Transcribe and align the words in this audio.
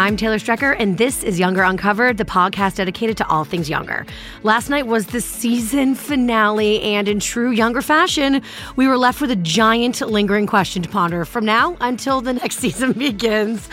I'm 0.00 0.16
Taylor 0.16 0.38
Strecker, 0.38 0.74
and 0.78 0.96
this 0.96 1.22
is 1.22 1.38
Younger 1.38 1.62
Uncovered, 1.62 2.16
the 2.16 2.24
podcast 2.24 2.76
dedicated 2.76 3.18
to 3.18 3.28
all 3.28 3.44
things 3.44 3.68
younger. 3.68 4.06
Last 4.42 4.70
night 4.70 4.86
was 4.86 5.08
the 5.08 5.20
season 5.20 5.94
finale, 5.94 6.80
and 6.80 7.06
in 7.06 7.20
true 7.20 7.50
younger 7.50 7.82
fashion, 7.82 8.40
we 8.76 8.88
were 8.88 8.96
left 8.96 9.20
with 9.20 9.30
a 9.30 9.36
giant 9.36 10.00
lingering 10.00 10.46
question 10.46 10.82
to 10.82 10.88
ponder 10.88 11.26
from 11.26 11.44
now 11.44 11.76
until 11.82 12.22
the 12.22 12.32
next 12.42 12.60
season 12.60 12.92
begins. 12.92 13.68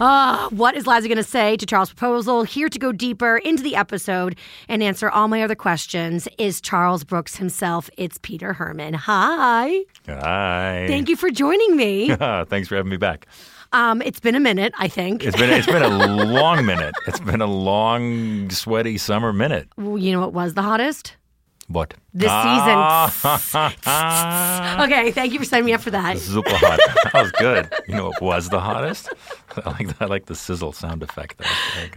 Uh, 0.00 0.48
what 0.50 0.76
is 0.76 0.88
Liza 0.88 1.06
going 1.06 1.16
to 1.16 1.22
say 1.22 1.56
to 1.56 1.64
Charles' 1.64 1.90
proposal? 1.90 2.42
Here 2.42 2.68
to 2.68 2.78
go 2.78 2.90
deeper 2.90 3.36
into 3.38 3.62
the 3.62 3.76
episode 3.76 4.36
and 4.68 4.82
answer 4.82 5.08
all 5.08 5.28
my 5.28 5.44
other 5.44 5.54
questions 5.54 6.26
is 6.38 6.60
Charles 6.60 7.04
Brooks 7.04 7.36
himself. 7.36 7.88
It's 7.96 8.18
Peter 8.20 8.52
Hermann. 8.52 8.94
Hi. 8.94 9.82
Hi. 10.08 10.86
Thank 10.88 11.08
you 11.08 11.14
for 11.14 11.30
joining 11.30 11.76
me. 11.76 12.08
Thanks 12.16 12.66
for 12.66 12.74
having 12.74 12.90
me 12.90 12.96
back. 12.96 13.28
Um, 13.72 14.00
it's 14.02 14.20
been 14.20 14.34
a 14.34 14.40
minute, 14.40 14.72
I 14.78 14.88
think. 14.88 15.24
It's 15.24 15.36
been 15.36 15.50
it's 15.50 15.66
been 15.66 15.82
a 15.82 15.88
long 16.24 16.64
minute. 16.64 16.94
It's 17.06 17.20
been 17.20 17.40
a 17.42 17.46
long, 17.46 18.48
sweaty 18.50 18.96
summer 18.98 19.32
minute. 19.32 19.68
you 19.76 20.12
know 20.12 20.20
what 20.20 20.32
was 20.32 20.54
the 20.54 20.62
hottest? 20.62 21.16
What? 21.68 21.92
This 22.14 22.30
Ah. 22.32 23.12
season. 23.12 24.80
okay, 24.84 25.10
thank 25.12 25.34
you 25.34 25.38
for 25.38 25.44
setting 25.44 25.66
me 25.66 25.74
up 25.74 25.82
for 25.82 25.90
that. 25.90 26.16
Super 26.18 26.48
hot. 26.54 26.80
That 27.12 27.22
was 27.22 27.30
good. 27.32 27.68
You 27.86 27.94
know 27.96 28.06
what 28.08 28.22
was 28.22 28.48
the 28.48 28.58
hottest? 28.60 29.10
I 29.66 29.70
like 29.70 30.02
I 30.02 30.04
like 30.06 30.26
the 30.26 30.34
sizzle 30.34 30.72
sound 30.72 31.02
effect. 31.02 31.38
That 31.38 31.46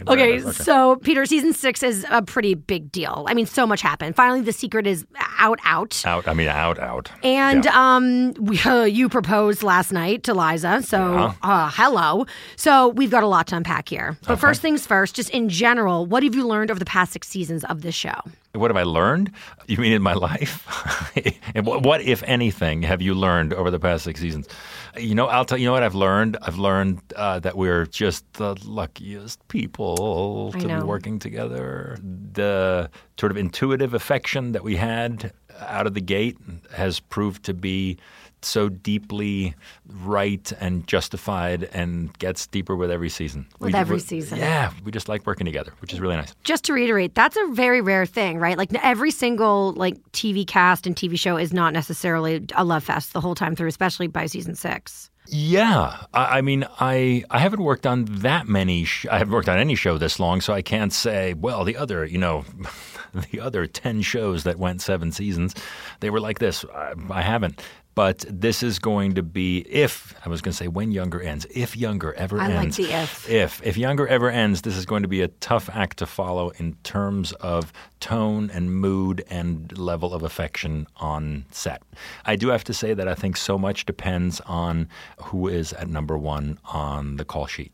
I 0.08 0.12
Okay, 0.12 0.40
so 0.52 0.96
Peter, 0.96 1.24
season 1.26 1.52
six 1.52 1.82
is 1.82 2.04
a 2.10 2.22
pretty 2.22 2.54
big 2.54 2.90
deal. 2.92 3.24
I 3.28 3.34
mean, 3.34 3.46
so 3.46 3.66
much 3.66 3.80
happened. 3.82 4.16
Finally, 4.16 4.42
the 4.42 4.52
secret 4.52 4.86
is 4.86 5.04
out, 5.38 5.58
out. 5.64 6.02
out. 6.06 6.28
I 6.28 6.34
mean, 6.34 6.48
out, 6.48 6.78
out. 6.78 7.10
And 7.22 7.64
Yeah. 7.64 7.96
um, 7.96 8.32
we, 8.38 8.58
uh, 8.60 8.84
you 8.98 9.08
proposed 9.08 9.62
last 9.62 9.92
night 9.92 10.22
to 10.24 10.34
Liza, 10.34 10.82
so 10.82 10.98
Yeah. 10.98 11.34
uh, 11.42 11.70
hello. 11.72 12.26
So 12.56 12.88
we've 12.88 13.10
got 13.10 13.22
a 13.22 13.26
lot 13.28 13.46
to 13.48 13.56
unpack 13.56 13.88
here. 13.88 14.16
But 14.26 14.36
first 14.36 14.60
things 14.62 14.86
first, 14.86 15.14
just 15.14 15.30
in 15.30 15.48
general, 15.48 16.06
what 16.06 16.22
have 16.22 16.34
you 16.34 16.46
learned 16.46 16.70
over 16.70 16.78
the 16.78 16.84
past 16.86 17.12
six 17.12 17.28
seasons 17.28 17.64
of 17.64 17.82
this 17.82 17.94
show? 17.94 18.20
What 18.54 18.70
have 18.70 18.76
I 18.76 18.82
learned? 18.82 19.32
You 19.66 19.78
mean 19.78 19.92
in 19.92 20.02
my 20.02 20.14
life? 20.14 20.66
And 21.54 21.66
what, 21.66 21.82
what, 21.82 22.00
if 22.00 22.22
anything, 22.22 22.80
have 22.82 23.02
you 23.02 23.12
learned 23.12 23.52
over 23.52 23.70
the 23.70 23.78
past 23.78 24.04
six 24.04 24.20
seasons? 24.20 24.48
You 24.96 25.14
know, 25.14 25.26
I'll 25.26 25.44
tell 25.44 25.58
you 25.58 25.66
know 25.66 25.72
what 25.72 25.82
I've 25.82 25.94
learned. 25.94 26.38
I've 26.40 26.56
learned 26.56 27.02
uh, 27.14 27.40
that 27.40 27.58
we're 27.58 27.84
just 27.84 28.24
the 28.34 28.56
luckiest 28.64 29.46
people 29.48 30.52
to 30.52 30.66
be 30.66 30.74
working 30.86 31.18
together. 31.18 31.98
The 32.00 32.90
sort 33.20 33.32
of 33.32 33.36
intuitive 33.36 33.92
affection 33.92 34.52
that 34.52 34.64
we 34.64 34.76
had 34.76 35.34
out 35.60 35.86
of 35.86 35.92
the 35.92 36.00
gate 36.00 36.38
has 36.74 37.00
proved 37.00 37.44
to 37.44 37.52
be 37.52 37.98
so 38.44 38.68
deeply 38.68 39.54
right 39.88 40.52
and 40.60 40.86
justified 40.86 41.64
and 41.72 42.16
gets 42.18 42.46
deeper 42.46 42.76
with 42.76 42.90
every 42.90 43.08
season. 43.08 43.46
With 43.58 43.72
We- 43.72 43.78
every 43.78 43.98
season. 44.00 44.38
Yeah, 44.38 44.72
we 44.84 44.90
just 44.92 45.08
like 45.08 45.26
working 45.26 45.44
together, 45.44 45.72
which 45.80 45.92
is 45.92 46.00
really 46.00 46.16
nice. 46.16 46.34
just 46.44 46.64
to 46.64 46.72
reiterate, 46.72 47.14
that's 47.14 47.36
a 47.36 47.46
very 47.52 47.80
rare 47.80 48.06
thing, 48.06 48.38
right? 48.38 48.56
Like 48.58 48.70
every 48.82 49.10
single 49.10 49.72
like 49.72 49.96
TV 50.12 50.46
cast 50.46 50.86
and 50.86 50.94
TV 50.96 51.18
show 51.18 51.36
is 51.36 51.52
not 51.52 51.72
necessarily 51.72 52.44
a 52.54 52.64
love 52.64 52.84
fest 52.84 53.12
the 53.12 53.20
whole 53.20 53.34
time 53.34 53.54
through, 53.56 53.68
especially 53.68 54.06
by 54.06 54.26
season 54.26 54.54
six. 54.54 55.08
Yeah, 55.28 55.98
I, 56.12 56.38
I 56.38 56.40
mean, 56.40 56.66
I 56.80 57.22
I 57.30 57.38
haven't 57.38 57.62
worked 57.62 57.86
on 57.86 58.06
that 58.06 58.48
many. 58.48 58.84
Sh- 58.84 59.06
I 59.08 59.18
haven't 59.18 59.32
worked 59.32 59.48
on 59.48 59.56
any 59.56 59.76
show 59.76 59.96
this 59.96 60.18
long, 60.18 60.40
so 60.40 60.52
I 60.52 60.62
can't 60.62 60.92
say. 60.92 61.32
Well, 61.34 61.62
the 61.64 61.76
other, 61.76 62.04
you 62.04 62.18
know, 62.18 62.44
the 63.30 63.38
other 63.40 63.66
ten 63.68 64.02
shows 64.02 64.42
that 64.42 64.58
went 64.58 64.82
seven 64.82 65.12
seasons, 65.12 65.54
they 66.00 66.10
were 66.10 66.18
like 66.20 66.40
this. 66.40 66.64
I, 66.74 66.94
I 67.08 67.22
haven't. 67.22 67.62
But 67.94 68.24
this 68.28 68.62
is 68.62 68.78
going 68.78 69.14
to 69.16 69.22
be 69.22 69.58
if 69.68 70.14
I 70.24 70.28
was 70.30 70.40
going 70.40 70.52
to 70.52 70.56
say 70.56 70.68
when 70.68 70.92
Younger 70.92 71.20
ends, 71.20 71.46
if 71.54 71.76
Younger 71.76 72.14
ever 72.14 72.40
I 72.40 72.48
like 72.48 72.56
ends, 72.56 72.76
the 72.78 72.90
if. 72.90 73.28
if 73.28 73.62
if 73.62 73.76
Younger 73.76 74.06
ever 74.08 74.30
ends, 74.30 74.62
this 74.62 74.76
is 74.76 74.86
going 74.86 75.02
to 75.02 75.08
be 75.08 75.20
a 75.20 75.28
tough 75.28 75.68
act 75.72 75.98
to 75.98 76.06
follow 76.06 76.50
in 76.50 76.74
terms 76.84 77.32
of 77.32 77.72
tone 78.00 78.50
and 78.50 78.74
mood 78.74 79.24
and 79.28 79.76
level 79.76 80.14
of 80.14 80.22
affection 80.22 80.86
on 80.96 81.44
set. 81.50 81.82
I 82.24 82.36
do 82.36 82.48
have 82.48 82.64
to 82.64 82.74
say 82.74 82.94
that 82.94 83.08
I 83.08 83.14
think 83.14 83.36
so 83.36 83.58
much 83.58 83.84
depends 83.84 84.40
on 84.42 84.88
who 85.24 85.48
is 85.48 85.72
at 85.74 85.88
number 85.88 86.16
one 86.16 86.58
on 86.64 87.16
the 87.16 87.24
call 87.24 87.46
sheet. 87.46 87.72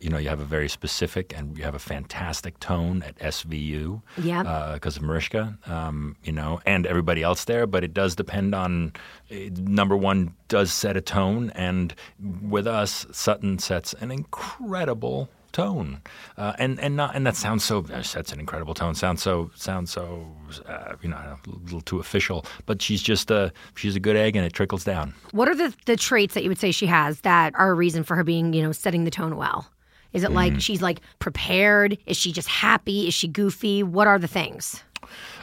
You 0.00 0.10
know, 0.10 0.18
you 0.18 0.28
have 0.28 0.40
a 0.40 0.44
very 0.44 0.68
specific 0.68 1.36
and 1.36 1.56
you 1.58 1.64
have 1.64 1.74
a 1.74 1.78
fantastic 1.78 2.58
tone 2.60 3.02
at 3.02 3.18
SVU 3.18 4.02
Yep. 4.22 4.74
because 4.74 4.96
of 4.96 5.02
Mariska, 5.02 5.58
um, 5.66 6.16
you 6.22 6.32
know, 6.32 6.60
and 6.66 6.86
everybody 6.86 7.22
else 7.22 7.44
there. 7.44 7.66
But 7.66 7.84
it 7.84 7.92
does 7.94 8.14
depend 8.14 8.54
on 8.54 8.92
uh, 9.30 9.34
number 9.56 9.96
one 9.96 10.34
does 10.48 10.72
set 10.72 10.96
a 10.96 11.00
tone, 11.00 11.50
and 11.54 11.94
with 12.42 12.66
us, 12.66 13.06
Sutton 13.12 13.58
sets 13.58 13.92
an 13.94 14.10
incredible 14.10 15.28
tone, 15.52 16.00
uh, 16.36 16.52
and 16.58 16.78
and 16.80 16.96
not 16.96 17.14
and 17.14 17.26
that 17.26 17.36
sounds 17.36 17.64
so 17.64 17.84
uh, 17.92 18.02
sets 18.02 18.32
an 18.32 18.40
incredible 18.40 18.74
tone. 18.74 18.94
Sounds 18.94 19.22
so 19.22 19.50
sounds 19.54 19.90
so 19.90 20.26
uh, 20.66 20.94
you 21.02 21.08
know 21.08 21.16
a 21.16 21.38
little 21.64 21.80
too 21.80 21.98
official, 21.98 22.44
but 22.66 22.82
she's 22.82 23.02
just 23.02 23.30
a 23.30 23.52
she's 23.74 23.96
a 23.96 24.00
good 24.00 24.16
egg, 24.16 24.36
and 24.36 24.44
it 24.44 24.52
trickles 24.52 24.84
down. 24.84 25.14
What 25.32 25.48
are 25.48 25.54
the, 25.54 25.74
the 25.86 25.96
traits 25.96 26.34
that 26.34 26.42
you 26.42 26.48
would 26.48 26.58
say 26.58 26.70
she 26.70 26.86
has 26.86 27.20
that 27.22 27.54
are 27.56 27.70
a 27.70 27.74
reason 27.74 28.04
for 28.04 28.16
her 28.16 28.24
being, 28.24 28.52
you 28.52 28.62
know, 28.62 28.72
setting 28.72 29.04
the 29.04 29.10
tone 29.10 29.36
well? 29.36 29.70
Is 30.12 30.24
it 30.24 30.32
like 30.32 30.60
she's 30.60 30.82
like 30.82 31.00
prepared? 31.20 31.96
Is 32.06 32.16
she 32.16 32.32
just 32.32 32.48
happy? 32.48 33.06
Is 33.06 33.14
she 33.14 33.28
goofy? 33.28 33.82
What 33.82 34.08
are 34.08 34.18
the 34.18 34.26
things? 34.26 34.82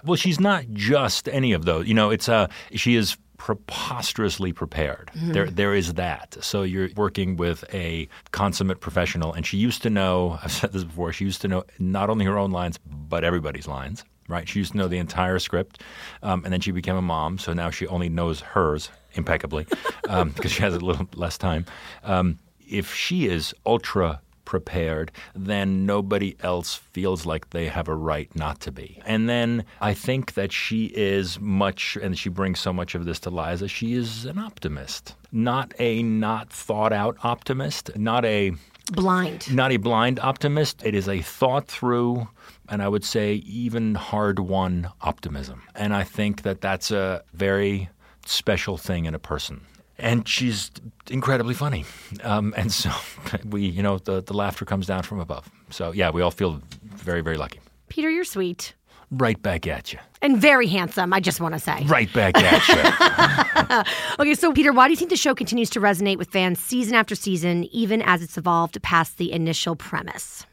Well, 0.04 0.16
she's 0.16 0.40
not 0.40 0.66
just 0.74 1.28
any 1.30 1.54
of 1.54 1.66
those. 1.66 1.88
You 1.88 1.94
know, 1.94 2.10
it's 2.10 2.30
uh, 2.30 2.48
she 2.74 2.96
is 2.96 3.18
preposterously 3.38 4.52
prepared. 4.52 5.12
There, 5.16 5.50
there 5.50 5.74
is 5.74 5.94
that. 5.94 6.38
So 6.42 6.64
you're 6.64 6.90
working 6.96 7.38
with 7.38 7.64
a 7.74 8.10
consummate 8.32 8.82
professional, 8.82 9.34
and 9.34 9.46
she 9.46 9.58
used 9.58 9.84
to 9.84 9.90
know. 9.90 10.40
I've 10.44 10.52
said 10.52 10.74
this 10.74 10.84
before. 10.84 11.14
She 11.14 11.26
used 11.26 11.42
to 11.42 11.48
know 11.48 11.64
not 11.80 12.10
only 12.10 12.26
her 12.26 12.38
own 12.38 12.52
lines, 12.52 12.80
but 12.86 13.24
everybody's 13.24 13.68
lines. 13.68 14.04
Right? 14.28 14.50
She 14.50 14.60
used 14.60 14.74
to 14.74 14.78
know 14.78 14.90
the 14.90 14.98
entire 14.98 15.40
script, 15.40 15.82
um, 16.22 16.44
and 16.44 16.52
then 16.52 16.60
she 16.60 16.72
became 16.72 16.98
a 16.98 17.02
mom. 17.02 17.38
So 17.38 17.54
now 17.54 17.70
she 17.70 17.88
only 17.88 18.10
knows 18.10 18.42
hers 18.42 18.90
impeccably 19.14 19.66
um, 20.10 20.30
because 20.32 20.52
she 20.52 20.62
has 20.64 20.76
a 20.76 20.80
little 20.80 21.08
less 21.16 21.38
time. 21.38 21.66
Um, 22.04 22.40
if 22.68 22.94
she 22.94 23.28
is 23.28 23.54
ultra 23.66 24.22
prepared, 24.48 25.12
then 25.36 25.86
nobody 25.86 26.34
else 26.40 26.74
feels 26.74 27.26
like 27.26 27.50
they 27.50 27.68
have 27.68 27.90
a 27.90 27.94
right 27.94 28.34
not 28.34 28.62
to 28.62 28.72
be. 28.72 29.02
And 29.06 29.28
then 29.28 29.66
I 29.82 29.94
think 29.94 30.36
that 30.36 30.54
she 30.54 30.86
is 30.86 31.38
much, 31.42 31.98
and 32.02 32.18
she 32.18 32.30
brings 32.30 32.60
so 32.62 32.72
much 32.72 32.96
of 32.96 33.04
this 33.04 33.20
to 33.20 33.30
Liza, 33.30 33.68
she 33.68 33.94
is 33.94 34.24
an 34.24 34.40
optimist. 34.40 35.16
Not 35.34 35.74
a 35.80 36.02
not 36.02 36.50
thought 36.50 36.94
out 36.94 37.18
optimist, 37.24 37.96
not 37.98 38.24
a 38.24 38.54
Blind. 38.90 39.54
not 39.54 39.74
a 39.74 39.78
blind 39.78 40.18
optimist. 40.22 40.82
It 40.86 40.96
is 40.96 41.10
a 41.10 41.22
thought 41.22 41.68
through, 41.68 42.30
and 42.70 42.82
I 42.82 42.88
would 42.88 43.04
say 43.04 43.34
even 43.34 43.96
hard 43.96 44.40
won 44.40 44.90
optimism. 45.02 45.64
And 45.76 45.94
I 45.94 46.04
think 46.04 46.44
that 46.44 46.62
that's 46.62 46.90
a 46.90 47.22
very 47.34 47.90
special 48.26 48.78
thing 48.78 49.04
in 49.04 49.14
a 49.14 49.20
person. 49.20 49.66
And 50.00 50.28
she's 50.28 50.72
incredibly 51.10 51.54
funny. 51.54 51.86
Um, 52.24 52.54
and 52.56 52.72
so 52.72 52.92
we, 53.46 53.66
you 53.66 53.82
know, 53.82 53.98
the, 53.98 54.22
the 54.22 54.34
laughter 54.34 54.66
comes 54.66 54.86
down 54.88 55.04
from 55.04 55.20
above. 55.20 55.50
So 55.70 55.92
yeah, 55.92 56.12
we 56.12 56.22
all 56.22 56.32
feel 56.32 56.62
very, 56.84 57.22
very 57.22 57.38
lucky. 57.38 57.60
Peter, 57.90 58.10
you're 58.10 58.24
sweet 58.26 58.74
Right 59.10 59.42
back 59.42 59.66
at 59.68 59.94
you. 59.94 60.00
and 60.22 60.38
very 60.38 60.68
handsome, 60.68 61.14
I 61.14 61.22
just 61.22 61.40
want 61.40 61.54
to 61.54 61.60
say. 61.60 61.82
Right 61.86 62.12
back 62.12 62.38
at 62.38 62.68
you. 62.68 63.84
Okay, 64.20 64.34
so 64.34 64.52
Peter, 64.52 64.74
why 64.74 64.88
do 64.88 64.92
you 64.92 64.98
think 64.98 65.10
the 65.12 65.18
show 65.18 65.36
continues 65.36 65.70
to 65.72 65.80
resonate 65.80 66.18
with 66.18 66.30
fans 66.30 66.60
season 66.60 66.96
after 66.96 67.16
season, 67.16 67.66
even 67.66 68.02
as 68.02 68.22
it's 68.22 68.38
evolved 68.38 68.82
past 68.82 69.18
the 69.18 69.32
initial 69.32 69.76
premise? 69.76 70.46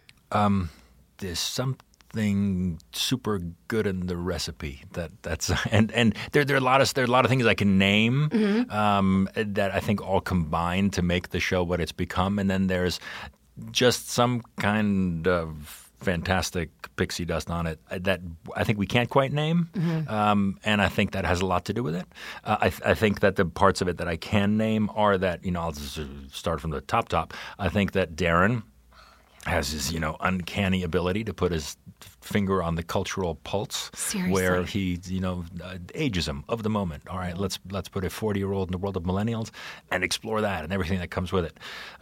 there's 1.18 1.38
something 2.14 2.78
super 2.92 3.40
good 3.68 3.86
in 3.86 4.06
the 4.06 4.16
recipe 4.16 4.82
that 4.92 5.10
that's 5.22 5.50
and 5.72 5.90
and 5.92 6.14
there 6.32 6.44
there 6.44 6.56
are 6.56 6.58
a 6.58 6.62
lot 6.62 6.80
of 6.80 6.92
there 6.94 7.04
are 7.04 7.06
a 7.06 7.10
lot 7.10 7.24
of 7.24 7.30
things 7.30 7.46
I 7.46 7.54
can 7.54 7.78
name 7.78 8.30
um, 8.70 9.28
that 9.34 9.74
I 9.74 9.80
think 9.80 10.00
all 10.00 10.20
combine 10.20 10.90
to 10.90 11.02
make 11.02 11.30
the 11.30 11.40
show 11.40 11.62
what 11.62 11.80
it's 11.80 11.92
become, 11.92 12.38
and 12.38 12.48
then 12.50 12.66
there's 12.68 13.00
just 13.70 14.10
some 14.10 14.42
kind 14.58 15.26
of 15.28 15.80
fantastic 16.00 16.68
pixie 16.96 17.24
dust 17.24 17.50
on 17.50 17.66
it 17.66 17.80
that 17.90 18.20
I 18.54 18.62
think 18.64 18.78
we 18.78 18.86
can't 18.86 19.08
quite 19.08 19.32
name, 19.32 19.70
um, 20.08 20.58
and 20.64 20.82
I 20.82 20.88
think 20.88 21.12
that 21.12 21.24
has 21.24 21.40
a 21.40 21.46
lot 21.46 21.64
to 21.66 21.72
do 21.72 21.82
with 21.82 21.94
it. 21.94 22.06
Uh, 22.44 22.58
I, 22.60 22.68
th- 22.68 22.82
I 22.84 22.94
think 22.94 23.20
that 23.20 23.36
the 23.36 23.46
parts 23.46 23.80
of 23.80 23.88
it 23.88 23.96
that 23.98 24.08
I 24.08 24.16
can 24.16 24.56
name 24.56 24.90
are 24.94 25.16
that 25.18 25.44
you 25.44 25.50
know 25.50 25.60
I'll 25.60 25.72
just 25.72 25.98
start 26.30 26.60
from 26.60 26.70
the 26.70 26.80
top 26.80 27.08
top. 27.08 27.34
I 27.58 27.68
think 27.68 27.92
that 27.92 28.16
Darren 28.16 28.62
has 29.46 29.70
his 29.70 29.92
you 29.92 30.00
know 30.00 30.16
uncanny 30.20 30.82
ability 30.82 31.24
to 31.24 31.34
put 31.34 31.52
his 31.52 31.76
finger 32.20 32.62
on 32.62 32.74
the 32.74 32.82
cultural 32.82 33.34
pulse 33.44 33.90
where 34.32 34.62
he 34.64 34.98
you 35.06 35.20
know 35.20 35.44
uh, 35.62 35.74
ageism 35.94 36.42
of 36.48 36.62
the 36.62 36.70
moment. 36.70 37.06
All 37.08 37.18
right 37.18 37.36
let's 37.36 37.58
let's 37.70 37.88
put 37.88 38.04
a 38.04 38.10
40 38.10 38.40
year 38.40 38.52
old 38.52 38.68
in 38.68 38.72
the 38.72 38.78
world 38.78 38.96
of 38.96 39.02
millennials 39.02 39.50
and 39.90 40.02
explore 40.02 40.40
that 40.40 40.64
and 40.64 40.72
everything 40.72 40.98
that 41.00 41.10
comes 41.10 41.32
with 41.32 41.44
it. 41.44 41.58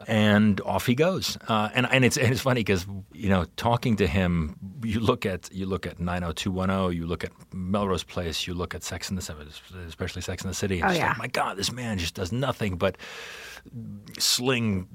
And 0.07 0.61
off 0.61 0.87
he 0.87 0.95
goes. 0.95 1.37
Uh, 1.49 1.69
and 1.75 1.87
and 1.91 2.05
it's 2.05 2.17
and 2.17 2.31
it's 2.31 2.41
funny 2.41 2.61
because 2.61 2.87
you 3.13 3.29
know 3.29 3.45
talking 3.57 3.97
to 3.97 4.07
him 4.07 4.57
you 4.85 5.01
look 5.01 5.27
at 5.27 5.53
you 5.53 5.67
look 5.67 5.87
at 5.87 5.99
90210 5.99 6.97
you 6.97 7.07
look 7.07 7.25
at 7.25 7.33
Melrose 7.53 8.05
Place 8.05 8.47
you 8.47 8.55
look 8.55 8.75
at 8.75 8.85
Sex 8.85 9.11
in 9.11 9.17
the 9.17 9.23
City 9.23 9.41
especially 9.89 10.23
Sex 10.23 10.43
in 10.45 10.49
the 10.49 10.55
City 10.55 10.81
and 10.81 10.91
Oh, 10.91 10.95
yeah. 10.95 11.09
like 11.09 11.19
my 11.19 11.27
god 11.29 11.57
this 11.57 11.73
man 11.73 11.99
just 11.99 12.15
does 12.15 12.31
nothing 12.33 12.77
but 12.77 12.97
sling 14.19 14.89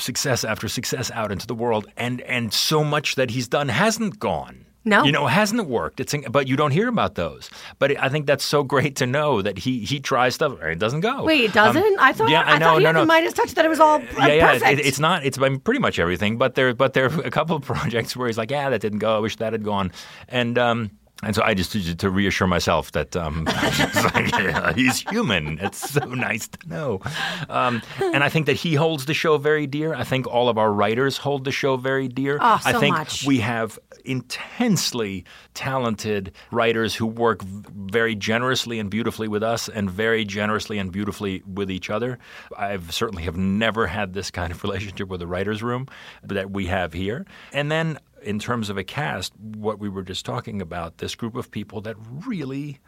success 0.00 0.44
after 0.44 0.68
success 0.68 1.10
out 1.12 1.30
into 1.30 1.46
the 1.46 1.54
world, 1.54 1.86
and 1.96 2.20
and 2.22 2.52
so 2.52 2.82
much 2.82 3.14
that 3.14 3.30
he's 3.30 3.48
done 3.48 3.68
hasn't 3.68 4.18
gone. 4.18 4.66
No. 4.82 5.04
you 5.04 5.12
know, 5.12 5.26
hasn't 5.26 5.68
worked. 5.68 6.00
It's 6.00 6.14
but 6.30 6.48
you 6.48 6.56
don't 6.56 6.70
hear 6.70 6.88
about 6.88 7.14
those. 7.14 7.50
But 7.78 8.00
I 8.00 8.08
think 8.08 8.26
that's 8.26 8.44
so 8.44 8.62
great 8.62 8.96
to 8.96 9.06
know 9.06 9.42
that 9.42 9.58
he 9.58 9.80
he 9.80 10.00
tries 10.00 10.36
stuff 10.36 10.58
and 10.58 10.70
it 10.70 10.78
doesn't 10.78 11.00
go. 11.00 11.24
Wait, 11.24 11.44
it 11.44 11.52
doesn't? 11.52 11.82
Um, 11.82 11.96
I 11.98 12.14
thought 12.14 12.30
yeah, 12.30 12.42
I, 12.42 12.54
I, 12.54 12.58
know, 12.58 12.66
thought 12.66 12.78
he 12.78 12.84
no, 12.84 12.92
no. 12.92 13.04
Midas 13.04 13.34
touch 13.34 13.52
that 13.54 13.64
it 13.66 13.68
was 13.68 13.78
all 13.78 14.00
yeah, 14.00 14.26
yeah. 14.28 14.52
perfect. 14.52 14.80
It, 14.80 14.86
it's 14.86 14.98
not. 14.98 15.24
It's 15.24 15.38
mean, 15.38 15.60
pretty 15.60 15.80
much 15.80 15.98
everything. 15.98 16.38
But 16.38 16.54
there, 16.54 16.72
but 16.72 16.94
there 16.94 17.06
are 17.06 17.20
a 17.20 17.30
couple 17.30 17.56
of 17.56 17.62
projects 17.66 18.16
where 18.16 18.26
he's 18.26 18.38
like, 18.38 18.50
yeah, 18.50 18.70
that 18.70 18.80
didn't 18.80 19.00
go. 19.00 19.14
I 19.14 19.18
wish 19.18 19.36
that 19.36 19.52
had 19.52 19.64
gone. 19.64 19.92
And 20.28 20.56
um, 20.56 20.90
and 21.22 21.34
so 21.34 21.42
I 21.42 21.54
just 21.54 21.72
to, 21.72 21.94
to 21.96 22.10
reassure 22.10 22.46
myself 22.46 22.92
that 22.92 23.14
um, 23.16 23.44
like, 24.14 24.30
yeah, 24.32 24.72
he's 24.72 25.00
human. 25.00 25.58
It's 25.58 25.90
so 25.90 26.04
nice 26.06 26.48
to 26.48 26.68
know. 26.68 27.00
Um, 27.48 27.82
and 28.00 28.24
I 28.24 28.28
think 28.28 28.46
that 28.46 28.54
he 28.54 28.74
holds 28.74 29.04
the 29.04 29.14
show 29.14 29.36
very 29.36 29.66
dear. 29.66 29.94
I 29.94 30.04
think 30.04 30.26
all 30.26 30.48
of 30.48 30.56
our 30.56 30.72
writers 30.72 31.18
hold 31.18 31.44
the 31.44 31.52
show 31.52 31.76
very 31.76 32.08
dear. 32.08 32.38
Oh, 32.40 32.58
so 32.62 32.70
I 32.70 32.72
think 32.80 32.96
much. 32.96 33.26
we 33.26 33.40
have 33.40 33.78
intensely 34.04 35.24
talented 35.54 36.32
writers 36.50 36.94
who 36.94 37.06
work 37.06 37.42
very 37.42 38.14
generously 38.14 38.78
and 38.78 38.90
beautifully 38.90 39.28
with 39.28 39.42
us 39.42 39.68
and 39.68 39.90
very 39.90 40.24
generously 40.24 40.78
and 40.78 40.90
beautifully 40.90 41.42
with 41.46 41.70
each 41.70 41.90
other. 41.90 42.18
I've 42.56 42.92
certainly 42.92 43.24
have 43.24 43.36
never 43.36 43.86
had 43.86 44.14
this 44.14 44.30
kind 44.30 44.52
of 44.52 44.62
relationship 44.64 45.08
with 45.08 45.20
a 45.20 45.26
writer's 45.26 45.62
room 45.62 45.86
that 46.22 46.50
we 46.50 46.66
have 46.66 46.92
here. 46.92 47.26
And 47.52 47.70
then 47.70 47.98
in 48.22 48.38
terms 48.38 48.70
of 48.70 48.76
a 48.78 48.84
cast, 48.84 49.32
what 49.38 49.78
we 49.78 49.88
were 49.88 50.02
just 50.02 50.24
talking 50.26 50.60
about, 50.62 50.98
this 50.98 51.14
group 51.14 51.34
of 51.34 51.50
people 51.50 51.80
that 51.82 51.96
really 52.26 52.78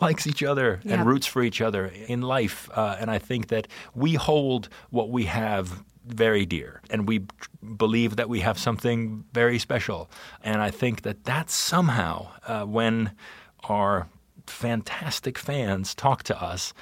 likes 0.00 0.26
each 0.26 0.42
other 0.42 0.80
Yeah. 0.82 0.94
and 0.94 1.06
roots 1.06 1.26
for 1.26 1.42
each 1.42 1.60
other 1.60 1.86
in 1.86 2.22
life. 2.22 2.68
Uh, 2.74 2.96
and 2.98 3.10
I 3.10 3.18
think 3.18 3.48
that 3.48 3.68
we 3.94 4.14
hold 4.14 4.68
what 4.90 5.10
we 5.10 5.24
have 5.24 5.82
very 6.06 6.44
dear 6.46 6.80
and 6.90 7.08
we 7.08 7.22
believe 7.76 8.16
that 8.16 8.28
we 8.28 8.40
have 8.40 8.58
something 8.58 9.24
very 9.32 9.58
special. 9.58 10.10
And 10.42 10.60
I 10.60 10.70
think 10.70 11.02
that 11.02 11.24
that 11.24 11.50
somehow, 11.50 12.28
uh, 12.46 12.64
when 12.64 13.12
our 13.68 14.08
fantastic 14.46 15.38
fans 15.38 15.94
talk 15.94 16.22
to 16.24 16.42
us, 16.42 16.74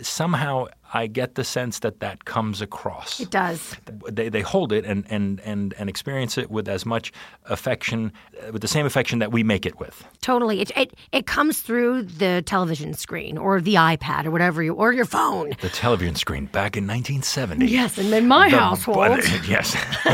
somehow 0.00 0.66
I 1.02 1.06
get 1.06 1.34
the 1.34 1.44
sense 1.44 1.80
that 1.80 2.00
that 2.00 2.24
comes 2.24 2.60
across 2.62 3.20
it 3.20 3.30
does. 3.30 3.76
they, 4.16 4.28
they 4.28 4.40
hold 4.42 4.72
it 4.72 4.84
and, 4.84 5.04
and, 5.10 5.40
and, 5.40 5.74
and 5.78 5.88
experience 5.88 6.38
it 6.42 6.50
with 6.50 6.68
as 6.68 6.84
much 6.86 7.12
affection, 7.46 8.12
uh, 8.46 8.52
with 8.52 8.62
the 8.62 8.68
same 8.76 8.86
affection 8.86 9.18
that 9.20 9.30
we 9.32 9.42
make 9.42 9.66
it 9.66 9.78
with. 9.78 10.04
Totally. 10.22 10.60
It, 10.62 10.70
it 10.76 10.94
it 11.12 11.26
comes 11.26 11.60
through 11.60 12.02
the 12.22 12.42
television 12.46 12.94
screen 12.94 13.38
or 13.38 13.60
the 13.60 13.74
iPad 13.74 14.24
or 14.26 14.30
whatever 14.30 14.62
you 14.62 14.72
or 14.74 14.92
your 14.92 15.04
phone. 15.04 15.52
The 15.60 15.68
television 15.68 16.14
screen 16.16 16.46
back 16.46 16.76
in 16.76 16.84
1970. 16.86 17.66
Yes, 17.66 17.98
and 17.98 18.12
in 18.12 18.26
my 18.28 18.48
The- 18.50 18.58
household. 18.58 18.96
but- 18.96 19.48
yes. 19.54 19.74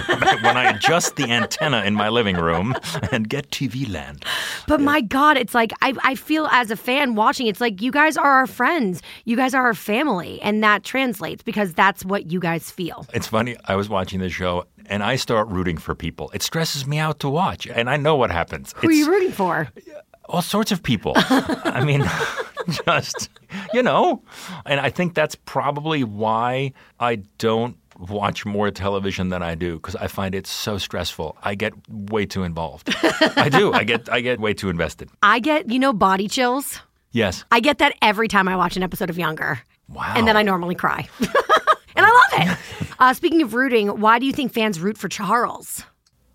when 0.47 0.57
I 0.57 0.73
adjust 0.75 1.17
the 1.17 1.31
antenna 1.31 1.83
in 1.85 1.95
my 1.95 2.09
living 2.09 2.37
room 2.37 2.75
and 3.13 3.29
get 3.29 3.51
TV 3.51 3.89
land. 3.97 4.25
But 4.67 4.81
my 4.81 5.01
God, 5.01 5.37
it's 5.37 5.55
like 5.55 5.73
I, 5.83 5.95
I 6.03 6.15
feel 6.15 6.47
as 6.51 6.71
a 6.71 6.77
fan 6.77 7.15
watching, 7.15 7.47
it's 7.47 7.61
like 7.61 7.81
you 7.85 7.93
guys 7.93 8.17
are 8.17 8.33
our 8.41 8.47
friends. 8.47 9.03
You 9.25 9.37
guys 9.37 9.53
are 9.55 9.65
our 9.65 9.75
family. 9.75 10.41
And 10.43 10.63
that 10.63 10.72
translates 10.79 11.43
because 11.43 11.73
that's 11.75 12.05
what 12.05 12.31
you 12.31 12.41
guys 12.41 12.71
feel. 12.71 13.07
It's 13.15 13.27
funny. 13.27 13.57
I 13.67 13.77
was 13.77 13.89
watching 13.89 14.21
the 14.21 14.29
show 14.29 14.67
and 14.87 15.03
I 15.03 15.17
start 15.17 15.49
rooting 15.49 15.79
for 15.79 15.95
people. 15.95 16.31
It 16.35 16.43
stresses 16.43 16.87
me 16.87 16.99
out 16.99 17.21
to 17.21 17.29
watch, 17.29 17.67
and 17.67 17.89
I 17.89 17.97
know 17.97 18.17
what 18.17 18.31
happens. 18.31 18.75
Who 18.79 18.89
are 18.89 18.93
you 18.93 19.09
rooting 19.09 19.33
for? 19.33 19.69
all 20.33 20.43
sorts 20.43 20.73
of 20.73 20.83
people. 20.83 21.13
I 21.17 21.85
mean, 21.85 22.05
just, 22.87 23.29
you 23.73 23.83
know. 23.83 24.23
And 24.67 24.81
I 24.81 24.91
think 24.91 25.15
that's 25.15 25.35
probably 25.35 26.05
why 26.05 26.73
I 26.99 27.17
don't 27.39 27.77
watch 27.99 28.45
more 28.45 28.71
television 28.71 29.29
than 29.29 29.43
I 29.43 29.55
do 29.55 29.77
because 29.77 29.95
I 29.97 30.07
find 30.07 30.35
it 30.35 30.47
so 30.47 30.79
stressful. 30.79 31.37
I 31.43 31.55
get 31.55 31.75
way 31.89 32.27
too 32.27 32.43
involved. 32.43 32.95
I 33.37 33.49
do. 33.49 33.73
I 33.73 33.85
get 33.85 34.09
I 34.11 34.21
get 34.21 34.41
way 34.41 34.55
too 34.55 34.71
invested. 34.71 35.11
I 35.23 35.39
get, 35.39 35.71
you 35.71 35.79
know, 35.79 35.93
body 35.93 36.29
chills. 36.29 36.81
Yes. 37.13 37.45
I 37.53 37.61
get 37.61 37.79
that 37.79 37.95
every 38.01 38.29
time 38.29 38.49
I 38.49 38.57
watch 38.57 38.77
an 38.77 38.83
episode 38.83 39.11
of 39.11 39.19
Younger. 39.19 39.61
Wow. 39.93 40.15
And 40.17 40.27
then 40.27 40.37
I 40.37 40.43
normally 40.43 40.75
cry. 40.75 41.09
and 41.21 41.29
I 41.97 42.11
love 42.11 42.49
it. 42.49 42.59
Uh, 42.99 43.13
speaking 43.13 43.43
of 43.43 43.55
rooting, 43.55 43.89
why 44.01 44.19
do 44.19 44.27
you 44.27 44.33
think 44.33 44.53
fans 44.53 44.81
root 44.81 44.97
for 44.97 45.09
Charles? 45.09 45.85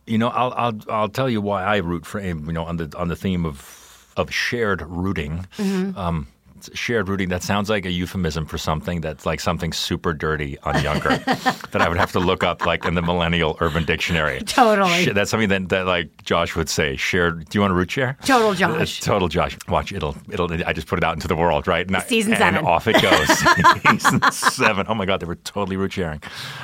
You 0.06 0.18
know, 0.18 0.30
I'll 0.30 0.54
I'll 0.56 0.80
I'll 0.90 1.10
tell 1.10 1.30
you 1.30 1.42
why 1.42 1.64
I 1.64 1.78
root 1.78 2.06
for 2.06 2.20
him. 2.20 2.46
You 2.46 2.54
know, 2.54 2.64
on 2.64 2.78
the 2.78 2.94
on 2.98 3.08
the 3.08 3.16
theme 3.16 3.46
of 3.46 4.14
of 4.16 4.34
shared 4.34 4.82
rooting. 4.82 5.48
Um, 5.60 6.28
shared 6.74 7.10
rooting 7.10 7.30
that 7.30 7.44
sounds 7.44 7.70
like 7.70 7.86
a 7.86 7.92
euphemism 7.92 8.46
for 8.46 8.58
something 8.58 9.02
that's 9.02 9.26
like 9.26 9.40
something 9.40 9.74
super 9.74 10.14
dirty 10.14 10.58
on 10.64 10.82
younger 10.84 11.10
that 11.18 11.82
I 11.82 11.88
would 11.90 11.98
have 11.98 12.12
to 12.14 12.20
look 12.20 12.44
up 12.44 12.66
like 12.66 12.86
in 12.86 12.96
the 12.96 13.02
millennial 13.02 13.58
urban 13.60 13.86
dictionary. 13.86 14.40
Totally. 14.46 15.06
Sh- 15.06 15.10
That's 15.14 15.30
something 15.32 15.50
that, 15.50 15.70
that 15.70 15.86
like 15.86 16.24
Josh 16.24 16.56
would 16.56 16.70
say. 16.70 16.96
Shared. 16.96 17.48
Do 17.50 17.58
you 17.58 17.62
want 17.62 17.72
to 17.72 17.76
root 17.76 17.92
share? 17.92 18.18
Total 18.24 18.50
Uh, 18.50 18.56
Josh. 18.56 19.02
total 19.02 19.28
Josh. 19.28 19.58
Watch 19.68 19.92
it'll 19.92 20.16
it'll. 20.30 20.52
I 20.66 20.74
just 20.74 20.88
put 20.88 20.98
it 20.98 21.04
out 21.04 21.14
into 21.16 21.28
the 21.28 21.36
world, 21.36 21.68
right? 21.68 21.86
And 21.86 21.96
I- 21.98 22.02
Season 22.02 22.34
and 22.34 22.40
seven. 22.40 22.66
off 22.66 22.88
it 22.88 23.02
goes. 23.02 23.28
Season 24.02 24.22
seven. 24.32 24.86
Oh 24.90 24.94
my 24.96 25.06
God, 25.06 25.20
they 25.20 25.26
were 25.26 25.36
totally 25.36 25.78
root 25.78 25.94
sharing. 25.94 26.22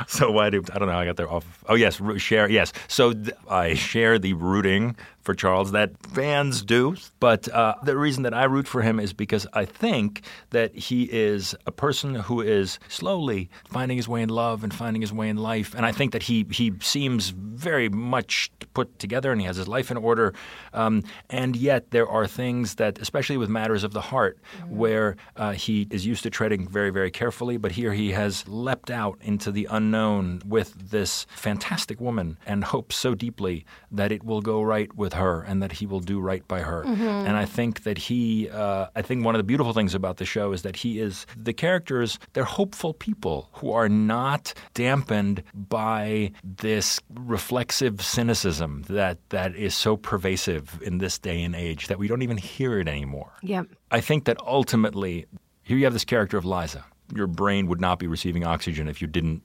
So 0.07 0.31
why 0.31 0.49
do 0.49 0.63
I 0.73 0.79
don't 0.79 0.87
know? 0.87 0.93
how 0.93 0.99
I 0.99 1.05
got 1.05 1.17
there 1.17 1.31
off. 1.31 1.63
Oh 1.67 1.75
yes, 1.75 1.99
root 1.99 2.19
share. 2.19 2.49
Yes. 2.49 2.73
So 2.87 3.13
th- 3.13 3.35
I 3.49 3.73
share 3.73 4.19
the 4.19 4.33
rooting 4.33 4.95
for 5.21 5.33
Charles 5.33 5.71
that 5.71 5.91
fans 6.07 6.61
do, 6.61 6.97
but 7.21 7.47
uh, 7.47 7.75
the 7.83 7.95
reason 7.95 8.23
that 8.23 8.33
I 8.33 8.43
root 8.43 8.67
for 8.67 8.81
him 8.81 8.99
is 8.99 9.13
because 9.13 9.47
I 9.53 9.63
think 9.83 10.21
that 10.51 10.73
he 10.87 11.03
is 11.11 11.55
a 11.65 11.71
person 11.85 12.15
who 12.15 12.39
is 12.39 12.79
slowly 12.87 13.49
finding 13.67 13.97
his 13.97 14.07
way 14.07 14.21
in 14.21 14.29
love 14.29 14.63
and 14.63 14.73
finding 14.73 15.01
his 15.01 15.11
way 15.11 15.27
in 15.27 15.35
life, 15.35 15.75
and 15.75 15.85
I 15.85 15.91
think 15.91 16.13
that 16.13 16.23
he 16.23 16.37
he 16.59 16.71
seems 16.79 17.21
very 17.29 17.89
much 17.89 18.49
put 18.73 18.87
together 18.97 19.29
and 19.33 19.41
he 19.41 19.47
has 19.47 19.57
his 19.57 19.67
life 19.67 19.91
in 19.91 19.97
order, 19.97 20.33
um, 20.73 21.03
and 21.29 21.51
yet 21.69 21.91
there 21.91 22.07
are 22.07 22.25
things 22.27 22.75
that, 22.75 22.93
especially 23.05 23.35
with 23.35 23.49
matters 23.49 23.83
of 23.83 23.91
the 23.91 24.05
heart, 24.11 24.35
where 24.69 25.09
uh, 25.35 25.51
he 25.51 25.87
is 25.91 26.05
used 26.05 26.23
to 26.23 26.29
treading 26.29 26.61
very 26.77 26.91
very 26.99 27.11
carefully, 27.11 27.57
but 27.57 27.71
here 27.73 27.91
he 27.91 28.11
has 28.11 28.47
leapt 28.47 28.89
out 28.89 29.17
into 29.21 29.51
the 29.51 29.67
unknown 29.69 30.41
with 30.45 30.91
this 30.91 31.27
fantastic 31.35 31.99
woman 31.99 32.37
and 32.45 32.63
hopes 32.63 32.95
so 32.95 33.13
deeply 33.15 33.65
that 33.91 34.11
it 34.11 34.23
will 34.23 34.41
go 34.41 34.61
right 34.61 34.91
with 34.95 35.13
her 35.13 35.41
and 35.41 35.61
that 35.61 35.73
he 35.73 35.85
will 35.85 35.99
do 36.13 36.21
right 36.31 36.47
by 36.47 36.61
her. 36.61 36.81
And 37.27 37.35
I 37.43 37.45
think 37.45 37.83
that 37.83 37.97
he, 37.97 38.49
uh, 38.49 38.87
I 38.95 39.01
think 39.01 39.25
one 39.25 39.35
of 39.35 39.39
the 39.39 39.49
beautiful 39.53 39.72
things 39.73 39.93
about 39.95 40.17
the 40.17 40.25
show 40.25 40.51
is 40.51 40.61
that 40.61 40.77
he 40.77 40.99
is 40.99 41.25
the 41.35 41.53
characters. 41.53 42.19
They're 42.33 42.43
hopeful 42.43 42.93
people 42.93 43.49
who 43.53 43.71
are 43.71 43.89
not 43.89 44.53
dampened 44.73 45.43
by 45.53 46.31
this 46.43 46.99
reflexive 47.13 48.01
cynicism 48.01 48.83
that 48.89 49.17
that 49.29 49.55
is 49.55 49.75
so 49.75 49.97
pervasive 49.97 50.79
in 50.81 50.99
this 50.99 51.17
day 51.17 51.41
and 51.43 51.55
age 51.55 51.87
that 51.87 51.99
we 51.99 52.07
don't 52.07 52.21
even 52.21 52.37
hear 52.37 52.79
it 52.79 52.87
anymore. 52.87 53.31
Yep. 53.41 53.67
I 53.91 54.01
think 54.01 54.25
that 54.25 54.37
ultimately, 54.45 55.25
here 55.63 55.77
you 55.77 55.83
have 55.85 55.93
this 55.93 56.05
character 56.05 56.37
of 56.37 56.45
Liza. 56.45 56.85
Your 57.15 57.27
brain 57.27 57.67
would 57.67 57.81
not 57.81 57.99
be 57.99 58.07
receiving 58.07 58.43
oxygen 58.45 58.87
if 58.87 59.01
you 59.01 59.07
didn't 59.07 59.41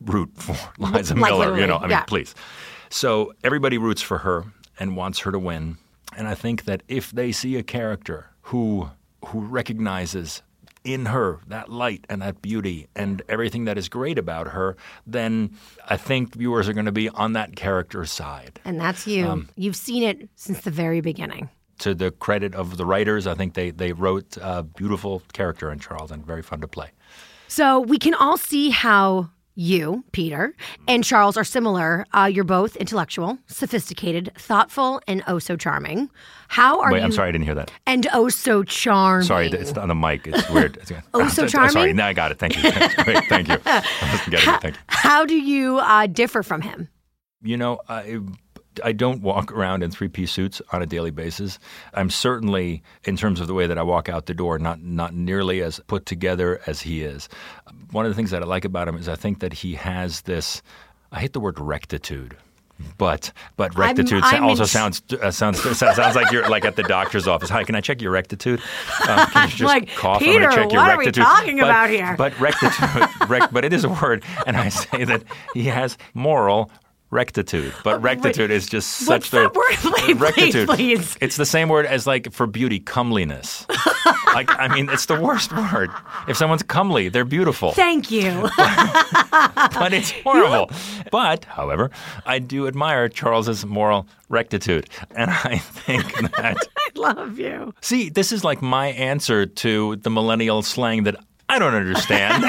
root 0.00 0.30
for 0.34 0.56
Liza 0.78 1.14
Like 1.14 1.30
Miller. 1.30 1.58
You 1.58 1.66
know, 1.66 1.76
I 1.76 1.82
mean, 1.82 1.90
yeah. 1.90 2.02
please. 2.04 2.34
So 2.90 3.32
everybody 3.42 3.78
roots 3.78 4.02
for 4.02 4.18
her 4.18 4.44
and 4.78 4.96
wants 4.96 5.20
her 5.20 5.32
to 5.32 5.38
win. 5.38 5.78
And 6.16 6.28
I 6.28 6.34
think 6.34 6.64
that 6.64 6.82
if 6.88 7.10
they 7.10 7.32
see 7.32 7.56
a 7.56 7.62
character 7.62 8.30
who 8.42 8.90
who 9.26 9.40
recognizes 9.40 10.42
in 10.84 11.06
her 11.06 11.40
that 11.46 11.70
light 11.70 12.04
and 12.10 12.20
that 12.20 12.42
beauty 12.42 12.86
and 12.94 13.22
everything 13.28 13.64
that 13.64 13.78
is 13.78 13.88
great 13.88 14.18
about 14.18 14.48
her, 14.48 14.76
then 15.06 15.50
I 15.88 15.96
think 15.96 16.34
viewers 16.34 16.68
are 16.68 16.74
going 16.74 16.84
to 16.84 16.92
be 16.92 17.08
on 17.08 17.32
that 17.32 17.56
character's 17.56 18.12
side. 18.12 18.60
And 18.64 18.78
that's 18.78 19.06
you. 19.06 19.26
Um, 19.26 19.48
You've 19.56 19.76
seen 19.76 20.02
it 20.02 20.28
since 20.36 20.60
the 20.60 20.70
very 20.70 21.00
beginning. 21.00 21.48
To 21.78 21.94
the 21.94 22.10
credit 22.10 22.54
of 22.54 22.76
the 22.76 22.86
writers, 22.86 23.26
I 23.26 23.34
think 23.34 23.54
they, 23.54 23.70
they 23.70 23.92
wrote 23.92 24.36
a 24.40 24.62
beautiful 24.62 25.22
character 25.32 25.72
in 25.72 25.78
Charles 25.78 26.10
and 26.10 26.24
very 26.24 26.42
fun 26.42 26.60
to 26.60 26.68
play. 26.68 26.90
So 27.48 27.80
we 27.80 27.98
can 27.98 28.14
all 28.14 28.36
see 28.36 28.70
how 28.70 29.30
you, 29.54 30.04
Peter, 30.12 30.54
and 30.88 31.04
Charles 31.04 31.36
are 31.36 31.44
similar. 31.44 32.06
Uh, 32.12 32.28
you're 32.32 32.44
both 32.44 32.76
intellectual, 32.76 33.38
sophisticated, 33.46 34.32
thoughtful, 34.36 35.00
and 35.06 35.22
oh 35.26 35.38
so 35.38 35.56
charming. 35.56 36.10
How 36.48 36.80
are 36.80 36.92
Wait, 36.92 36.98
you? 36.98 37.04
I'm 37.04 37.12
sorry, 37.12 37.28
I 37.28 37.32
didn't 37.32 37.44
hear 37.44 37.54
that. 37.54 37.70
And 37.86 38.06
oh 38.12 38.28
so 38.28 38.62
charming. 38.62 39.26
Sorry, 39.26 39.48
it's 39.48 39.72
on 39.72 39.88
the 39.88 39.94
mic. 39.94 40.26
It's 40.26 40.48
weird. 40.50 40.78
Oh, 41.14 41.28
so 41.28 41.42
I'm 41.44 41.48
Sorry, 41.48 41.70
charming? 41.70 41.96
now 41.96 42.06
I 42.06 42.12
got 42.12 42.32
it. 42.32 42.38
Thank 42.38 42.56
you. 42.62 42.70
Thank 42.70 43.48
you. 43.48 43.58
I 43.66 43.82
wasn't 44.12 44.30
getting 44.30 44.54
it. 44.54 44.60
Thank 44.60 44.74
you. 44.76 44.80
How 44.88 45.24
do 45.24 45.34
you 45.36 45.78
uh, 45.78 46.06
differ 46.06 46.42
from 46.42 46.60
him? 46.60 46.88
You 47.42 47.56
know, 47.56 47.80
I, 47.88 48.18
I 48.82 48.92
don't 48.92 49.20
walk 49.22 49.52
around 49.52 49.82
in 49.82 49.90
three 49.90 50.08
piece 50.08 50.32
suits 50.32 50.60
on 50.72 50.82
a 50.82 50.86
daily 50.86 51.10
basis. 51.10 51.58
I'm 51.92 52.10
certainly, 52.10 52.82
in 53.04 53.16
terms 53.16 53.40
of 53.40 53.46
the 53.46 53.54
way 53.54 53.66
that 53.66 53.78
I 53.78 53.82
walk 53.82 54.08
out 54.08 54.26
the 54.26 54.34
door, 54.34 54.58
not, 54.58 54.80
not 54.82 55.14
nearly 55.14 55.62
as 55.62 55.80
put 55.86 56.06
together 56.06 56.60
as 56.66 56.80
he 56.82 57.02
is. 57.02 57.28
One 57.92 58.04
of 58.06 58.10
the 58.10 58.16
things 58.16 58.30
that 58.30 58.42
I 58.42 58.46
like 58.46 58.64
about 58.64 58.88
him 58.88 58.96
is 58.96 59.08
I 59.08 59.16
think 59.16 59.40
that 59.40 59.52
he 59.52 59.74
has 59.74 60.22
this, 60.22 60.62
I 61.12 61.20
hate 61.20 61.32
the 61.32 61.40
word 61.40 61.60
rectitude. 61.60 62.36
but 62.98 63.30
but 63.56 63.72
rectitude 63.78 64.20
I'm 64.24 64.42
also 64.42 64.64
in- 64.64 64.68
sounds 64.68 65.00
uh, 65.22 65.30
sounds 65.30 65.60
sounds 65.78 66.16
like 66.16 66.32
you're 66.32 66.48
like 66.48 66.64
at 66.64 66.74
the 66.74 66.82
doctor's 66.82 67.28
office. 67.28 67.48
Hi, 67.48 67.62
can 67.62 67.76
I 67.76 67.80
check 67.80 68.02
your 68.02 68.10
rectitude? 68.10 68.60
Uh, 69.00 69.26
can 69.26 69.44
you 69.48 69.48
just 69.56 69.62
Like, 69.62 69.94
cough? 69.94 70.16
I'm 70.20 70.24
Peter, 70.26 70.40
gonna 70.40 70.54
check 70.56 70.72
your 70.72 70.80
what 70.82 70.90
are 70.90 70.98
we 70.98 71.12
talking 71.12 71.58
But- 71.58 71.66
about 71.66 71.88
here? 71.90 72.16
But 72.18 72.38
rectitude, 72.40 73.08
rec, 73.28 73.52
but 73.52 73.64
it 73.64 73.72
is 73.72 73.84
a 73.84 73.88
word, 73.88 74.24
and 74.44 74.56
I 74.56 74.70
say 74.70 75.04
that 75.04 75.22
he 75.54 75.64
has 75.66 75.96
moral 76.14 76.68
rectitude. 77.14 77.72
But 77.82 77.94
uh, 77.94 77.98
rectitude 78.00 78.50
is 78.50 78.66
just 78.66 78.90
such 78.90 79.08
What's 79.08 79.30
the 79.30 79.38
that 79.38 79.54
word? 79.54 79.94
Please, 79.94 80.18
rectitude. 80.18 80.68
please. 80.68 81.16
It's 81.20 81.36
the 81.36 81.46
same 81.46 81.68
word 81.68 81.86
as 81.86 82.06
like 82.06 82.32
for 82.32 82.46
beauty, 82.46 82.80
comeliness. 82.80 83.64
like 84.34 84.50
I 84.58 84.68
mean, 84.68 84.90
it's 84.90 85.06
the 85.06 85.18
worst 85.18 85.52
word. 85.56 85.90
If 86.28 86.36
someone's 86.36 86.62
comely, 86.62 87.08
they're 87.08 87.24
beautiful 87.24 87.72
Thank 87.72 88.10
you. 88.10 88.30
but 88.58 89.92
it's 89.92 90.10
horrible. 90.10 90.70
But, 91.10 91.44
however, 91.44 91.90
I 92.26 92.40
do 92.40 92.66
admire 92.66 93.08
Charles's 93.08 93.64
moral 93.64 94.06
rectitude, 94.28 94.90
and 95.14 95.30
I 95.30 95.58
think 95.58 96.12
that 96.36 96.56
I 96.76 96.90
love 96.98 97.38
you. 97.38 97.72
see, 97.80 98.08
this 98.08 98.32
is 98.32 98.42
like 98.42 98.60
my 98.60 98.88
answer 98.88 99.46
to 99.46 99.96
the 99.96 100.10
millennial 100.10 100.62
slang 100.62 101.04
that 101.04 101.16
I 101.48 101.58
don't 101.58 101.74
understand. 101.74 102.42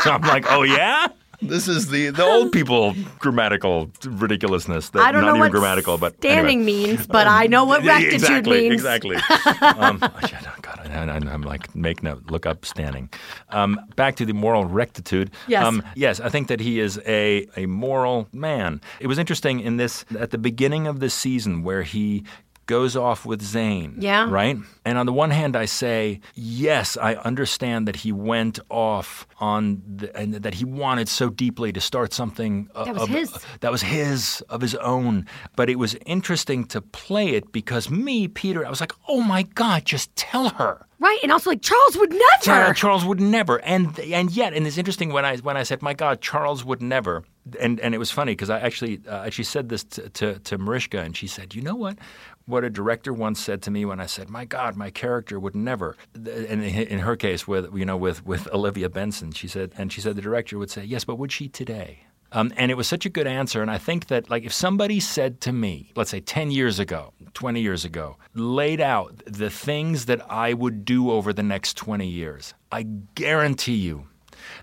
so 0.00 0.12
I'm 0.12 0.22
like, 0.22 0.46
oh 0.48 0.62
yeah. 0.62 1.08
This 1.48 1.68
is 1.68 1.88
the, 1.88 2.10
the 2.10 2.24
old 2.24 2.52
people 2.52 2.94
grammatical 3.18 3.90
ridiculousness. 4.04 4.90
That 4.90 5.02
I 5.02 5.12
don't 5.12 5.22
not 5.22 5.28
know 5.28 5.36
even 5.36 5.40
what 5.40 5.50
grammatical, 5.52 5.98
but 5.98 6.16
standing 6.16 6.62
anyway. 6.62 6.86
means, 6.86 7.06
but 7.06 7.26
I 7.26 7.46
know 7.46 7.64
what 7.64 7.84
rectitude 7.84 8.14
exactly, 8.14 8.60
means. 8.62 8.74
Exactly. 8.74 9.16
um, 9.78 9.98
oh, 10.02 10.56
God, 10.62 10.90
I, 10.90 11.32
I'm 11.32 11.42
like 11.42 11.74
make 11.74 12.02
note, 12.02 12.30
look 12.30 12.46
up 12.46 12.64
standing. 12.64 13.10
Um, 13.50 13.80
back 13.96 14.16
to 14.16 14.26
the 14.26 14.34
moral 14.34 14.64
rectitude. 14.64 15.30
Yes. 15.46 15.64
Um, 15.64 15.82
yes, 15.94 16.20
I 16.20 16.28
think 16.28 16.48
that 16.48 16.60
he 16.60 16.80
is 16.80 17.00
a 17.06 17.46
a 17.56 17.66
moral 17.66 18.28
man. 18.32 18.80
It 19.00 19.06
was 19.06 19.18
interesting 19.18 19.60
in 19.60 19.76
this 19.76 20.04
at 20.18 20.30
the 20.30 20.38
beginning 20.38 20.86
of 20.86 21.00
the 21.00 21.10
season 21.10 21.62
where 21.62 21.82
he 21.82 22.24
goes 22.66 22.96
off 22.96 23.24
with 23.24 23.40
Zane. 23.42 23.96
Yeah. 23.98 24.28
Right? 24.28 24.56
And 24.84 24.98
on 24.98 25.06
the 25.06 25.12
one 25.12 25.30
hand, 25.30 25.56
I 25.56 25.64
say, 25.66 26.20
yes, 26.34 26.96
I 26.96 27.14
understand 27.14 27.88
that 27.88 27.96
he 27.96 28.12
went 28.12 28.58
off 28.68 29.26
on 29.40 29.82
the, 29.86 30.14
and 30.16 30.34
that 30.34 30.54
he 30.54 30.64
wanted 30.64 31.08
so 31.08 31.30
deeply 31.30 31.72
to 31.72 31.80
start 31.80 32.12
something 32.12 32.68
uh, 32.74 32.84
That 32.84 32.94
was 32.94 33.02
of, 33.04 33.08
his. 33.08 33.46
that 33.60 33.72
was 33.72 33.82
his 33.82 34.42
of 34.48 34.60
his 34.60 34.74
own. 34.76 35.26
But 35.56 35.70
it 35.70 35.78
was 35.78 35.94
interesting 36.06 36.64
to 36.66 36.80
play 36.80 37.30
it 37.30 37.52
because 37.52 37.88
me, 37.90 38.28
Peter, 38.28 38.66
I 38.66 38.70
was 38.70 38.80
like, 38.80 38.92
oh 39.08 39.22
my 39.22 39.42
God, 39.42 39.84
just 39.84 40.14
tell 40.16 40.50
her. 40.50 40.86
Right, 40.98 41.18
and 41.22 41.30
also 41.30 41.50
like 41.50 41.60
Charles 41.60 41.96
would 41.98 42.10
never. 42.10 42.24
Yeah, 42.46 42.72
Charles 42.72 43.04
would 43.04 43.20
never, 43.20 43.58
and 43.58 43.98
and 44.00 44.30
yet, 44.30 44.54
and 44.54 44.66
it's 44.66 44.78
interesting 44.78 45.12
when 45.12 45.26
I 45.26 45.36
when 45.36 45.54
I 45.54 45.62
said, 45.62 45.82
"My 45.82 45.92
God, 45.92 46.22
Charles 46.22 46.64
would 46.64 46.80
never," 46.80 47.22
and 47.60 47.78
and 47.80 47.94
it 47.94 47.98
was 47.98 48.10
funny 48.10 48.32
because 48.32 48.48
I 48.48 48.60
actually 48.60 49.02
uh, 49.06 49.22
actually 49.26 49.44
said 49.44 49.68
this 49.68 49.84
to, 49.84 50.08
to 50.08 50.38
to 50.38 50.56
Mariska, 50.56 51.00
and 51.00 51.14
she 51.14 51.26
said, 51.26 51.54
"You 51.54 51.60
know 51.60 51.74
what? 51.74 51.98
What 52.46 52.62
a 52.62 52.70
director 52.70 53.12
once 53.12 53.40
said 53.40 53.60
to 53.62 53.72
me 53.72 53.84
when 53.84 53.98
I 53.98 54.06
said, 54.06 54.30
"My 54.30 54.44
God, 54.44 54.76
my 54.76 54.90
character 54.90 55.38
would 55.40 55.56
never," 55.56 55.96
and 56.14 56.62
in 56.62 57.00
her 57.00 57.16
case, 57.16 57.48
with 57.48 57.74
you 57.74 57.84
know 57.84 57.96
with 57.96 58.24
with 58.24 58.48
Olivia 58.54 58.88
Benson, 58.88 59.32
she 59.32 59.48
said, 59.48 59.72
and 59.76 59.92
she 59.92 60.00
said 60.00 60.14
the 60.14 60.22
director 60.22 60.56
would 60.56 60.70
say, 60.70 60.84
"Yes, 60.84 61.04
but 61.04 61.18
would 61.18 61.32
she 61.32 61.48
today?" 61.48 62.06
Um, 62.32 62.52
and 62.56 62.70
it 62.70 62.76
was 62.76 62.86
such 62.86 63.06
a 63.06 63.08
good 63.08 63.26
answer. 63.26 63.62
And 63.62 63.70
I 63.70 63.78
think 63.78 64.08
that, 64.08 64.28
like, 64.28 64.44
if 64.44 64.52
somebody 64.52 65.00
said 65.00 65.40
to 65.42 65.52
me, 65.52 65.92
let's 65.94 66.10
say 66.10 66.20
10 66.20 66.50
years 66.50 66.78
ago, 66.78 67.12
20 67.34 67.60
years 67.60 67.84
ago, 67.84 68.16
laid 68.34 68.80
out 68.80 69.22
the 69.26 69.48
things 69.48 70.06
that 70.06 70.20
I 70.30 70.52
would 70.52 70.84
do 70.84 71.10
over 71.10 71.32
the 71.32 71.44
next 71.44 71.76
20 71.76 72.06
years, 72.06 72.54
I 72.72 72.82
guarantee 73.14 73.76
you 73.76 74.08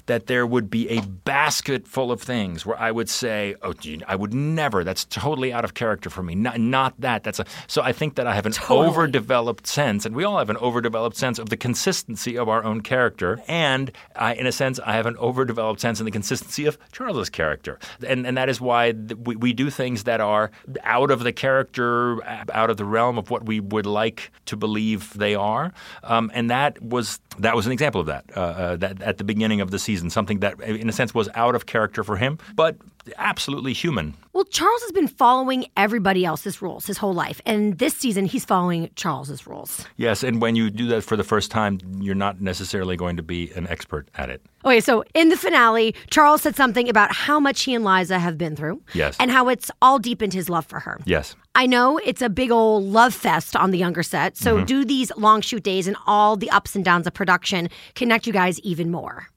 that 0.07 0.27
there 0.27 0.45
would 0.45 0.69
be 0.69 0.89
a 0.89 1.01
basket 1.01 1.87
full 1.87 2.11
of 2.11 2.21
things 2.21 2.65
where 2.65 2.77
I 2.79 2.91
would 2.91 3.09
say, 3.09 3.55
"Oh, 3.61 3.73
gee, 3.73 4.01
I 4.07 4.15
would 4.15 4.33
never. 4.33 4.83
That's 4.83 5.05
totally 5.05 5.53
out 5.53 5.63
of 5.63 5.73
character 5.73 6.09
for 6.09 6.23
me. 6.23 6.35
Not, 6.35 6.59
not 6.59 6.93
that. 6.99 7.23
That's 7.23 7.39
a." 7.39 7.45
So 7.67 7.81
I 7.81 7.93
think 7.93 8.15
that 8.15 8.27
I 8.27 8.35
have 8.35 8.45
an 8.45 8.51
Totally. 8.53 8.87
overdeveloped 8.87 9.67
sense, 9.67 10.05
and 10.05 10.15
we 10.15 10.23
all 10.23 10.37
have 10.37 10.49
an 10.49 10.57
overdeveloped 10.57 11.15
sense 11.17 11.39
of 11.39 11.49
the 11.49 11.57
consistency 11.57 12.37
of 12.37 12.49
our 12.49 12.63
own 12.63 12.81
character, 12.81 13.41
and 13.47 13.91
I, 14.15 14.33
in 14.35 14.45
a 14.45 14.51
sense, 14.51 14.79
I 14.85 14.93
have 14.93 15.05
an 15.05 15.17
overdeveloped 15.17 15.79
sense 15.79 15.99
in 15.99 16.05
the 16.05 16.11
consistency 16.11 16.65
of 16.65 16.77
Charles's 16.91 17.29
character, 17.29 17.79
and 18.05 18.25
and 18.27 18.37
that 18.37 18.49
is 18.49 18.59
why 18.59 18.91
we, 18.91 19.35
we 19.35 19.53
do 19.53 19.69
things 19.69 20.03
that 20.03 20.19
are 20.21 20.51
out 20.83 21.11
of 21.11 21.23
the 21.23 21.31
character, 21.33 22.23
out 22.53 22.69
of 22.69 22.77
the 22.77 22.85
realm 22.85 23.17
of 23.17 23.29
what 23.29 23.45
we 23.45 23.59
would 23.59 23.85
like 23.85 24.31
to 24.45 24.57
believe 24.57 25.13
they 25.13 25.35
are, 25.35 25.71
um, 26.03 26.29
and 26.33 26.49
that 26.49 26.81
was 26.81 27.19
that 27.39 27.55
was 27.55 27.65
an 27.65 27.71
example 27.71 28.01
of 28.01 28.07
that. 28.07 28.25
Uh, 28.35 28.39
uh, 28.39 28.75
that 28.77 29.01
at 29.01 29.17
the 29.17 29.23
beginning 29.23 29.61
of 29.61 29.71
the 29.71 29.79
season, 29.79 29.92
something 30.09 30.39
that, 30.39 30.59
in 30.61 30.89
a 30.89 30.91
sense, 30.91 31.13
was 31.13 31.29
out 31.35 31.55
of 31.55 31.65
character 31.65 32.03
for 32.03 32.15
him, 32.17 32.37
but 32.55 32.77
absolutely 33.17 33.73
human. 33.73 34.13
Well, 34.31 34.45
Charles 34.45 34.81
has 34.83 34.91
been 34.91 35.07
following 35.09 35.65
everybody 35.75 36.23
else's 36.25 36.61
rules 36.61 36.85
his 36.85 36.97
whole 36.97 37.13
life, 37.13 37.41
and 37.45 37.77
this 37.77 37.95
season 37.95 38.25
he's 38.25 38.45
following 38.45 38.89
Charles's 38.95 39.45
rules. 39.45 39.85
Yes, 39.97 40.23
and 40.23 40.41
when 40.41 40.55
you 40.55 40.69
do 40.69 40.87
that 40.87 41.03
for 41.03 41.15
the 41.17 41.23
first 41.23 41.51
time, 41.51 41.79
you're 41.99 42.15
not 42.15 42.41
necessarily 42.41 42.95
going 42.95 43.17
to 43.17 43.23
be 43.23 43.51
an 43.51 43.67
expert 43.67 44.07
at 44.15 44.29
it. 44.29 44.41
Okay, 44.65 44.79
so 44.79 45.03
in 45.13 45.27
the 45.29 45.35
finale, 45.37 45.93
Charles 46.09 46.41
said 46.41 46.55
something 46.55 46.87
about 46.87 47.13
how 47.13 47.39
much 47.39 47.63
he 47.63 47.73
and 47.75 47.83
Liza 47.83 48.17
have 48.17 48.37
been 48.37 48.55
through. 48.55 48.81
Yes. 48.93 49.17
And 49.19 49.29
how 49.29 49.49
it's 49.49 49.69
all 49.81 49.99
deepened 49.99 50.33
his 50.33 50.49
love 50.49 50.65
for 50.65 50.79
her. 50.79 50.99
Yes. 51.05 51.35
I 51.55 51.67
know 51.67 51.97
it's 51.97 52.21
a 52.21 52.29
big 52.29 52.49
old 52.49 52.85
love 52.85 53.13
fest 53.13 53.55
on 53.57 53.71
the 53.71 53.77
younger 53.77 54.03
set. 54.03 54.37
So 54.37 54.55
Mm-hmm. 54.55 54.65
do 54.65 54.85
these 54.85 55.11
long 55.17 55.41
shoot 55.41 55.63
days 55.63 55.85
and 55.87 55.97
all 56.07 56.37
the 56.37 56.49
ups 56.49 56.75
and 56.75 56.85
downs 56.85 57.05
of 57.07 57.13
production 57.13 57.69
connect 57.95 58.25
you 58.25 58.31
guys 58.33 58.59
even 58.61 58.89
more? 58.89 59.27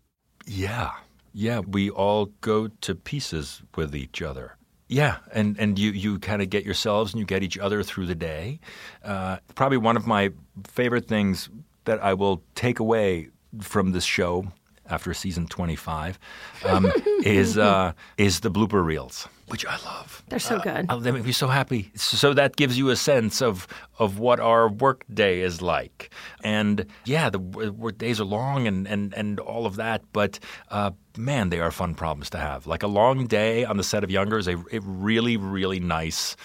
Yeah. 0.46 0.92
Yeah, 1.32 1.60
we 1.60 1.90
all 1.90 2.26
go 2.40 2.68
to 2.68 2.94
pieces 2.94 3.62
with 3.74 3.94
each 3.94 4.22
other. 4.22 4.56
Yeah, 4.88 5.16
and, 5.32 5.58
and 5.58 5.78
you, 5.78 5.90
you 5.90 6.18
kind 6.18 6.40
of 6.40 6.48
get 6.48 6.64
yourselves 6.64 7.12
and 7.12 7.20
you 7.20 7.26
get 7.26 7.42
each 7.42 7.58
other 7.58 7.82
through 7.82 8.06
the 8.06 8.14
day. 8.14 8.60
Uh, 9.04 9.38
probably 9.54 9.78
one 9.78 9.96
of 9.96 10.06
my 10.06 10.30
favorite 10.64 11.08
things 11.08 11.50
that 11.84 12.02
I 12.02 12.14
will 12.14 12.42
take 12.54 12.78
away 12.78 13.28
from 13.60 13.92
this 13.92 14.04
show 14.04 14.46
after 14.88 15.12
season 15.12 15.46
25 15.48 16.18
um, 16.64 16.90
is, 17.24 17.58
uh, 17.58 17.92
is 18.16 18.40
the 18.40 18.50
blooper 18.50 18.84
reels, 18.84 19.28
which 19.48 19.64
I 19.64 19.76
love. 19.84 20.22
They're 20.28 20.38
so 20.38 20.58
good. 20.58 20.86
Oh, 20.88 20.98
they 20.98 21.12
make 21.12 21.24
me 21.24 21.32
so 21.32 21.46
happy. 21.46 21.92
So 21.94 22.34
that 22.34 22.56
gives 22.56 22.76
you 22.76 22.90
a 22.90 22.96
sense 22.96 23.40
of 23.40 23.66
of 23.98 24.18
what 24.18 24.40
our 24.40 24.68
work 24.68 25.04
day 25.12 25.40
is 25.40 25.62
like. 25.62 26.10
And 26.42 26.86
yeah, 27.04 27.30
the 27.30 27.38
work 27.38 27.98
days 27.98 28.20
are 28.20 28.24
long 28.24 28.66
and, 28.66 28.86
and, 28.86 29.14
and 29.14 29.38
all 29.40 29.66
of 29.66 29.76
that, 29.76 30.02
but 30.12 30.38
uh, 30.70 30.90
man, 31.16 31.50
they 31.50 31.60
are 31.60 31.70
fun 31.70 31.94
problems 31.94 32.30
to 32.30 32.38
have. 32.38 32.66
Like 32.66 32.82
a 32.82 32.88
long 32.88 33.26
day 33.26 33.64
on 33.64 33.76
the 33.76 33.84
set 33.84 34.04
of 34.04 34.10
Younger 34.10 34.38
is 34.38 34.48
a, 34.48 34.56
a 34.72 34.80
really, 34.80 35.36
really 35.36 35.80
nice 35.80 36.36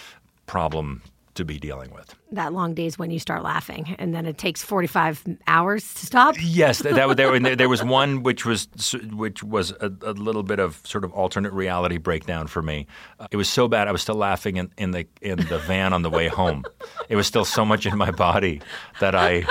problem 0.45 1.01
to 1.33 1.43
be 1.43 1.57
dealing 1.57 1.91
with. 1.91 2.15
That 2.31 2.53
long 2.53 2.73
days 2.73 2.97
when 2.97 3.11
you 3.11 3.19
start 3.19 3.43
laughing, 3.43 3.95
and 3.99 4.13
then 4.13 4.25
it 4.25 4.37
takes 4.37 4.63
45 4.63 5.23
hours 5.47 5.93
to 5.95 6.05
stop. 6.05 6.35
Yes, 6.39 6.79
that, 6.79 6.95
that 6.95 7.17
there, 7.17 7.55
there, 7.55 7.69
was 7.69 7.83
one 7.99 8.23
which 8.23 8.45
was 8.45 8.67
which 9.11 9.43
was 9.43 9.71
a, 9.71 9.91
a 10.03 10.13
little 10.13 10.43
bit 10.43 10.59
of 10.59 10.81
sort 10.83 11.03
of 11.03 11.11
alternate 11.13 11.53
reality 11.53 11.97
breakdown 11.97 12.47
for 12.47 12.61
me. 12.61 12.87
Uh, 13.19 13.27
it 13.31 13.37
was 13.37 13.49
so 13.49 13.67
bad 13.67 13.87
I 13.87 13.91
was 13.91 14.01
still 14.01 14.15
laughing 14.15 14.57
in, 14.57 14.71
in 14.77 14.91
the 14.91 15.07
in 15.21 15.37
the 15.37 15.59
van 15.59 15.93
on 15.93 16.01
the 16.01 16.09
way 16.09 16.27
home. 16.27 16.63
It 17.09 17.15
was 17.15 17.27
still 17.27 17.45
so 17.45 17.65
much 17.65 17.85
in 17.85 17.97
my 17.97 18.11
body 18.11 18.61
that 18.99 19.15
I 19.15 19.45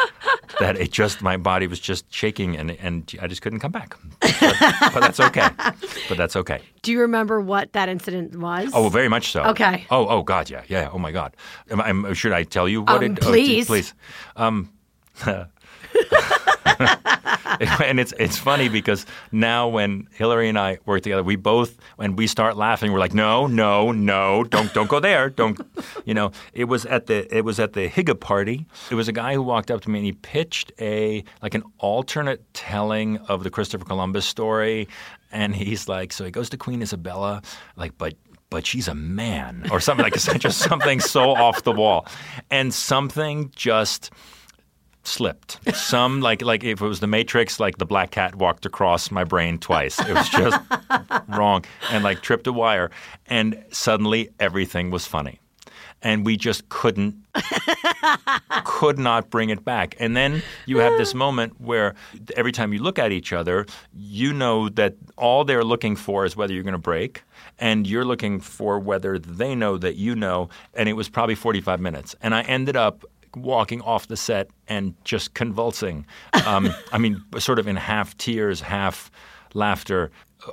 that 0.60 0.76
it 0.76 0.90
just 0.90 1.22
my 1.22 1.36
body 1.36 1.66
was 1.66 1.80
just 1.80 2.12
shaking 2.12 2.56
and 2.56 2.70
and 2.72 3.12
I 3.20 3.26
just 3.26 3.42
couldn't 3.42 3.60
come 3.60 3.72
back. 3.72 3.96
But, 4.20 4.64
but 4.94 5.00
that's 5.00 5.20
okay. 5.20 5.48
But 6.08 6.16
that's 6.16 6.36
okay. 6.36 6.60
Do 6.82 6.92
you 6.92 7.00
remember 7.00 7.40
what 7.40 7.72
that 7.74 7.88
incident 7.88 8.36
was? 8.36 8.70
Oh, 8.72 8.88
very 8.88 9.08
much 9.08 9.32
so. 9.32 9.42
Okay. 9.42 9.86
Oh, 9.90 10.06
oh 10.08 10.22
God, 10.22 10.48
yeah, 10.48 10.62
yeah. 10.68 10.88
Oh 10.92 10.98
my 10.98 11.12
God. 11.12 11.36
Am, 11.70 12.06
I- 12.06 12.12
should 12.14 12.32
I 12.32 12.44
tell 12.44 12.68
you 12.68 12.69
what 12.78 13.02
Um, 13.02 13.12
it? 13.12 13.18
oh, 13.22 13.26
please. 13.26 13.66
please. 13.66 13.94
Um, 14.36 14.70
and 17.80 18.00
it's 18.00 18.12
it's 18.18 18.38
funny 18.38 18.68
because 18.68 19.06
now 19.32 19.68
when 19.68 20.08
Hillary 20.12 20.48
and 20.48 20.58
I 20.58 20.78
work 20.86 21.02
together, 21.02 21.22
we 21.22 21.36
both 21.36 21.76
when 21.96 22.16
we 22.16 22.26
start 22.26 22.56
laughing, 22.56 22.92
we're 22.92 22.98
like, 23.00 23.14
no, 23.14 23.46
no, 23.46 23.92
no, 23.92 24.44
don't 24.44 24.72
don't 24.72 24.88
go 24.88 25.00
there, 25.00 25.28
don't. 25.30 25.60
You 26.04 26.14
know, 26.14 26.32
it 26.52 26.64
was 26.64 26.86
at 26.86 27.06
the 27.06 27.34
it 27.36 27.44
was 27.44 27.58
at 27.60 27.72
the 27.74 27.88
Higa 27.88 28.18
party. 28.18 28.66
It 28.90 28.94
was 28.94 29.08
a 29.08 29.12
guy 29.12 29.34
who 29.34 29.42
walked 29.42 29.70
up 29.70 29.80
to 29.82 29.90
me 29.90 29.98
and 29.98 30.06
he 30.06 30.12
pitched 30.12 30.72
a 30.80 31.24
like 31.42 31.54
an 31.54 31.64
alternate 31.78 32.42
telling 32.54 33.18
of 33.28 33.42
the 33.44 33.50
Christopher 33.50 33.84
Columbus 33.84 34.26
story, 34.26 34.88
and 35.32 35.54
he's 35.54 35.88
like, 35.88 36.12
so 36.12 36.24
he 36.24 36.30
goes 36.30 36.48
to 36.50 36.56
Queen 36.56 36.82
Isabella, 36.82 37.42
like, 37.76 37.96
but 37.98 38.14
but 38.50 38.66
she's 38.66 38.88
a 38.88 38.94
man 38.94 39.66
or 39.70 39.80
something 39.80 40.04
like 40.04 40.14
just 40.38 40.58
something 40.58 41.00
so 41.00 41.30
off 41.30 41.62
the 41.62 41.72
wall. 41.72 42.06
And 42.50 42.74
something 42.74 43.50
just 43.54 44.10
slipped. 45.04 45.58
Some 45.74 46.20
like 46.20 46.42
like 46.42 46.62
if 46.62 46.82
it 46.82 46.86
was 46.86 47.00
the 47.00 47.06
matrix 47.06 47.58
like 47.58 47.78
the 47.78 47.86
black 47.86 48.10
cat 48.10 48.34
walked 48.34 48.66
across 48.66 49.10
my 49.10 49.24
brain 49.24 49.58
twice. 49.58 49.98
It 50.00 50.12
was 50.12 50.28
just 50.28 50.60
wrong 51.28 51.64
and 51.90 52.04
like 52.04 52.20
tripped 52.22 52.46
a 52.46 52.52
wire. 52.52 52.90
And 53.26 53.64
suddenly 53.70 54.30
everything 54.38 54.90
was 54.90 55.06
funny 55.06 55.40
and 56.02 56.24
we 56.24 56.36
just 56.36 56.68
couldn't 56.68 57.14
could 58.64 58.98
not 58.98 59.30
bring 59.30 59.50
it 59.50 59.64
back. 59.64 59.94
And 59.98 60.16
then 60.16 60.42
you 60.66 60.78
have 60.78 60.96
this 60.98 61.14
moment 61.14 61.60
where 61.60 61.94
every 62.36 62.52
time 62.52 62.72
you 62.72 62.80
look 62.80 62.98
at 62.98 63.12
each 63.12 63.32
other, 63.32 63.66
you 63.94 64.32
know 64.32 64.68
that 64.70 64.94
all 65.16 65.44
they're 65.44 65.64
looking 65.64 65.96
for 65.96 66.24
is 66.24 66.36
whether 66.36 66.52
you're 66.52 66.62
going 66.62 66.72
to 66.72 66.78
break, 66.78 67.22
and 67.58 67.86
you're 67.86 68.04
looking 68.04 68.40
for 68.40 68.78
whether 68.78 69.18
they 69.18 69.54
know 69.54 69.76
that 69.78 69.96
you 69.96 70.14
know. 70.14 70.48
And 70.74 70.88
it 70.88 70.94
was 70.94 71.08
probably 71.08 71.34
45 71.34 71.80
minutes. 71.80 72.14
And 72.22 72.34
I 72.34 72.42
ended 72.42 72.76
up 72.76 73.04
walking 73.36 73.80
off 73.82 74.08
the 74.08 74.16
set 74.16 74.50
and 74.68 74.94
just 75.04 75.34
convulsing. 75.34 76.06
Um, 76.46 76.70
I 76.92 76.98
mean, 76.98 77.22
sort 77.38 77.58
of 77.58 77.68
in 77.68 77.76
half 77.76 78.16
tears, 78.16 78.60
half 78.60 79.10
laughter 79.54 80.10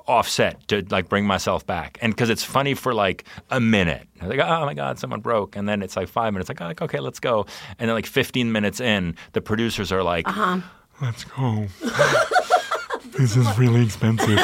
offset 0.08 0.68
to 0.68 0.86
like 0.90 1.10
bring 1.10 1.26
myself 1.26 1.66
back. 1.66 1.98
And 2.02 2.14
because 2.14 2.30
it's 2.30 2.44
funny 2.44 2.74
for 2.74 2.94
like 2.94 3.24
a 3.52 3.60
minute, 3.60 4.08
I'm 4.22 4.30
like 4.30 4.40
oh 4.40 4.66
my 4.66 4.74
god, 4.74 5.00
someone 5.00 5.22
broke, 5.22 5.56
and 5.56 5.68
then 5.68 5.82
it's 5.82 5.96
like 5.96 6.08
five 6.08 6.34
minutes, 6.34 6.50
like, 6.50 6.60
like 6.60 6.82
okay, 6.82 7.00
let's 7.00 7.20
go, 7.20 7.46
and 7.80 7.90
then 7.90 7.96
like 7.96 8.06
15 8.06 8.52
minutes 8.52 8.80
in, 8.80 9.16
the 9.34 9.42
producers 9.42 9.92
are 9.92 10.04
like, 10.04 10.28
Uh-huh. 10.28 10.60
Let's 11.02 11.24
go. 11.26 11.68
this 13.18 13.36
is 13.38 13.58
really 13.58 13.84
expensive. 13.84 14.40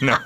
you 0.00 0.06
know. 0.06 0.18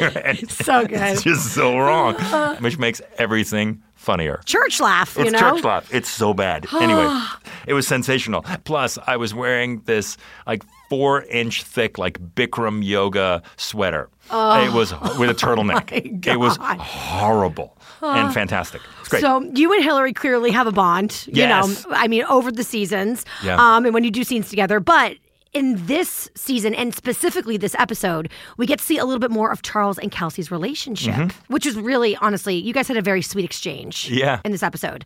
And 0.00 0.50
So 0.50 0.86
good. 0.86 1.00
It's 1.00 1.22
just 1.22 1.52
so 1.54 1.76
wrong, 1.78 2.14
which 2.60 2.78
makes 2.78 3.00
everything 3.18 3.82
funnier. 3.94 4.40
Church 4.44 4.80
laugh, 4.80 5.16
you 5.16 5.22
It's 5.24 5.32
know? 5.32 5.38
church 5.38 5.64
laugh. 5.64 5.92
It's 5.94 6.08
so 6.08 6.34
bad. 6.34 6.66
anyway, 6.74 7.08
it 7.66 7.74
was 7.74 7.86
sensational. 7.86 8.42
Plus, 8.64 8.98
I 9.06 9.16
was 9.16 9.32
wearing 9.34 9.80
this 9.82 10.16
like 10.46 10.64
four 10.92 11.22
inch 11.22 11.62
thick, 11.62 11.96
like 11.96 12.18
Bikram 12.34 12.84
yoga 12.84 13.42
sweater. 13.56 14.10
It 14.30 14.72
was 14.74 14.92
with 15.18 15.30
a 15.30 15.34
turtleneck. 15.34 15.90
it 16.26 16.36
was 16.38 16.58
horrible 16.60 17.78
and 18.02 18.34
fantastic. 18.34 18.82
It's 19.00 19.08
great. 19.08 19.22
So 19.22 19.40
you 19.54 19.72
and 19.72 19.82
Hillary 19.82 20.12
clearly 20.12 20.50
have 20.50 20.66
a 20.66 20.72
bond. 20.72 21.24
You 21.28 21.32
Yes. 21.36 21.86
know, 21.86 21.92
I 21.94 22.08
mean, 22.08 22.24
over 22.24 22.52
the 22.52 22.62
seasons, 22.64 23.24
Yeah. 23.42 23.56
um, 23.56 23.86
and 23.86 23.94
when 23.94 24.04
you 24.04 24.10
do 24.10 24.22
scenes 24.22 24.50
together. 24.50 24.80
But 24.80 25.16
in 25.54 25.86
this 25.86 26.30
season, 26.34 26.74
and 26.74 26.94
specifically 26.94 27.56
this 27.56 27.74
episode, 27.78 28.28
we 28.58 28.66
get 28.66 28.78
to 28.80 28.84
see 28.84 28.98
a 28.98 29.04
little 29.06 29.20
bit 29.20 29.30
more 29.30 29.50
of 29.50 29.62
Charles 29.62 29.98
and 29.98 30.10
Kelsey's 30.12 30.50
relationship, 30.50 31.32
which 31.48 31.64
is 31.64 31.74
really, 31.76 32.16
honestly, 32.16 32.54
you 32.56 32.72
guys 32.74 32.86
had 32.88 32.96
a 32.98 33.02
very 33.02 33.22
sweet 33.22 33.44
exchange. 33.46 34.06
Mm-hmm. 34.06 34.14
Yeah. 34.18 34.40
In 34.44 34.52
this 34.52 34.62
episode. 34.62 35.04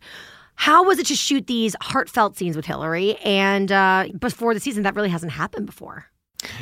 How 0.57 0.83
was 0.83 0.99
it 0.99 1.05
to 1.07 1.15
shoot 1.15 1.47
these 1.47 1.75
heartfelt 1.81 2.35
scenes 2.35 2.55
with 2.55 2.65
Hillary? 2.65 3.15
And 3.23 3.71
uh, 3.71 4.07
before 4.19 4.53
the 4.53 4.59
season, 4.59 4.83
that 4.83 4.95
really 4.95 5.09
hasn't 5.09 5.31
happened 5.31 5.67
before. 5.67 6.05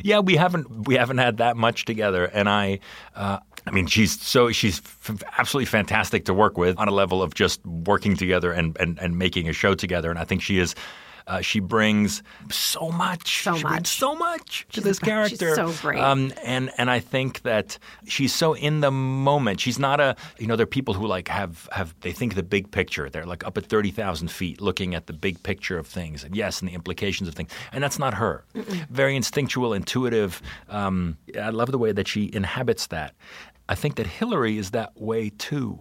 Yeah, 0.03 0.19
we 0.19 0.35
haven't 0.35 0.87
we 0.87 0.95
haven't 0.95 1.17
had 1.17 1.37
that 1.37 1.57
much 1.57 1.85
together, 1.85 2.25
and 2.25 2.47
I, 2.47 2.79
uh, 3.15 3.39
I 3.65 3.71
mean, 3.71 3.87
she's 3.87 4.19
so 4.21 4.51
she's 4.51 4.79
f- 4.79 5.23
absolutely 5.37 5.65
fantastic 5.65 6.25
to 6.25 6.33
work 6.33 6.57
with 6.57 6.77
on 6.77 6.87
a 6.87 6.91
level 6.91 7.21
of 7.21 7.33
just 7.33 7.65
working 7.65 8.15
together 8.15 8.51
and 8.51 8.77
and, 8.79 8.99
and 8.99 9.17
making 9.17 9.49
a 9.49 9.53
show 9.53 9.75
together, 9.75 10.09
and 10.09 10.19
I 10.19 10.23
think 10.23 10.41
she 10.41 10.59
is. 10.59 10.75
Uh, 11.27 11.41
she 11.41 11.59
brings 11.59 12.21
so 12.51 12.91
much, 12.91 13.41
So 13.43 13.55
She 13.55 13.63
much. 13.63 13.87
so 13.87 14.13
much 14.15 14.67
to 14.69 14.75
She's 14.75 14.83
this 14.83 14.99
the 14.99 15.05
best. 15.07 15.29
She's 15.31 15.39
character. 15.39 15.55
so 15.73 15.81
great. 15.81 15.99
Um, 15.99 16.31
and 16.43 16.69
and 16.77 16.89
I 16.91 16.99
think 16.99 17.41
that 17.41 17.79
she's 18.07 18.31
so 18.33 18.53
in 18.53 18.81
the 18.81 18.91
moment. 18.91 19.59
She's 19.59 19.79
not 19.79 19.99
a 19.99 20.15
you 20.37 20.45
know 20.45 20.55
there 20.55 20.65
are 20.65 20.67
people 20.79 20.93
who 20.93 21.07
like 21.07 21.27
have 21.29 21.67
have 21.71 21.95
they 22.01 22.11
think 22.11 22.35
the 22.35 22.43
big 22.43 22.69
picture. 22.69 23.09
They're 23.09 23.25
like 23.25 23.43
up 23.47 23.57
at 23.57 23.65
thirty 23.65 23.89
thousand 23.91 24.29
feet 24.29 24.61
looking 24.61 24.93
at 24.93 25.07
the 25.07 25.13
big 25.13 25.41
picture 25.41 25.79
of 25.79 25.87
things 25.87 26.23
and 26.23 26.35
yes, 26.35 26.59
and 26.61 26.69
the 26.69 26.73
implications 26.75 27.27
of 27.27 27.33
things. 27.33 27.49
And 27.71 27.83
that's 27.83 27.97
not 27.97 28.13
her. 28.13 28.45
Very 28.91 29.15
instinctual, 29.15 29.73
intuitive. 29.73 30.41
Um, 30.69 31.17
I 31.41 31.49
love 31.49 31.71
the 31.71 31.79
way 31.79 31.91
that 31.91 32.07
she 32.07 32.29
inhabits 32.33 32.87
that. 32.87 33.15
I 33.67 33.73
think 33.73 33.95
that 33.95 34.05
Hillary 34.05 34.59
is 34.59 34.71
that 34.71 34.91
way 34.95 35.31
too, 35.31 35.79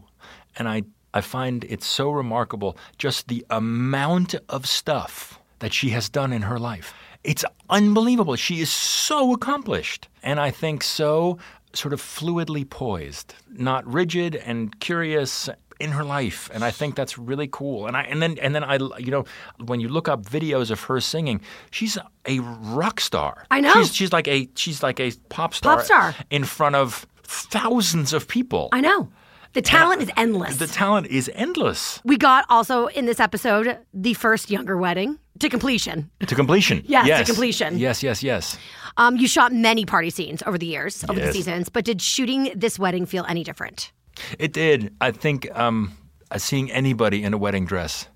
and 0.57 0.69
I. 0.69 0.85
I 1.15 1.21
find 1.23 1.65
it 1.65 1.83
so 1.83 2.11
remarkable 2.11 2.77
just 2.99 3.29
the 3.29 3.47
amount 3.49 4.35
of 4.49 4.67
stuff 4.67 5.39
that 5.61 5.73
she 5.73 5.91
has 5.91 6.09
done 6.11 6.33
in 6.33 6.43
her 6.43 6.59
life. 6.59 6.93
It's 7.23 7.45
unbelievable. 7.71 8.37
She 8.37 8.61
is 8.61 8.71
so 8.71 9.33
accomplished. 9.33 10.09
And 10.23 10.39
I 10.39 10.51
think 10.51 10.83
so 10.85 11.39
sort 11.73 11.95
of 11.95 12.01
fluidly 12.03 12.69
poised, 12.69 13.35
not 13.49 13.87
rigid 13.87 14.37
and 14.37 14.79
curious 14.81 15.49
in 15.81 15.91
her 15.93 16.05
life. 16.05 16.51
And 16.53 16.63
I 16.65 16.71
think 16.71 16.95
that's 16.97 17.17
really 17.19 17.49
cool. 17.51 17.87
And 17.87 17.97
I 17.97 18.03
and 18.03 18.21
then 18.23 18.37
and 18.43 18.55
then 18.55 18.63
I 18.63 18.77
you 18.99 19.11
know, 19.11 19.25
when 19.65 19.81
you 19.81 19.89
look 19.89 20.09
up 20.09 20.23
videos 20.25 20.71
of 20.71 20.81
her 20.83 21.01
singing, 21.01 21.41
she's 21.71 21.97
a 22.27 22.39
rock 22.41 23.01
star. 23.01 23.47
I 23.51 23.61
know. 23.61 23.73
She's 23.75 23.95
she's 23.95 24.13
like 24.13 24.29
a 24.29 24.49
she's 24.55 24.83
like 24.83 25.01
a 25.01 25.13
pop 25.31 25.55
star, 25.55 25.77
Pop 25.77 25.85
star. 25.85 26.15
in 26.31 26.45
front 26.45 26.77
of 26.77 27.07
thousands 27.23 28.13
of 28.13 28.29
people. 28.29 28.69
I 28.73 28.81
know. 28.81 29.09
The 29.55 29.63
talent 29.63 30.03
is 30.03 30.11
endless. 30.17 30.57
The 30.57 30.67
talent 30.67 31.07
is 31.07 31.31
endless 31.35 32.01
we 32.05 32.17
got 32.17 32.45
also 32.49 32.87
in 32.89 33.07
this 33.07 33.21
episode 33.21 33.79
the 33.93 34.15
first 34.15 34.51
younger 34.51 34.77
wedding 34.77 35.19
to 35.39 35.49
completion. 35.49 36.11
to 36.27 36.35
completion. 36.35 36.83
Yes, 36.89 37.05
to 37.05 37.09
yes. 37.09 37.27
completion. 37.27 37.79
Yes, 37.79 38.03
yes, 38.03 38.23
yes. 38.23 38.59
Um, 38.97 39.17
you 39.17 39.27
shot 39.29 39.53
many 39.53 39.85
party 39.85 40.11
scenes 40.11 40.43
over 40.47 40.59
the 40.59 40.67
years, 40.67 41.05
over 41.09 41.19
the 41.19 41.33
seasons, 41.33 41.69
but 41.69 41.85
did 41.85 42.01
shooting 42.03 42.53
this 42.55 42.79
wedding 42.79 43.07
feel 43.07 43.25
any 43.29 43.43
different? 43.43 43.93
It 44.39 44.53
did. 44.53 44.95
I 45.01 45.11
think 45.11 45.49
um, 45.59 45.93
uh, 46.31 46.39
seeing 46.39 46.71
anybody 46.71 47.23
in 47.23 47.35
a 47.35 47.39
wedding 47.39 47.67
dress 47.67 48.09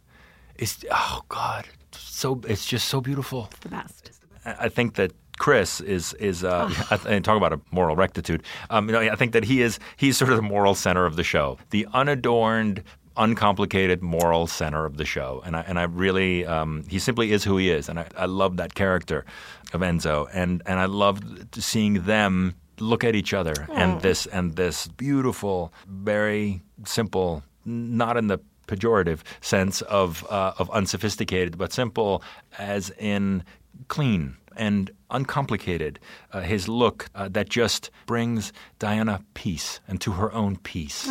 is 0.57 0.85
oh 0.91 1.23
god, 1.29 1.67
so 1.93 2.41
it's 2.47 2.67
just 2.67 2.89
so 2.89 3.01
beautiful. 3.01 3.49
The 3.61 3.69
best. 3.69 4.13
I 4.45 4.69
think 4.69 4.95
that 4.95 5.13
Chris 5.39 5.81
is 5.81 6.15
is 6.15 6.45
uh, 6.45 6.71
I 6.91 6.99
and 7.09 7.25
talk 7.25 7.37
about 7.37 7.53
a 7.53 7.61
moral 7.71 7.97
rectitude. 7.97 8.43
Um, 8.71 8.89
you 8.89 8.93
know, 8.93 9.01
I 9.01 9.17
think 9.17 9.33
that 9.33 9.45
he 9.45 9.63
is 9.63 9.79
he's 9.97 10.17
sort 10.17 10.31
of 10.31 10.37
the 10.37 10.43
moral 10.43 10.75
center 10.75 11.07
of 11.07 11.17
the 11.17 11.25
show, 11.25 11.59
the 11.71 11.87
unadorned, 11.95 12.83
uncomplicated 13.17 14.03
moral 14.03 14.47
center 14.47 14.85
of 14.85 14.97
the 14.97 15.05
show, 15.05 15.43
and 15.45 15.57
I 15.57 15.61
and 15.63 15.79
I 15.79 15.85
really 15.85 16.45
um, 16.47 16.85
he 16.89 16.99
simply 16.99 17.33
is 17.33 17.45
who 17.45 17.57
he 17.57 17.71
is, 17.71 17.89
and 17.89 17.99
I, 18.01 18.07
I 18.17 18.27
love 18.27 18.57
that 18.57 18.75
character 18.75 19.25
of 19.73 19.81
Enzo, 19.81 20.29
and 20.33 20.63
and 20.67 20.79
I 20.79 20.87
love 20.87 21.21
seeing 21.55 22.03
them 22.03 22.55
look 22.81 23.03
at 23.03 23.17
each 23.17 23.35
other 23.35 23.55
and 23.73 24.01
this 24.03 24.27
and 24.27 24.57
this 24.57 24.87
beautiful, 24.89 25.73
very 25.87 26.63
simple, 26.85 27.43
not 27.65 28.17
in 28.17 28.29
the 28.29 28.39
pejorative 28.67 29.21
sense 29.41 29.83
of 29.83 30.27
uh, 30.31 30.53
of 30.59 30.71
unsophisticated, 30.71 31.59
but 31.59 31.73
simple 31.73 32.23
as 32.59 32.91
in 32.99 33.43
clean 33.89 34.37
and 34.57 34.91
uncomplicated. 35.11 35.99
Uh, 36.33 36.41
his 36.41 36.69
look 36.69 37.07
uh, 37.15 37.29
that 37.29 37.49
just 37.49 37.91
brings 38.07 38.53
Diana 38.79 39.23
peace 39.35 39.81
and 39.89 40.01
to 40.01 40.13
her 40.13 40.33
own 40.33 40.57
peace. 40.57 41.09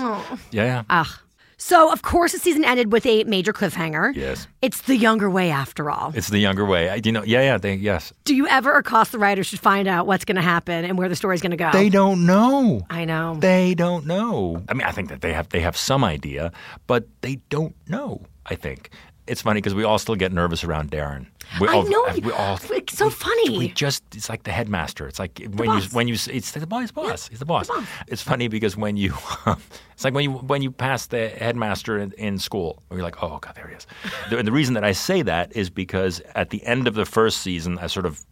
Yeah. 0.51 0.83
Ah. 0.89 1.21
So, 1.60 1.91
of 1.91 2.03
course, 2.03 2.33
the 2.33 2.39
season 2.39 2.63
ended 2.63 2.91
with 2.91 3.03
a 3.07 3.23
major 3.23 3.51
cliffhanger. 3.51 4.15
Yes. 4.15 4.47
It's 4.62 4.81
the 4.81 4.95
younger 4.95 5.27
way 5.27 5.49
after 5.49 5.89
all. 5.89 6.12
It's 6.13 6.29
the 6.29 6.38
younger 6.38 6.63
way. 6.63 6.88
I, 6.88 7.01
you 7.03 7.12
know, 7.12 7.23
yeah, 7.23 7.41
yeah, 7.41 7.57
they, 7.57 7.73
yes. 7.73 8.13
Do 8.25 8.36
you 8.36 8.47
ever 8.47 8.77
accost 8.77 9.12
the 9.12 9.17
writers 9.17 9.49
to 9.49 9.57
find 9.57 9.88
out 9.88 10.05
what's 10.05 10.23
going 10.23 10.36
to 10.36 10.43
happen 10.43 10.86
and 10.86 10.99
where 10.99 11.10
the 11.10 11.15
story's 11.15 11.41
going 11.41 11.51
to 11.51 11.57
go? 11.57 11.71
They 11.71 11.89
don't 11.89 12.27
know. 12.27 12.86
I 12.91 13.05
know. 13.05 13.38
They 13.39 13.73
don't 13.73 14.05
know. 14.05 14.63
I 14.69 14.75
mean, 14.75 14.86
I 14.86 14.91
think 14.91 15.10
that 15.10 15.21
they 15.21 15.33
have 15.33 15.49
they 15.49 15.62
have 15.62 15.75
some 15.75 16.03
idea, 16.03 16.51
but 16.86 17.07
they 17.21 17.38
don't 17.49 17.75
know. 17.88 18.21
I 18.45 18.53
think 18.55 18.91
it's 19.28 19.42
funny 19.42 19.60
because 19.60 19.76
we 19.76 19.84
all 19.84 20.00
still 20.00 20.16
get 20.16 20.32
nervous 20.32 20.63
around 20.63 20.92
Darren. 20.92 21.28
We 21.62 21.68
I 21.68 21.74
all, 21.74 21.84
know. 21.84 22.06
Uh, 22.06 22.20
we 22.24 22.32
all. 22.32 22.60
It's 22.70 22.98
so 22.98 23.10
funny. 23.10 23.58
We 23.58 23.70
just 23.70 24.04
it's 24.16 24.30
like 24.30 24.44
the 24.44 24.52
headmaster. 24.52 25.08
It's 25.08 25.20
like 25.20 25.40
when 25.54 25.68
boss. 25.68 25.84
you 25.84 25.90
when 25.96 26.08
you 26.08 26.16
it's 26.16 26.52
the 26.52 26.66
boss 26.68 26.92
boss. 26.92 27.28
He's 27.28 27.40
the 27.40 27.46
boss. 27.46 27.68
boss. 27.68 27.86
It's 28.08 28.22
funny 28.22 28.48
because 28.48 28.76
when 28.76 28.98
you 28.98 29.13
um, 29.46 29.62
it's 29.94 30.04
like 30.04 30.13
when 30.13 30.24
you 30.24 30.32
when 30.32 30.62
you 30.62 30.72
pass 30.72 31.08
the 31.08 31.30
headmaster 31.30 31.98
in, 31.98 32.12
in 32.13 32.40
school, 32.40 32.82
you're 32.92 33.02
like, 33.02 33.22
oh 33.24 33.40
god, 33.40 33.56
there 33.56 33.68
he 33.68 33.76
is. 33.76 33.88
and 34.32 34.48
the 34.48 34.52
reason 34.52 34.74
that 34.74 34.84
I 34.84 34.92
say 34.92 35.22
that 35.22 35.56
is 35.56 35.70
because 35.70 36.22
at 36.36 36.50
the 36.50 36.63
end 36.66 36.88
of 36.88 36.96
the 36.96 37.06
first 37.06 37.42
season, 37.42 37.78
I 37.80 37.88
sort 37.88 38.06
of 38.06 38.26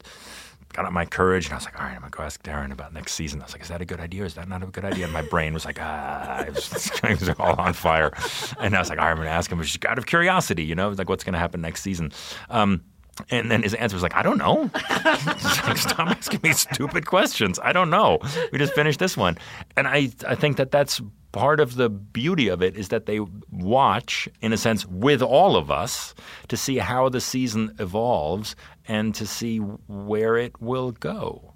got 0.75 0.85
up 0.85 0.91
my 0.91 1.05
courage 1.05 1.45
and 1.45 1.53
I 1.53 1.57
was 1.57 1.65
like, 1.65 1.79
all 1.79 1.85
right, 1.85 1.93
I'm 1.95 2.01
gonna 2.01 2.11
go 2.11 2.23
ask 2.23 2.43
Darren 2.43 2.71
about 2.71 2.93
next 2.93 3.13
season. 3.13 3.41
I 3.41 3.45
was 3.45 3.53
like, 3.53 3.61
is 3.61 3.69
that 3.69 3.81
a 3.81 3.85
good 3.85 3.99
idea 3.99 4.25
is 4.25 4.33
that 4.35 4.47
not 4.49 4.61
a 4.61 4.67
good 4.67 4.85
idea? 4.85 5.05
And 5.05 5.13
my 5.13 5.21
brain 5.21 5.53
was 5.53 5.65
like, 5.65 5.77
ah, 5.79 6.41
it 6.41 6.53
was, 6.53 6.91
it 7.03 7.19
was 7.19 7.29
all 7.39 7.59
on 7.59 7.73
fire. 7.73 8.11
And 8.59 8.75
I 8.75 8.79
was 8.79 8.89
like, 8.89 8.99
all 8.99 9.05
right, 9.05 9.11
I'm 9.11 9.17
gonna 9.17 9.29
ask 9.29 9.51
him, 9.51 9.61
just 9.61 9.85
out 9.85 9.97
of 9.97 10.05
curiosity, 10.05 10.63
you 10.63 10.75
know, 10.75 10.89
like 10.89 11.07
what's 11.09 11.23
gonna 11.23 11.39
happen 11.39 11.61
next 11.61 11.81
season. 11.81 12.11
Um, 12.49 12.81
and 13.29 13.49
then 13.49 13.63
his 13.63 13.73
answer 13.73 13.95
was 13.95 14.03
like, 14.03 14.15
I 14.15 14.21
don't 14.23 14.37
know. 14.37 14.69
Like, 15.65 15.77
Stop 15.77 16.09
asking 16.09 16.41
me 16.43 16.51
stupid 16.53 17.05
questions. 17.05 17.59
I 17.61 17.73
don't 17.73 17.89
know. 17.89 18.19
We 18.51 18.59
just 18.59 18.73
finished 18.73 18.99
this 18.99 19.17
one. 19.17 19.37
And 19.75 19.87
I, 19.87 20.11
I 20.27 20.35
think 20.35 20.57
that 20.57 20.69
that's 20.71 21.01
part 21.35 21.59
of 21.59 21.75
the 21.75 21.89
beauty 21.89 22.47
of 22.47 22.61
it 22.61 22.77
is 22.77 22.87
that 22.87 23.07
they 23.07 23.19
watch, 23.51 24.29
in 24.39 24.53
a 24.53 24.57
sense, 24.57 24.85
with 24.85 25.21
all 25.21 25.57
of 25.57 25.69
us 25.69 26.15
to 26.47 26.55
see 26.55 26.77
how 26.77 27.09
the 27.09 27.19
season 27.19 27.75
evolves 27.77 28.55
and 28.87 29.13
to 29.13 29.27
see 29.27 29.57
where 29.57 30.37
it 30.37 30.61
will 30.61 30.91
go. 30.91 31.51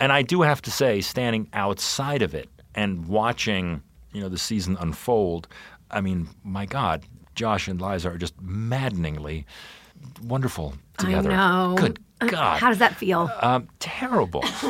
And 0.00 0.12
I 0.12 0.22
do 0.22 0.40
have 0.40 0.62
to 0.62 0.70
say, 0.70 1.02
standing 1.02 1.46
outside 1.52 2.22
of 2.22 2.34
it 2.34 2.48
and 2.74 3.06
watching, 3.06 3.82
you 4.14 4.22
know, 4.22 4.30
the 4.30 4.38
season 4.38 4.78
unfold, 4.80 5.46
I 5.90 6.00
mean, 6.00 6.30
my 6.42 6.64
God, 6.64 7.04
Josh 7.34 7.68
and 7.68 7.82
Liza 7.82 8.08
are 8.08 8.16
just 8.16 8.40
maddeningly 8.40 9.44
wonderful 10.22 10.74
I 10.98 11.04
together. 11.04 11.28
know. 11.30 11.74
Good 11.78 12.00
God. 12.26 12.60
How 12.60 12.68
does 12.68 12.78
that 12.78 12.96
feel? 12.96 13.30
Um, 13.40 13.68
terrible. 13.78 14.42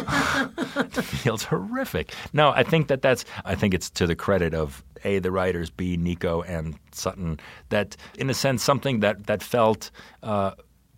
it 0.77 1.03
feels 1.03 1.45
horrific. 1.45 2.13
No, 2.33 2.51
I 2.51 2.63
think 2.63 2.89
that 2.89 3.01
that's. 3.01 3.25
I 3.45 3.55
think 3.55 3.73
it's 3.75 3.89
to 3.91 4.07
the 4.07 4.15
credit 4.15 4.55
of 4.55 4.85
a 5.05 5.19
the 5.19 5.31
writers, 5.31 5.71
b 5.71 5.97
Nico 5.97 6.43
and 6.43 6.79
Sutton. 6.93 7.41
That, 7.71 7.97
in 8.19 8.29
a 8.29 8.35
sense, 8.35 8.63
something 8.63 9.01
that 9.01 9.27
that 9.27 9.43
felt 9.43 9.91
uh, 10.23 10.53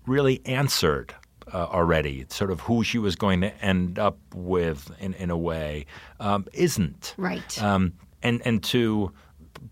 really 0.06 0.40
answered 0.44 1.14
uh, 1.52 1.66
already. 1.66 2.26
Sort 2.30 2.50
of 2.50 2.60
who 2.60 2.82
she 2.82 2.98
was 2.98 3.14
going 3.14 3.40
to 3.42 3.54
end 3.64 3.98
up 3.98 4.18
with, 4.34 4.90
in 4.98 5.14
in 5.14 5.30
a 5.30 5.38
way, 5.38 5.86
um, 6.18 6.46
isn't 6.52 7.14
Right. 7.16 7.62
Um, 7.62 7.92
and 8.22 8.42
and 8.44 8.62
to 8.64 9.12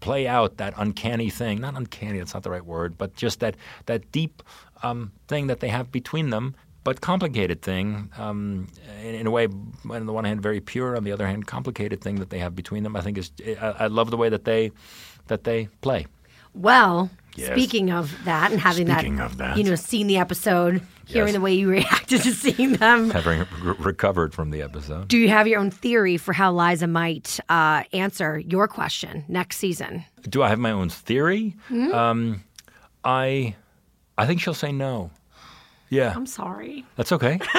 play 0.01 0.27
out 0.27 0.57
that 0.59 0.75
uncanny 0.77 1.31
thing 1.31 1.61
not 1.61 1.75
uncanny 1.77 2.19
that's 2.19 2.35
not 2.35 2.43
the 2.43 2.51
right 2.51 2.65
word 2.67 2.97
but 2.99 3.15
just 3.17 3.41
that 3.41 3.57
that 3.87 4.11
deep 4.13 4.43
um, 4.83 5.11
thing 5.29 5.47
that 5.49 5.61
they 5.61 5.69
have 5.69 5.91
between 5.91 6.31
them 6.31 6.55
but 6.85 7.01
complicated 7.01 7.61
thing 7.63 8.11
um, 8.17 8.67
in, 9.03 9.15
in 9.15 9.27
a 9.27 9.31
way 9.31 9.49
on 9.91 10.07
the 10.07 10.13
one 10.13 10.25
hand 10.25 10.41
very 10.43 10.61
pure 10.61 10.97
on 10.97 11.05
the 11.05 11.13
other 11.13 11.27
hand 11.27 11.47
complicated 11.47 12.01
thing 12.01 12.17
that 12.17 12.31
they 12.31 12.39
have 12.39 12.55
between 12.55 12.83
them 12.83 12.95
i 12.97 13.01
think 13.01 13.19
is 13.19 13.31
i, 13.61 13.75
I 13.85 13.87
love 13.89 14.11
the 14.11 14.17
way 14.17 14.29
that 14.29 14.45
they 14.45 14.71
that 15.27 15.45
they 15.45 15.69
play 15.81 16.07
Well, 16.55 17.11
Yes. 17.37 17.53
speaking 17.53 17.93
of 17.93 18.13
that 18.25 18.51
and 18.51 18.61
having 18.61 18.89
Speaking 18.89 19.17
that, 19.17 19.27
of 19.27 19.37
that. 19.37 19.57
you 19.57 19.63
know, 19.63 19.77
seen 19.77 20.09
the 20.09 20.17
episode, 20.17 20.83
hearing 21.09 21.29
Yes. 21.29 21.35
the 21.35 21.41
way 21.41 21.55
you 21.55 21.69
reacted 21.71 22.23
to 22.23 22.33
seeing 22.33 22.75
them, 22.75 23.11
having 23.21 23.41
re- 23.63 23.75
recovered 23.79 24.33
from 24.35 24.51
the 24.51 24.63
episode 24.63 25.09
do 25.09 25.17
you 25.19 25.29
have 25.29 25.47
your 25.49 25.59
own 25.59 25.71
theory 25.71 26.17
for 26.17 26.33
how 26.33 26.53
Liza 26.53 26.87
might 26.87 27.41
uh, 27.49 27.83
answer 27.93 28.39
your 28.39 28.69
question 28.69 29.25
next 29.29 29.57
season? 29.57 30.05
do 30.29 30.43
i 30.43 30.49
have 30.49 30.59
my 30.59 30.71
own 30.71 30.89
theory 30.91 31.57
um, 31.93 32.43
i 33.05 33.55
i 34.19 34.27
think 34.27 34.41
she'll 34.41 34.55
say 34.55 34.71
no 34.73 35.11
yeah 35.91 36.13
I'm 36.15 36.27
sorry. 36.27 36.85
That's 36.97 37.13
okay. 37.13 37.41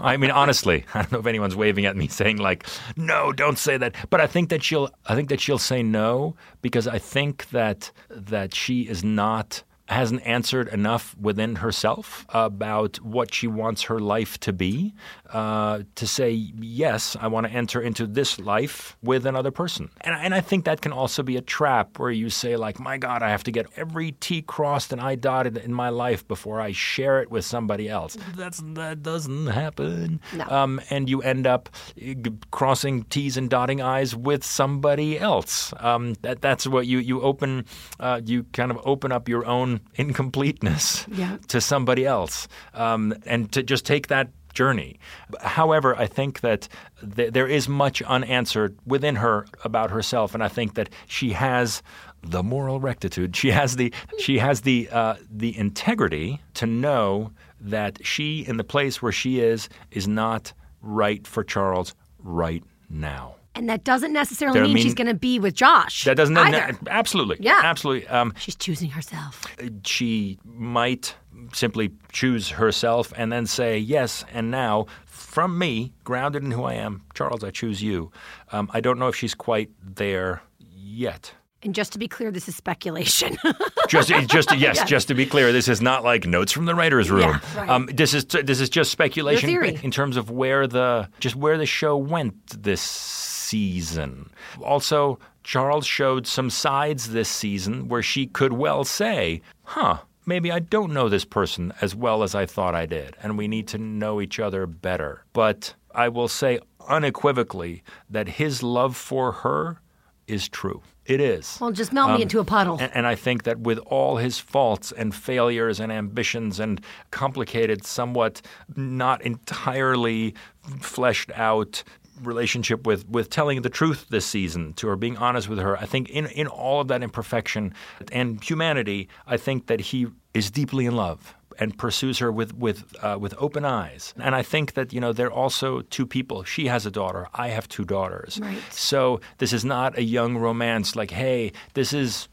I 0.00 0.16
mean, 0.16 0.30
honestly, 0.30 0.84
I 0.94 1.02
don't 1.02 1.10
know 1.12 1.18
if 1.18 1.26
anyone's 1.26 1.56
waving 1.56 1.84
at 1.86 1.96
me 1.96 2.06
saying 2.08 2.36
like, 2.36 2.64
"No, 2.96 3.32
don't 3.32 3.58
say 3.58 3.76
that." 3.78 3.94
But 4.10 4.20
I 4.20 4.26
think 4.28 4.50
that 4.50 4.62
she'll. 4.62 4.90
I 5.06 5.14
think 5.16 5.28
that 5.30 5.40
she'll 5.40 5.58
say 5.58 5.82
no 5.82 6.36
because 6.62 6.86
I 6.86 6.98
think 6.98 7.48
that 7.50 7.90
that 8.10 8.54
she 8.54 8.82
is 8.82 9.02
not 9.02 9.64
hasn't 9.86 10.26
answered 10.26 10.68
enough 10.68 11.14
within 11.20 11.56
herself 11.56 12.24
about 12.30 12.96
what 12.98 13.34
she 13.34 13.46
wants 13.46 13.82
her 13.82 13.98
life 13.98 14.38
to 14.40 14.52
be 14.52 14.94
uh, 15.34 15.82
to 15.96 16.06
say 16.06 16.30
yes 16.30 17.16
i 17.20 17.26
want 17.26 17.44
to 17.46 17.52
enter 17.52 17.80
into 17.82 18.06
this 18.06 18.38
life 18.38 18.96
with 19.02 19.26
another 19.26 19.50
person. 19.50 19.90
And, 20.02 20.14
and 20.14 20.32
i 20.34 20.40
think 20.40 20.64
that 20.64 20.80
can 20.80 20.92
also 20.92 21.22
be 21.22 21.36
a 21.36 21.40
trap 21.42 21.98
where 21.98 22.10
you 22.22 22.30
say 22.30 22.56
like 22.56 22.78
my 22.78 22.96
god 22.98 23.22
i 23.22 23.28
have 23.30 23.42
to 23.44 23.50
get 23.50 23.66
every 23.76 24.12
t 24.12 24.42
crossed 24.42 24.92
and 24.92 25.00
i 25.00 25.14
dotted 25.16 25.56
in 25.58 25.74
my 25.74 25.88
life 25.88 26.26
before 26.28 26.60
i 26.60 26.70
share 26.72 27.20
it 27.22 27.30
with 27.30 27.44
somebody 27.44 27.88
else. 27.88 28.16
That's 28.36 28.62
that 28.74 29.02
doesn't 29.02 29.46
happen. 29.48 30.20
No. 30.32 30.44
um, 30.58 30.80
and 30.90 31.10
you 31.10 31.20
end 31.22 31.46
up 31.46 31.68
uh, 32.00 32.30
crossing 32.50 33.02
t's 33.04 33.36
and 33.36 33.50
dotting 33.50 33.80
i's 33.82 34.14
with 34.14 34.44
somebody 34.44 35.18
else. 35.18 35.72
Um, 35.80 36.14
that, 36.22 36.40
that's 36.40 36.66
what 36.66 36.86
you 36.86 36.98
you 36.98 37.20
open 37.22 37.64
uh, 38.00 38.20
you 38.24 38.44
kind 38.52 38.70
of 38.70 38.78
open 38.84 39.10
up 39.12 39.28
your 39.28 39.44
own 39.46 39.80
incompleteness 39.96 41.06
Yeah. 41.10 41.38
to 41.48 41.60
somebody 41.60 42.06
else. 42.06 42.48
Um, 42.74 43.14
and 43.26 43.50
to 43.52 43.62
just 43.62 43.84
take 43.84 44.08
that 44.08 44.28
journey. 44.54 44.98
However, 45.40 45.96
I 45.96 46.06
think 46.06 46.40
that 46.40 46.68
th- 47.16 47.32
there 47.32 47.46
is 47.48 47.68
much 47.68 48.00
unanswered 48.02 48.76
within 48.86 49.16
her 49.16 49.46
about 49.64 49.90
herself, 49.90 50.34
and 50.34 50.42
I 50.42 50.48
think 50.48 50.74
that 50.74 50.88
she 51.06 51.30
has 51.32 51.82
the 52.22 52.42
moral 52.42 52.80
rectitude. 52.80 53.36
She 53.36 53.50
has 53.50 53.76
the 53.76 53.92
she 54.18 54.38
has 54.38 54.62
the 54.62 54.88
uh, 54.90 55.16
the 55.30 55.56
integrity 55.58 56.40
to 56.54 56.66
know 56.66 57.32
that 57.60 57.98
she, 58.04 58.40
in 58.46 58.56
the 58.56 58.64
place 58.64 59.02
where 59.02 59.12
she 59.12 59.40
is, 59.40 59.68
is 59.90 60.06
not 60.08 60.52
right 60.80 61.26
for 61.26 61.42
Charles 61.44 61.94
right 62.18 62.62
now. 62.88 63.34
And 63.56 63.68
that 63.68 63.84
doesn't 63.84 64.12
necessarily 64.12 64.60
mean, 64.62 64.74
mean- 64.74 64.82
she's 64.82 64.94
going 64.94 65.06
to 65.06 65.14
be 65.14 65.38
with 65.38 65.54
Josh. 65.54 66.04
That 66.04 66.16
doesn't 66.16 66.36
either. 66.36 66.76
absolutely 66.90 67.36
Yeah. 67.40 67.60
absolutely. 67.62 68.08
Um, 68.08 68.34
She's 68.36 68.56
choosing 68.56 68.90
herself. 68.90 69.46
she 69.86 70.38
might 70.44 71.14
simply 71.52 71.92
choose 72.12 72.50
herself 72.50 73.12
and 73.16 73.32
then 73.32 73.46
say, 73.46 73.78
Yes, 73.78 74.24
and 74.32 74.50
now 74.50 74.86
from 75.04 75.58
me, 75.58 75.92
grounded 76.04 76.44
in 76.44 76.52
who 76.52 76.64
I 76.64 76.74
am, 76.74 77.02
Charles, 77.14 77.42
I 77.42 77.50
choose 77.50 77.82
you. 77.82 78.12
Um, 78.52 78.70
I 78.72 78.80
don't 78.80 78.98
know 78.98 79.08
if 79.08 79.16
she's 79.16 79.34
quite 79.34 79.70
there 79.82 80.42
yet. 80.58 81.32
And 81.62 81.74
just 81.74 81.92
to 81.94 81.98
be 81.98 82.06
clear, 82.06 82.30
this 82.30 82.48
is 82.48 82.54
speculation. 82.54 83.36
Just, 83.88 84.08
just 84.28 84.56
yes, 84.56 84.82
just 84.88 85.08
to 85.08 85.14
be 85.14 85.26
clear, 85.26 85.52
this 85.52 85.68
is 85.68 85.82
not 85.82 86.04
like 86.04 86.24
notes 86.26 86.52
from 86.52 86.64
the 86.64 86.74
writers' 86.74 87.10
room. 87.10 87.20
Yeah, 87.20 87.40
right. 87.54 87.68
um, 87.68 87.86
this 87.92 88.14
is 88.14 88.24
this 88.24 88.58
is 88.58 88.70
just 88.70 88.90
speculation 88.90 89.50
Your 89.50 89.62
theory. 89.62 89.78
in 89.82 89.90
terms 89.90 90.16
of 90.16 90.30
where 90.30 90.66
the 90.66 91.08
just 91.20 91.36
where 91.36 91.58
the 91.58 91.66
show 91.66 91.94
went 91.94 92.62
this 92.62 92.80
season. 92.80 94.30
Also, 94.62 95.18
Charles 95.42 95.86
showed 95.86 96.26
some 96.26 96.48
sides 96.48 97.10
this 97.10 97.28
season 97.28 97.88
where 97.88 98.02
she 98.02 98.26
could 98.26 98.54
well 98.54 98.84
say, 98.84 99.42
"Huh." 99.64 99.98
Maybe 100.26 100.50
I 100.50 100.58
don't 100.58 100.92
know 100.92 101.08
this 101.08 101.24
person 101.24 101.72
as 101.80 101.94
well 101.94 102.22
as 102.22 102.34
I 102.34 102.46
thought 102.46 102.74
I 102.74 102.86
did, 102.86 103.16
and 103.22 103.36
we 103.36 103.48
need 103.48 103.68
to 103.68 103.78
know 103.78 104.20
each 104.20 104.40
other 104.40 104.66
better. 104.66 105.24
But 105.32 105.74
I 105.94 106.08
will 106.08 106.28
say 106.28 106.60
unequivocally 106.88 107.82
that 108.10 108.28
his 108.28 108.62
love 108.62 108.96
for 108.96 109.32
her 109.32 109.80
is 110.26 110.48
true. 110.48 110.82
It 111.06 111.20
is. 111.20 111.58
well, 111.60 111.70
just 111.70 111.92
melt 111.92 112.10
me 112.10 112.16
um, 112.16 112.22
into 112.22 112.40
a 112.40 112.44
puddle. 112.44 112.78
And, 112.80 112.90
and 112.94 113.06
I 113.06 113.14
think 113.14 113.42
that 113.42 113.60
with 113.60 113.78
all 113.80 114.16
his 114.16 114.38
faults 114.38 114.90
and 114.90 115.14
failures 115.14 115.78
and 115.78 115.92
ambitions 115.92 116.58
and 116.58 116.80
complicated, 117.10 117.84
somewhat 117.84 118.40
not 118.74 119.20
entirely 119.20 120.34
fleshed 120.80 121.30
out 121.34 121.84
relationship 122.22 122.86
with, 122.86 123.08
with 123.08 123.30
telling 123.30 123.62
the 123.62 123.70
truth 123.70 124.06
this 124.10 124.26
season 124.26 124.72
to 124.74 124.88
her, 124.88 124.96
being 124.96 125.16
honest 125.16 125.48
with 125.48 125.58
her, 125.58 125.76
I 125.76 125.86
think 125.86 126.10
in, 126.10 126.26
in 126.26 126.46
all 126.46 126.80
of 126.80 126.88
that 126.88 127.02
imperfection 127.02 127.74
and 128.12 128.42
humanity, 128.42 129.08
I 129.26 129.36
think 129.36 129.66
that 129.66 129.80
he 129.80 130.06
is 130.32 130.50
deeply 130.50 130.86
in 130.86 130.96
love 130.96 131.34
and 131.58 131.76
pursues 131.78 132.18
her 132.18 132.32
with 132.32 132.54
with 132.54 132.84
uh, 133.02 133.16
with 133.18 133.34
open 133.38 133.64
eyes. 133.64 134.14
And 134.18 134.34
I 134.34 134.42
think 134.42 134.74
that 134.74 134.92
you 134.92 135.00
know 135.00 135.12
they're 135.12 135.32
also 135.32 135.82
two 135.82 136.06
people. 136.06 136.44
She 136.44 136.66
has 136.66 136.86
a 136.86 136.90
daughter. 136.90 137.28
I 137.34 137.48
have 137.48 137.68
two 137.68 137.84
daughters. 137.84 138.38
Right. 138.40 138.58
So 138.70 139.20
this 139.38 139.52
is 139.52 139.64
not 139.64 139.96
a 139.96 140.02
young 140.02 140.36
romance 140.36 140.96
like, 140.96 141.10
hey, 141.10 141.52
this 141.74 141.92
is, 141.92 142.28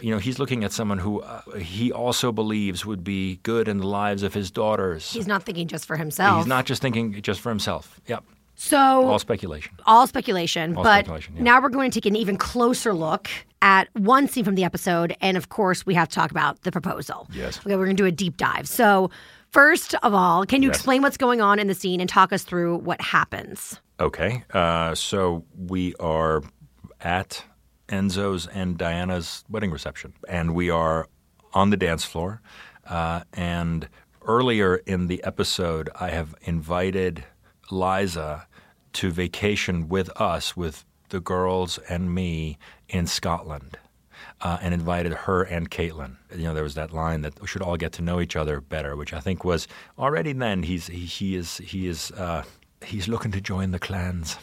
you 0.00 0.10
know, 0.10 0.18
he's 0.18 0.38
looking 0.38 0.64
at 0.64 0.72
someone 0.72 0.98
who 0.98 1.20
uh, 1.20 1.42
he 1.58 1.92
also 1.92 2.32
believes 2.32 2.84
would 2.84 3.04
be 3.04 3.36
good 3.42 3.68
in 3.68 3.78
the 3.78 3.86
lives 3.86 4.22
of 4.22 4.34
his 4.34 4.50
daughters. 4.50 5.12
He's 5.12 5.26
not 5.26 5.44
thinking 5.44 5.68
just 5.68 5.86
for 5.86 5.96
himself. 5.96 6.38
He's 6.38 6.46
not 6.46 6.66
just 6.66 6.82
thinking 6.82 7.20
just 7.22 7.40
for 7.40 7.50
himself. 7.50 8.00
Yep. 8.06 8.24
So 8.68 8.78
All 8.78 9.18
speculation. 9.18 9.74
all 9.86 10.06
speculation. 10.06 10.76
All 10.76 10.82
but 10.82 11.00
speculation, 11.04 11.36
yeah. 11.36 11.42
now 11.42 11.60
we're 11.60 11.68
going 11.68 11.90
to 11.90 12.00
take 12.00 12.06
an 12.06 12.16
even 12.16 12.36
closer 12.36 12.94
look 12.94 13.28
at 13.60 13.88
one 13.94 14.26
scene 14.28 14.44
from 14.44 14.54
the 14.54 14.64
episode, 14.64 15.14
and 15.20 15.36
of 15.36 15.48
course, 15.50 15.84
we 15.86 15.94
have 15.94 16.08
to 16.08 16.14
talk 16.14 16.30
about 16.30 16.62
the 16.62 16.72
proposal. 16.72 17.28
Yes. 17.32 17.58
Okay, 17.60 17.76
we're 17.76 17.84
going 17.84 17.96
to 17.96 18.02
do 18.02 18.06
a 18.06 18.12
deep 18.12 18.36
dive. 18.36 18.66
So, 18.68 19.10
first 19.50 19.94
of 20.02 20.14
all, 20.14 20.44
can 20.46 20.62
you 20.62 20.68
Yes. 20.68 20.76
explain 20.76 21.02
what's 21.02 21.16
going 21.16 21.40
on 21.40 21.58
in 21.58 21.66
the 21.66 21.74
scene 21.74 22.00
and 22.00 22.08
talk 22.08 22.32
us 22.32 22.42
through 22.42 22.78
what 22.78 23.00
happens? 23.00 23.80
Okay. 24.00 24.44
Uh, 24.52 24.94
so 24.94 25.44
we 25.56 25.94
are 26.00 26.42
at 27.00 27.44
Enzo's 27.88 28.46
and 28.46 28.76
Diana's 28.78 29.44
wedding 29.50 29.70
reception, 29.70 30.14
and 30.28 30.54
we 30.54 30.70
are 30.70 31.06
on 31.52 31.70
the 31.70 31.76
dance 31.76 32.04
floor. 32.04 32.40
Uh, 32.88 33.20
and 33.34 33.88
earlier 34.26 34.76
in 34.76 35.06
the 35.06 35.22
episode, 35.24 35.88
I 36.00 36.08
have 36.10 36.34
invited 36.42 37.24
Liza 37.70 38.46
to 38.94 39.10
vacation 39.10 39.88
with 39.88 40.10
us, 40.20 40.56
with 40.56 40.84
the 41.10 41.20
girls 41.20 41.78
and 41.88 42.14
me 42.14 42.58
in 42.88 43.06
Scotland. 43.06 43.78
Uh, 44.40 44.58
and 44.60 44.74
invited 44.74 45.12
her 45.12 45.42
and 45.42 45.70
Caitlin. 45.70 46.16
You 46.34 46.44
know, 46.44 46.54
there 46.54 46.62
was 46.62 46.74
that 46.74 46.92
line 46.92 47.22
that 47.22 47.40
we 47.40 47.46
should 47.46 47.62
all 47.62 47.76
get 47.76 47.92
to 47.92 48.02
know 48.02 48.20
each 48.20 48.36
other 48.36 48.60
better, 48.60 48.94
which 48.94 49.12
I 49.12 49.20
think 49.20 49.44
was 49.44 49.66
already 49.98 50.32
then. 50.32 50.62
He's 50.62 50.86
he, 50.86 51.06
he 51.06 51.34
is 51.34 51.58
he 51.58 51.86
is 51.86 52.10
uh, 52.12 52.42
he's 52.84 53.08
looking 53.08 53.32
to 53.32 53.40
join 53.40 53.70
the 53.70 53.78
clans 53.78 54.36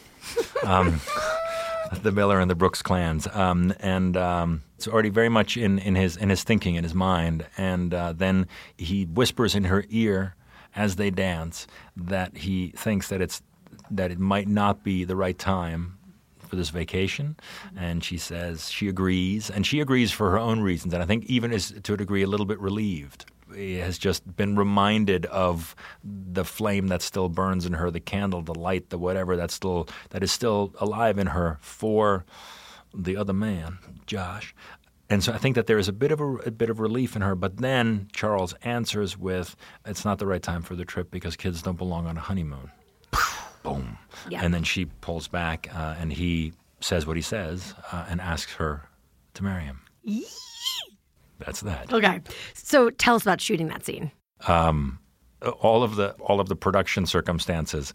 the 2.02 2.12
Miller 2.12 2.40
and 2.40 2.50
the 2.50 2.54
Brooks 2.54 2.82
clans, 2.82 3.26
um, 3.32 3.74
and 3.80 4.16
um, 4.16 4.62
it's 4.76 4.88
already 4.88 5.10
very 5.10 5.28
much 5.28 5.56
in, 5.56 5.78
in 5.78 5.94
his 5.94 6.16
in 6.16 6.30
his 6.30 6.42
thinking, 6.42 6.76
in 6.76 6.84
his 6.84 6.94
mind. 6.94 7.46
And 7.56 7.92
uh, 7.92 8.12
then 8.12 8.46
he 8.76 9.04
whispers 9.04 9.54
in 9.54 9.64
her 9.64 9.84
ear 9.90 10.34
as 10.74 10.96
they 10.96 11.10
dance 11.10 11.66
that 11.96 12.38
he 12.38 12.72
thinks 12.76 13.08
that 13.08 13.20
it's 13.20 13.42
that 13.96 14.10
it 14.10 14.18
might 14.18 14.48
not 14.48 14.82
be 14.82 15.04
the 15.04 15.16
right 15.16 15.38
time 15.38 15.98
for 16.48 16.56
this 16.56 16.70
vacation, 16.70 17.36
and 17.76 18.04
she 18.04 18.18
says 18.18 18.70
she 18.70 18.88
agrees, 18.88 19.48
and 19.48 19.66
she 19.66 19.80
agrees 19.80 20.10
for 20.10 20.30
her 20.30 20.38
own 20.38 20.60
reasons, 20.60 20.92
and 20.92 21.02
I 21.02 21.06
think 21.06 21.24
even 21.26 21.52
is 21.52 21.74
to 21.82 21.94
a 21.94 21.96
degree 21.96 22.22
a 22.22 22.26
little 22.26 22.46
bit 22.46 22.60
relieved. 22.60 23.26
Has 23.54 23.98
just 23.98 24.34
been 24.34 24.56
reminded 24.56 25.26
of 25.26 25.76
the 26.02 26.44
flame 26.44 26.88
that 26.88 27.02
still 27.02 27.28
burns 27.28 27.66
in 27.66 27.74
her, 27.74 27.90
the 27.90 28.00
candle, 28.00 28.40
the 28.40 28.54
light, 28.54 28.88
the 28.88 28.96
whatever 28.96 29.36
that 29.36 29.50
still 29.50 29.88
that 30.08 30.22
is 30.22 30.32
still 30.32 30.74
alive 30.80 31.18
in 31.18 31.26
her 31.26 31.58
for 31.60 32.24
the 32.94 33.14
other 33.14 33.34
man, 33.34 33.76
Josh. 34.06 34.54
And 35.10 35.22
so 35.22 35.34
I 35.34 35.36
think 35.36 35.56
that 35.56 35.66
there 35.66 35.76
is 35.76 35.86
a 35.86 35.92
bit 35.92 36.12
of 36.12 36.20
a, 36.22 36.36
a 36.36 36.50
bit 36.50 36.70
of 36.70 36.80
relief 36.80 37.14
in 37.14 37.20
her. 37.20 37.34
But 37.34 37.58
then 37.58 38.08
Charles 38.14 38.54
answers 38.62 39.18
with, 39.18 39.54
"It's 39.84 40.04
not 40.04 40.18
the 40.18 40.26
right 40.26 40.42
time 40.42 40.62
for 40.62 40.74
the 40.74 40.86
trip 40.86 41.10
because 41.10 41.36
kids 41.36 41.60
don't 41.60 41.76
belong 41.76 42.06
on 42.06 42.16
a 42.16 42.20
honeymoon." 42.20 42.70
Boom. 43.62 43.98
Yeah. 44.28 44.44
And 44.44 44.52
then 44.52 44.64
she 44.64 44.86
pulls 44.86 45.28
back, 45.28 45.68
uh, 45.74 45.94
and 45.98 46.12
he 46.12 46.52
says 46.80 47.06
what 47.06 47.16
he 47.16 47.22
says, 47.22 47.74
uh, 47.92 48.06
and 48.08 48.20
asks 48.20 48.52
her 48.54 48.88
to 49.34 49.44
marry 49.44 49.62
him. 49.64 49.80
That's 51.38 51.60
that. 51.62 51.92
Okay. 51.92 52.20
So 52.54 52.90
tell 52.90 53.14
us 53.16 53.22
about 53.22 53.40
shooting 53.40 53.68
that 53.68 53.84
scene. 53.84 54.10
all 55.60 55.82
of 55.82 55.96
the 55.96 56.10
all 56.20 56.38
of 56.38 56.48
the 56.48 56.54
production 56.54 57.04
circumstances 57.04 57.92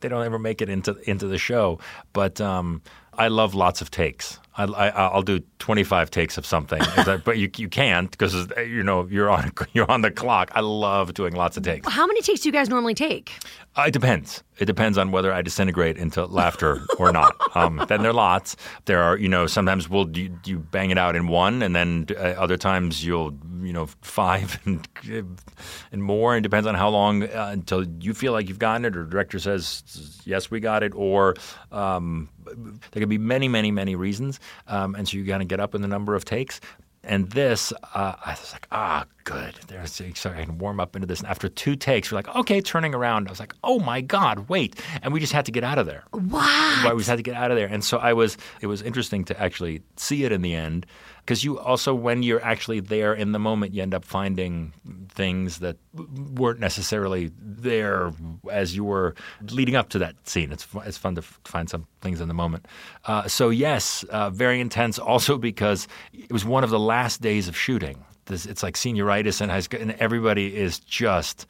they 0.00 0.08
don't 0.08 0.24
ever 0.26 0.40
make 0.40 0.60
it 0.60 0.68
into 0.68 0.96
into 1.08 1.28
the 1.28 1.38
show 1.38 1.78
but 2.12 2.40
um, 2.40 2.82
I 3.14 3.28
love 3.28 3.54
lots 3.54 3.80
of 3.80 3.92
takes 3.92 4.40
I, 4.56 4.64
I, 4.64 4.88
I'll 4.88 5.22
do 5.22 5.38
25 5.60 6.10
takes 6.10 6.36
of 6.36 6.44
something 6.44 6.82
but 7.24 7.38
you, 7.38 7.48
you 7.56 7.68
can't 7.68 8.10
because 8.10 8.34
you 8.58 8.82
know 8.82 9.06
you're 9.08 9.30
on 9.30 9.52
you're 9.72 9.88
on 9.88 10.00
the 10.02 10.10
clock 10.10 10.50
I 10.52 10.60
love 10.60 11.14
doing 11.14 11.34
lots 11.36 11.56
of 11.56 11.62
takes 11.62 11.88
How 11.88 12.08
many 12.08 12.22
takes 12.22 12.40
do 12.40 12.48
you 12.48 12.52
guys 12.52 12.68
normally 12.68 12.94
take? 12.94 13.32
uh, 13.76 13.84
it 13.86 13.92
depends. 13.92 14.42
It 14.60 14.66
depends 14.66 14.98
on 14.98 15.10
whether 15.10 15.32
I 15.32 15.42
disintegrate 15.42 15.96
into 15.96 16.24
laughter 16.26 16.82
or 16.98 17.12
not. 17.12 17.36
Um, 17.52 17.84
then 17.88 18.02
there 18.02 18.12
are 18.12 18.14
lots. 18.14 18.54
There 18.84 19.02
are, 19.02 19.16
you 19.16 19.28
know, 19.28 19.48
sometimes 19.48 19.88
we'll 19.88 20.08
you, 20.16 20.38
you 20.44 20.60
bang 20.60 20.90
it 20.90 20.98
out 20.98 21.16
in 21.16 21.26
one, 21.26 21.62
and 21.62 21.74
then 21.74 22.06
uh, 22.10 22.34
other 22.38 22.56
times 22.56 23.04
you'll, 23.04 23.36
you 23.60 23.72
know, 23.72 23.88
five 24.02 24.60
and 24.64 24.86
and 25.90 26.02
more. 26.02 26.36
And 26.36 26.44
depends 26.44 26.68
on 26.68 26.76
how 26.76 26.90
long 26.90 27.24
uh, 27.24 27.48
until 27.50 27.84
you 28.00 28.14
feel 28.14 28.30
like 28.30 28.48
you've 28.48 28.60
gotten 28.60 28.84
it, 28.84 28.96
or 28.96 29.02
the 29.04 29.10
director 29.10 29.40
says 29.40 29.82
yes, 30.24 30.48
we 30.48 30.60
got 30.60 30.84
it, 30.84 30.92
or 30.94 31.34
um, 31.72 32.28
there 32.44 33.00
could 33.00 33.08
be 33.08 33.18
many, 33.18 33.48
many, 33.48 33.72
many 33.72 33.96
reasons. 33.96 34.38
Um, 34.68 34.94
and 34.94 35.08
so 35.08 35.16
you 35.16 35.24
got 35.24 35.38
to 35.38 35.44
get 35.44 35.58
up 35.58 35.74
in 35.74 35.82
the 35.82 35.88
number 35.88 36.14
of 36.14 36.24
takes. 36.24 36.60
And 37.02 37.30
this, 37.30 37.72
uh, 37.94 38.14
I 38.24 38.36
was 38.38 38.52
like, 38.52 38.68
ah, 38.70 39.06
good. 39.24 39.54
There's 39.66 40.00
so 40.14 40.30
I 40.30 40.44
can 40.44 40.58
warm 40.58 40.80
up 40.80 40.96
into 40.96 41.06
this. 41.06 41.20
And 41.20 41.28
after 41.28 41.48
two 41.48 41.76
takes, 41.76 42.10
we're 42.10 42.16
like, 42.16 42.34
okay, 42.34 42.60
turning 42.60 42.94
around. 42.94 43.28
I 43.28 43.30
was 43.30 43.40
like, 43.40 43.54
oh 43.64 43.78
my 43.78 44.00
god, 44.00 44.48
wait! 44.48 44.80
And 45.02 45.12
we 45.12 45.20
just 45.20 45.32
had 45.32 45.46
to 45.46 45.52
get 45.52 45.64
out 45.64 45.78
of 45.78 45.86
there. 45.86 46.04
What? 46.12 46.84
Right, 46.84 46.94
we 46.94 47.00
just 47.00 47.10
had 47.10 47.16
to 47.16 47.22
get 47.22 47.34
out 47.34 47.50
of 47.50 47.56
there. 47.56 47.66
And 47.66 47.84
so 47.84 47.98
I 47.98 48.12
was. 48.12 48.36
It 48.60 48.66
was 48.66 48.82
interesting 48.82 49.24
to 49.26 49.40
actually 49.40 49.82
see 49.96 50.24
it 50.24 50.32
in 50.32 50.42
the 50.42 50.54
end, 50.54 50.86
because 51.20 51.44
you 51.44 51.58
also, 51.58 51.94
when 51.94 52.22
you're 52.22 52.42
actually 52.42 52.80
there 52.80 53.14
in 53.14 53.32
the 53.32 53.38
moment, 53.38 53.74
you 53.74 53.82
end 53.82 53.94
up 53.94 54.04
finding 54.04 54.72
things 55.08 55.58
that 55.58 55.76
weren't 56.34 56.60
necessarily 56.60 57.30
there 57.40 58.12
as 58.50 58.74
you 58.74 58.84
were 58.84 59.14
leading 59.50 59.76
up 59.76 59.90
to 59.90 59.98
that 59.98 60.14
scene. 60.28 60.50
It's 60.52 60.66
it's 60.84 60.98
fun 60.98 61.14
to 61.14 61.22
find 61.22 61.68
some 61.68 61.86
things 62.00 62.20
in 62.20 62.28
the 62.28 62.34
moment. 62.34 62.66
Uh, 63.04 63.28
so 63.28 63.50
yes, 63.50 64.04
uh, 64.10 64.30
very 64.30 64.60
intense. 64.60 64.98
Also 65.10 65.38
because 65.38 65.88
it 66.12 66.30
was 66.30 66.44
one 66.44 66.62
of 66.62 66.70
the 66.70 66.78
last 66.78 67.20
days 67.20 67.48
of 67.48 67.56
shooting. 67.56 68.04
This, 68.30 68.46
it's 68.46 68.62
like 68.62 68.76
senioritis 68.76 69.40
and 69.40 69.50
high 69.50 69.60
school, 69.60 69.80
and 69.80 69.90
everybody 69.92 70.56
is 70.56 70.78
just 70.78 71.46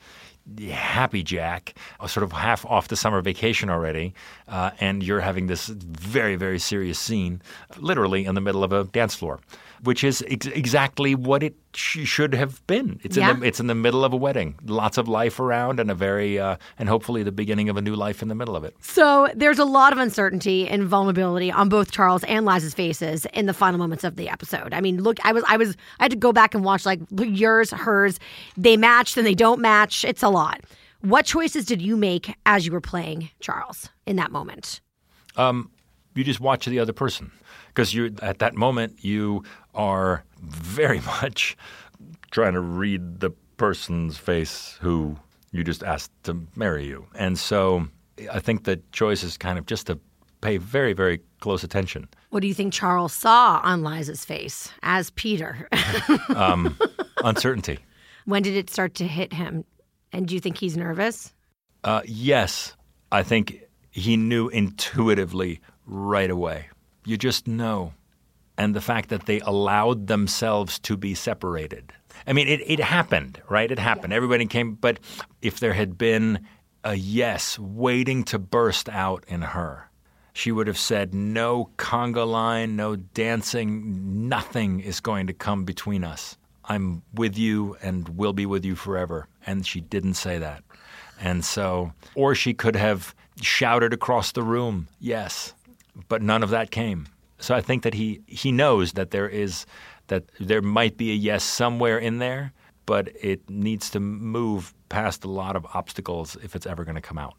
happy 0.71 1.23
jack, 1.23 1.75
uh, 2.01 2.07
sort 2.07 2.25
of 2.25 2.33
half 2.33 2.65
off 2.67 2.89
the 2.89 2.97
summer 2.97 3.21
vacation 3.21 3.71
already, 3.71 4.15
uh, 4.49 4.71
and 4.81 5.03
you're 5.03 5.21
having 5.21 5.47
this 5.47 5.69
very, 5.69 6.37
very 6.37 6.59
serious 6.59 6.99
scene, 6.99 7.43
literally 7.79 8.25
in 8.25 8.35
the 8.35 8.41
middle 8.41 8.65
of 8.65 8.73
a 8.73 8.85
dance 8.85 9.15
floor, 9.15 9.41
which 9.83 10.05
is 10.05 10.23
ex- 10.29 10.47
exactly 10.47 11.15
what 11.15 11.43
it 11.43 11.55
sh- 11.75 12.07
should 12.07 12.35
have 12.35 12.65
been. 12.67 13.01
It's 13.03 13.17
Yeah. 13.17 13.31
in 13.33 13.41
the 13.41 13.47
it's 13.47 13.61
in 13.61 13.67
the 13.67 13.75
middle 13.75 14.05
of 14.05 14.13
a 14.13 14.17
wedding, 14.17 14.57
lots 14.65 14.99
of 14.99 15.09
life 15.09 15.41
around, 15.41 15.81
and 15.81 15.91
a 15.91 15.95
very 15.95 16.39
uh, 16.39 16.57
and 16.79 16.89
hopefully 16.89 17.23
the 17.23 17.33
beginning 17.33 17.69
of 17.69 17.77
a 17.77 17.83
new 17.83 17.95
life 17.95 18.23
in 18.23 18.29
the 18.29 18.35
middle 18.35 18.57
of 18.57 18.65
it. 18.65 18.75
So 18.81 19.29
there's 19.35 19.59
a 19.59 19.65
lot 19.65 19.93
of 19.93 19.99
uncertainty 19.99 20.69
and 20.69 20.85
vulnerability 20.85 21.51
on 21.51 21.69
both 21.69 21.91
Charles 21.91 22.25
and 22.25 22.45
Liza's 22.47 22.75
faces 22.75 23.27
in 23.33 23.47
the 23.47 23.55
final 23.55 23.79
moments 23.79 24.05
of 24.05 24.17
the 24.17 24.29
episode. 24.29 24.75
I 24.75 24.81
mean, 24.81 25.03
look, 25.03 25.19
I 25.25 25.33
was, 25.33 25.45
I 25.49 25.57
was, 25.57 25.77
I 25.99 26.05
had 26.05 26.11
to 26.13 26.17
go 26.17 26.33
back 26.33 26.55
and 26.55 26.65
watch 26.65 26.85
like 26.85 27.01
yours, 27.19 27.71
hers. 27.71 28.19
They 28.57 28.77
match, 28.77 29.15
then 29.15 29.25
they 29.25 29.35
don't 29.35 29.61
match. 29.61 30.05
It's 30.05 30.23
a 30.23 30.29
lot. 30.29 30.61
What 31.03 31.25
choices 31.25 31.65
did 31.65 31.81
you 31.81 31.97
make 31.97 32.35
as 32.45 32.67
you 32.67 32.73
were 32.73 32.81
playing 32.83 33.31
Charles 33.41 33.89
in 34.07 34.17
that 34.17 34.31
moment? 34.31 34.81
You 36.21 36.25
just 36.25 36.41
watch 36.41 36.67
the 36.67 36.79
other 36.79 36.93
person 36.93 37.33
because 37.69 37.95
you 37.95 38.15
at 38.21 38.39
that 38.41 38.55
moment 38.55 39.03
you 39.03 39.43
are 39.75 40.23
very 40.43 41.01
much 41.23 41.57
trying 42.31 42.53
to 42.53 42.61
read 42.61 43.21
the 43.21 43.31
person's 43.57 44.19
face 44.19 44.77
who 44.83 45.17
you 45.51 45.65
just 45.65 45.83
asked 45.83 46.13
to 46.25 46.47
marry 46.57 46.85
you 46.87 47.07
and 47.15 47.39
so 47.39 47.87
i 48.31 48.39
think 48.39 48.65
the 48.65 48.79
choice 48.93 49.23
is 49.23 49.39
kind 49.39 49.59
of 49.59 49.65
just 49.65 49.87
to 49.87 49.99
pay 50.43 50.59
very 50.59 50.93
very 50.93 51.21
close 51.41 51.65
attention 51.65 52.07
What 52.31 52.41
do 52.41 52.49
you 52.49 52.55
think 52.55 52.73
Charles 52.75 53.13
saw 53.15 53.61
on 53.65 53.83
Liza's 53.83 54.25
face 54.27 54.71
as 54.83 55.11
Peter? 55.11 55.69
uncertainty 57.25 57.79
when 58.27 58.43
did 58.43 58.55
it 58.55 58.69
start 58.71 58.95
to 58.97 59.07
hit 59.07 59.33
him? 59.33 59.65
And 60.13 60.29
do 60.29 60.35
you 60.35 60.41
think 60.41 60.59
he's 60.59 60.77
nervous? 60.77 61.33
uh, 61.85 62.03
yes 62.05 62.75
i 63.11 63.23
think 63.23 63.63
he 63.91 64.17
knew 64.17 64.49
intuitively 64.49 65.61
right 65.87 66.31
away 66.31 66.69
you 67.05 67.17
just 67.17 67.47
know 67.47 67.93
and 68.57 68.75
the 68.75 68.81
fact 68.81 69.09
that 69.09 69.27
they 69.27 69.41
allowed 69.41 70.07
themselves 70.07 70.79
to 70.81 70.97
be 70.97 71.15
separated. 71.15 71.93
I 72.27 72.35
mean, 72.35 72.47
it, 72.47 72.61
it 72.67 72.81
happened, 72.81 73.41
right? 73.49 73.71
It 73.71 73.79
happened. 73.79 74.13
Everybody 74.13 74.45
came, 74.47 74.75
but 74.75 75.01
if 75.41 75.61
there 75.61 75.73
had 75.73 75.97
been 75.97 76.47
a 76.85 76.95
yes 76.95 77.59
waiting 77.59 78.23
to 78.25 78.39
burst 78.39 78.91
out 78.91 79.25
in 79.29 79.41
her, 79.41 79.91
she 80.35 80.53
would 80.53 80.67
have 80.67 80.79
said, 80.79 81.15
No 81.15 81.71
conga 81.79 82.31
line, 82.31 82.77
no 82.77 82.97
dancing, 82.97 84.29
nothing 84.29 84.81
is 84.81 85.01
going 85.01 85.27
to 85.29 85.33
come 85.33 85.65
between 85.65 86.05
us. 86.05 86.37
I'm 86.67 87.03
with 87.15 87.39
you 87.39 87.79
and 87.83 88.11
will 88.11 88.35
be 88.35 88.47
with 88.47 88.65
you 88.65 88.77
forever. 88.77 89.27
And 89.47 89.67
she 89.67 89.81
didn't 89.81 90.15
say 90.15 90.39
that. 90.39 90.63
And 91.19 91.45
so, 91.45 91.93
or 92.15 92.35
she 92.35 92.53
could 92.53 92.77
have 92.77 93.15
shouted 93.41 93.95
across 93.95 94.33
the 94.33 94.43
room, 94.43 94.89
Yes, 95.01 95.55
but 96.09 96.23
none 96.23 96.43
of 96.43 96.51
that 96.51 96.71
came. 96.71 97.07
So 97.39 97.55
I 97.55 97.61
think 97.61 97.83
that 97.85 97.95
he 97.95 98.21
he 98.27 98.53
knows 98.53 98.93
that 98.93 99.11
there 99.11 99.29
is 99.29 99.67
that 100.09 100.25
there 100.39 100.61
might 100.63 100.97
be 100.97 101.11
a 101.11 101.15
yes 101.15 101.43
somewhere 101.45 101.99
in 101.99 102.19
there, 102.19 102.53
but 102.87 103.09
it 103.23 103.49
needs 103.49 103.91
to 103.91 104.01
move 104.01 104.75
past 104.89 105.25
a 105.25 105.29
lot 105.31 105.57
of 105.57 105.65
obstacles 105.75 106.37
if 106.43 106.55
it's 106.57 106.67
ever 106.67 106.85
going 106.85 106.97
to 106.97 107.01
come 107.01 107.17
out. 107.19 107.35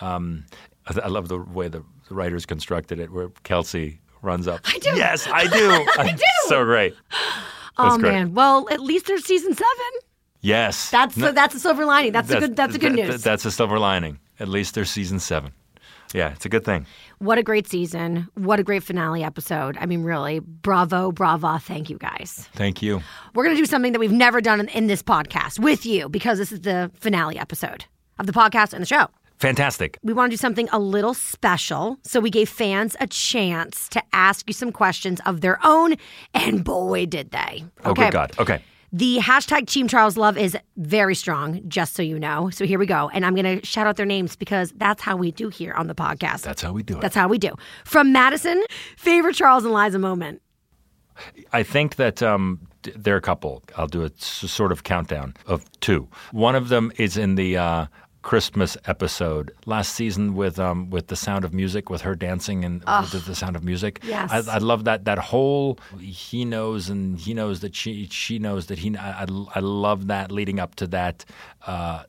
Um, 0.00 0.44
I, 0.86 1.00
I 1.04 1.08
love 1.08 1.28
the 1.28 1.38
way 1.38 1.68
the, 1.68 1.82
the 2.08 2.14
writers 2.14 2.44
constructed 2.46 2.98
it, 2.98 3.10
where 3.12 3.28
Kelsey 3.44 4.00
runs 4.20 4.48
up. 4.48 4.60
I 4.64 4.78
do. 4.78 4.90
Yes, 4.96 5.26
I 5.28 5.44
do. 5.46 5.70
I 5.98 6.12
do. 6.12 6.22
So 6.48 6.64
great. 6.64 6.94
That's 7.10 7.94
oh 7.94 7.98
great. 7.98 8.12
man! 8.12 8.34
Well, 8.34 8.68
at 8.70 8.80
least 8.80 9.06
there's 9.06 9.24
season 9.24 9.54
seven. 9.54 9.92
Yes. 10.42 10.90
That's 10.90 11.16
No, 11.16 11.26
the, 11.26 11.32
that's 11.32 11.54
a 11.54 11.60
silver 11.60 11.84
lining. 11.86 12.10
That's, 12.12 12.28
a 12.30 12.40
good. 12.40 12.56
That's 12.56 12.74
a 12.74 12.78
good 12.78 12.92
that- 12.92 13.08
news. 13.08 13.22
That's 13.22 13.44
a 13.44 13.50
silver 13.50 13.78
lining. 13.78 14.18
At 14.40 14.48
least 14.48 14.74
there's 14.74 14.90
season 14.90 15.20
seven. 15.20 15.52
Yeah, 16.14 16.32
it's 16.32 16.44
a 16.44 16.48
good 16.48 16.64
thing. 16.64 16.86
What 17.18 17.38
a 17.38 17.42
great 17.42 17.66
season. 17.66 18.28
What 18.34 18.60
a 18.60 18.62
great 18.62 18.82
finale 18.82 19.24
episode. 19.24 19.76
I 19.80 19.86
mean, 19.86 20.02
really, 20.02 20.40
bravo, 20.40 21.12
brava. 21.12 21.58
Thank 21.62 21.90
you 21.90 21.98
guys. 21.98 22.48
Thank 22.54 22.82
you. 22.82 23.00
We're 23.34 23.44
going 23.44 23.56
to 23.56 23.62
do 23.62 23.66
something 23.66 23.92
that 23.92 23.98
we've 23.98 24.12
never 24.12 24.40
done 24.40 24.60
in, 24.60 24.68
in 24.68 24.86
this 24.86 25.02
podcast 25.02 25.58
with 25.58 25.86
you 25.86 26.08
because 26.08 26.38
this 26.38 26.52
is 26.52 26.60
the 26.60 26.90
finale 26.94 27.38
episode 27.38 27.86
of 28.18 28.26
the 28.26 28.32
podcast 28.32 28.72
and 28.72 28.82
the 28.82 28.86
show. 28.86 29.06
Fantastic. 29.38 29.98
We 30.04 30.12
want 30.12 30.30
to 30.30 30.36
do 30.36 30.40
something 30.40 30.68
a 30.70 30.78
little 30.78 31.14
special. 31.14 31.98
So 32.04 32.20
we 32.20 32.30
gave 32.30 32.48
fans 32.48 32.94
a 33.00 33.08
chance 33.08 33.88
to 33.88 34.00
ask 34.12 34.46
you 34.48 34.54
some 34.54 34.70
questions 34.70 35.20
of 35.26 35.40
their 35.40 35.58
own. 35.64 35.96
And 36.32 36.62
boy, 36.62 37.06
did 37.06 37.32
they. 37.32 37.64
Oh, 37.84 37.92
good 37.92 38.12
God. 38.12 38.32
Okay. 38.38 38.62
The 38.94 39.18
hashtag 39.18 39.68
Team 39.68 39.88
Charles 39.88 40.18
Love 40.18 40.36
is 40.36 40.54
very 40.76 41.14
strong, 41.14 41.66
just 41.66 41.94
so 41.94 42.02
you 42.02 42.18
know. 42.18 42.50
So 42.50 42.66
here 42.66 42.78
we 42.78 42.84
go. 42.84 43.08
And 43.14 43.24
I'm 43.24 43.34
going 43.34 43.60
to 43.60 43.64
shout 43.64 43.86
out 43.86 43.96
their 43.96 44.04
names 44.04 44.36
because 44.36 44.70
that's 44.76 45.00
how 45.00 45.16
we 45.16 45.30
do 45.30 45.48
here 45.48 45.72
on 45.72 45.86
the 45.86 45.94
podcast. 45.94 46.42
That's 46.42 46.60
how 46.60 46.74
we 46.74 46.82
do 46.82 46.98
it. 46.98 47.00
That's 47.00 47.14
how 47.14 47.26
we 47.26 47.38
do. 47.38 47.54
From 47.84 48.12
Madison, 48.12 48.62
favorite 48.98 49.34
Charles 49.34 49.64
and 49.64 49.72
Liza 49.72 49.98
moment. 49.98 50.42
I 51.54 51.62
think 51.62 51.96
that 51.96 52.22
um, 52.22 52.60
are 53.06 53.16
a 53.16 53.20
couple. 53.20 53.62
I'll 53.76 53.86
do 53.86 54.04
a 54.04 54.10
sort 54.18 54.72
of 54.72 54.84
countdown 54.84 55.34
of 55.46 55.64
two. 55.80 56.08
One 56.32 56.54
of 56.54 56.68
them 56.68 56.92
is 56.96 57.16
in 57.16 57.36
the 57.36 57.56
uh, 57.56 57.86
Christmas 58.22 58.76
episode 58.86 59.52
last 59.66 59.94
season 59.94 60.34
with 60.34 60.58
um, 60.58 60.90
with 60.90 61.08
the 61.08 61.16
Sound 61.16 61.44
of 61.44 61.52
Music, 61.52 61.90
with 61.90 62.02
her 62.02 62.14
dancing 62.14 62.64
and 62.64 62.82
with 62.84 63.26
the, 63.26 63.34
Sound 63.34 63.56
of 63.56 63.64
Music. 63.64 64.00
Yes. 64.04 64.30
I, 64.30 64.54
I 64.54 64.58
love 64.58 64.84
that 64.84 65.04
that 65.04 65.18
whole 65.18 65.78
he 65.98 66.44
knows 66.44 66.88
and 66.88 67.18
he 67.18 67.34
knows 67.34 67.60
that 67.60 67.74
she 67.74 68.06
she 68.10 68.38
knows 68.38 68.66
that 68.66 68.78
he. 68.78 68.96
I, 68.96 69.22
I, 69.54 69.60
love 69.60 70.06
that 70.06 70.30
leading 70.30 70.60
up 70.60 70.76
to 70.76 70.86
that 70.88 71.24
uh, 71.66 72.04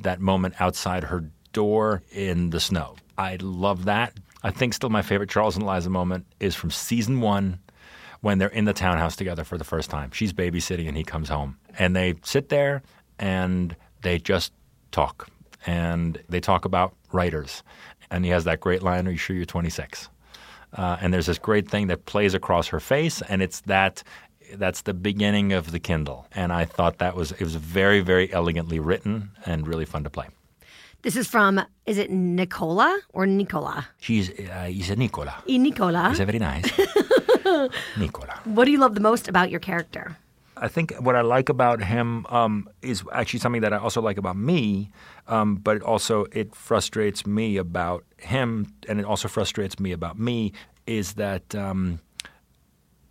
that 0.00 0.20
moment 0.20 0.54
outside 0.60 1.04
her 1.04 1.24
door 1.52 2.02
in 2.12 2.50
the 2.50 2.60
snow. 2.60 2.96
I 3.16 3.38
love 3.40 3.86
that. 3.86 4.14
I 4.42 4.50
think 4.50 4.74
still 4.74 4.90
my 4.90 5.02
favorite 5.02 5.30
Charles 5.30 5.56
and 5.56 5.66
Liza 5.66 5.90
moment 5.90 6.26
is 6.38 6.54
from 6.54 6.70
season 6.70 7.20
one 7.20 7.58
when 8.20 8.38
they're 8.38 8.48
in 8.48 8.64
the 8.64 8.72
townhouse 8.72 9.16
together 9.16 9.44
for 9.44 9.58
the 9.58 9.64
first 9.64 9.90
time. 9.90 10.10
She's 10.12 10.32
babysitting 10.32 10.88
and 10.88 10.96
he 10.96 11.04
comes 11.04 11.28
home. 11.28 11.56
And 11.78 11.94
they 11.94 12.14
sit 12.22 12.48
there 12.48 12.82
and 13.18 13.74
they 14.02 14.18
just 14.18 14.52
talk. 14.92 15.28
And 15.66 16.22
they 16.28 16.40
talk 16.40 16.64
about 16.64 16.94
writers. 17.12 17.62
And 18.10 18.24
he 18.24 18.30
has 18.30 18.44
that 18.44 18.60
great 18.60 18.82
line, 18.82 19.06
Are 19.06 19.10
you 19.10 19.16
sure 19.18 19.36
you're 19.36 19.44
26? 19.44 20.08
uh, 20.74 20.96
and 21.00 21.12
there's 21.14 21.26
this 21.26 21.38
great 21.38 21.68
thing 21.68 21.86
that 21.88 22.04
plays 22.06 22.34
across 22.34 22.68
her 22.68 22.80
face, 22.80 23.22
and 23.28 23.40
it's 23.42 23.60
that 23.62 24.02
that's 24.54 24.82
the 24.82 24.94
beginning 24.94 25.52
of 25.52 25.72
the 25.72 25.78
Kindle. 25.78 26.26
And 26.32 26.52
I 26.52 26.64
thought 26.66 26.98
that 26.98 27.14
was 27.16 27.32
it 27.32 27.40
was 27.40 27.54
very 27.54 28.00
very 28.00 28.30
elegantly 28.32 28.78
written 28.78 29.30
and 29.46 29.66
really 29.66 29.84
fun 29.86 30.04
to 30.04 30.10
play. 30.10 30.26
This 31.02 31.16
is 31.16 31.26
from, 31.28 31.60
is 31.86 31.96
it 31.96 32.10
Nicola 32.10 32.98
or 33.14 33.24
Nicola? 33.26 33.86
She's 34.00 34.30
uh, 34.30 34.64
he's 34.64 34.90
a 34.90 34.96
Nicola. 34.96 35.42
E. 35.48 35.56
Nicola. 35.58 36.08
He's 36.10 36.20
a 36.20 36.26
very 36.26 36.38
nice 36.38 36.70
Nicola. 37.98 38.40
What 38.44 38.64
do 38.66 38.70
you 38.72 38.78
love 38.78 38.94
the 38.94 39.00
most 39.00 39.28
about 39.28 39.50
your 39.50 39.60
character? 39.60 40.16
I 40.60 40.68
think 40.68 40.94
what 41.00 41.16
I 41.16 41.22
like 41.22 41.48
about 41.48 41.82
him 41.82 42.26
um, 42.26 42.68
is 42.82 43.02
actually 43.12 43.40
something 43.40 43.62
that 43.62 43.72
I 43.72 43.78
also 43.78 44.00
like 44.00 44.18
about 44.18 44.36
me, 44.36 44.90
um, 45.26 45.56
but 45.56 45.76
it 45.76 45.82
also 45.82 46.26
it 46.32 46.54
frustrates 46.54 47.26
me 47.26 47.56
about 47.56 48.04
him, 48.18 48.74
and 48.88 49.00
it 49.00 49.06
also 49.06 49.28
frustrates 49.28 49.78
me 49.78 49.92
about 49.92 50.18
me 50.18 50.52
is 50.86 51.14
that 51.14 51.54
um, 51.54 52.00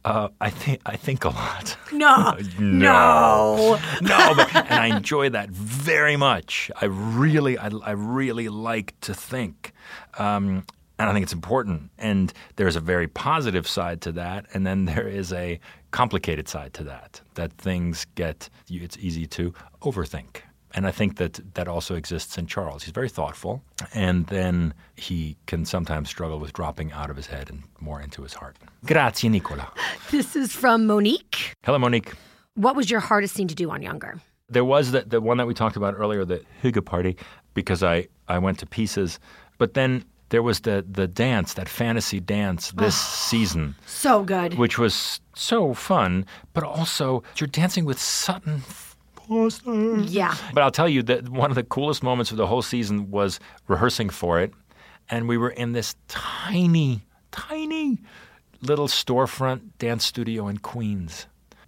uh, 0.03 0.29
I 0.39 0.49
think 0.49 0.81
I 0.86 0.95
think 0.95 1.25
a 1.25 1.29
lot. 1.29 1.77
No. 1.91 2.38
no. 2.60 3.79
no, 4.01 4.33
but, 4.36 4.55
and 4.55 4.73
I 4.73 4.88
enjoy 4.95 5.29
that 5.29 5.49
very 5.49 6.15
much. 6.17 6.69
I 6.81 6.86
really, 6.86 7.57
I, 7.57 7.69
I 7.83 7.91
really 7.91 8.49
like 8.49 8.93
to 9.01 9.13
think. 9.13 9.73
Um, 10.17 10.65
and 10.99 11.10
I 11.10 11.13
think 11.13 11.23
it's 11.23 11.33
important. 11.33 11.91
And 11.97 12.33
there's 12.55 12.75
a 12.75 12.81
very 12.81 13.07
positive 13.07 13.67
side 13.67 14.01
to 14.01 14.12
that, 14.13 14.45
and 14.53 14.65
then 14.65 14.86
there 14.86 15.07
is 15.07 15.31
a 15.31 15.60
complicated 15.97 16.47
side 16.47 16.73
to 16.75 16.83
that. 16.83 17.21
That 17.33 17.51
things 17.53 18.05
get 18.13 18.49
it's 18.69 18.97
easy 18.99 19.25
to 19.38 19.51
overthink. 19.81 20.41
And 20.75 20.86
I 20.86 20.91
think 20.91 21.17
that 21.17 21.33
that 21.55 21.67
also 21.67 21.95
exists 21.95 22.38
in 22.38 22.45
Charles. 22.45 22.83
He's 22.83 22.93
very 22.93 23.10
thoughtful, 23.10 23.63
and 23.95 24.27
then 24.27 24.75
he 24.95 25.38
can 25.47 25.65
sometimes 25.65 26.10
struggle 26.10 26.39
with 26.39 26.53
dropping 26.53 26.91
out 26.91 27.10
of 27.10 27.15
his 27.15 27.25
head 27.25 27.49
and 27.49 27.63
more 27.79 27.99
into 27.99 28.21
his 28.21 28.33
heart. 28.36 28.57
Grazie, 28.86 29.29
Nicola. 29.29 29.71
This 30.12 30.36
is 30.36 30.53
from 30.53 30.86
Monique. 30.86 31.53
Hello, 31.65 31.79
Monique. 31.79 32.13
What 32.53 32.75
was 32.75 32.91
your 32.91 32.99
hardest 32.99 33.33
scene 33.33 33.47
to 33.47 33.55
do 33.55 33.71
on 33.71 33.81
Younger? 33.81 34.21
There 34.49 34.65
was 34.65 34.91
the, 34.91 35.01
the 35.01 35.19
one 35.19 35.38
that 35.38 35.47
we 35.47 35.53
talked 35.55 35.77
about 35.77 35.95
earlier, 35.97 36.25
the 36.25 36.41
Hygge 36.62 36.86
party, 36.86 37.17
because 37.55 37.81
I, 37.81 38.07
I 38.27 38.38
went 38.38 38.60
to 38.60 38.65
pieces. 38.67 39.19
But 39.57 39.73
then 39.73 40.05
there 40.29 40.43
was 40.43 40.61
the, 40.61 40.85
the 40.89 41.07
dance, 41.07 41.53
that 41.53 41.69
fantasy 41.69 42.19
dance 42.19 42.71
this 42.71 42.95
ah, 42.95 43.27
season, 43.29 43.75
So 43.85 44.23
good. 44.23 44.55
which 44.55 44.77
was 44.77 45.21
so 45.35 45.73
fun, 45.73 46.25
but 46.53 46.63
also 46.63 47.23
you're 47.37 47.47
dancing 47.47 47.85
with 47.85 47.99
Sutton 47.99 48.61
Foster. 49.15 49.99
Yeah. 50.01 50.35
But 50.53 50.63
I'll 50.63 50.71
tell 50.71 50.89
you 50.89 51.03
that 51.03 51.29
one 51.29 51.51
of 51.51 51.55
the 51.55 51.63
coolest 51.63 52.03
moments 52.03 52.31
of 52.31 52.37
the 52.37 52.47
whole 52.47 52.61
season 52.61 53.11
was 53.11 53.39
rehearsing 53.67 54.09
for 54.09 54.39
it. 54.39 54.53
And 55.09 55.27
we 55.27 55.37
were 55.37 55.49
in 55.49 55.71
this 55.71 55.95
tiny, 56.07 57.01
tiny 57.31 57.99
little 58.61 58.87
storefront 58.87 59.61
dance 59.79 60.05
studio 60.05 60.47
in 60.47 60.57
Queens. 60.57 61.27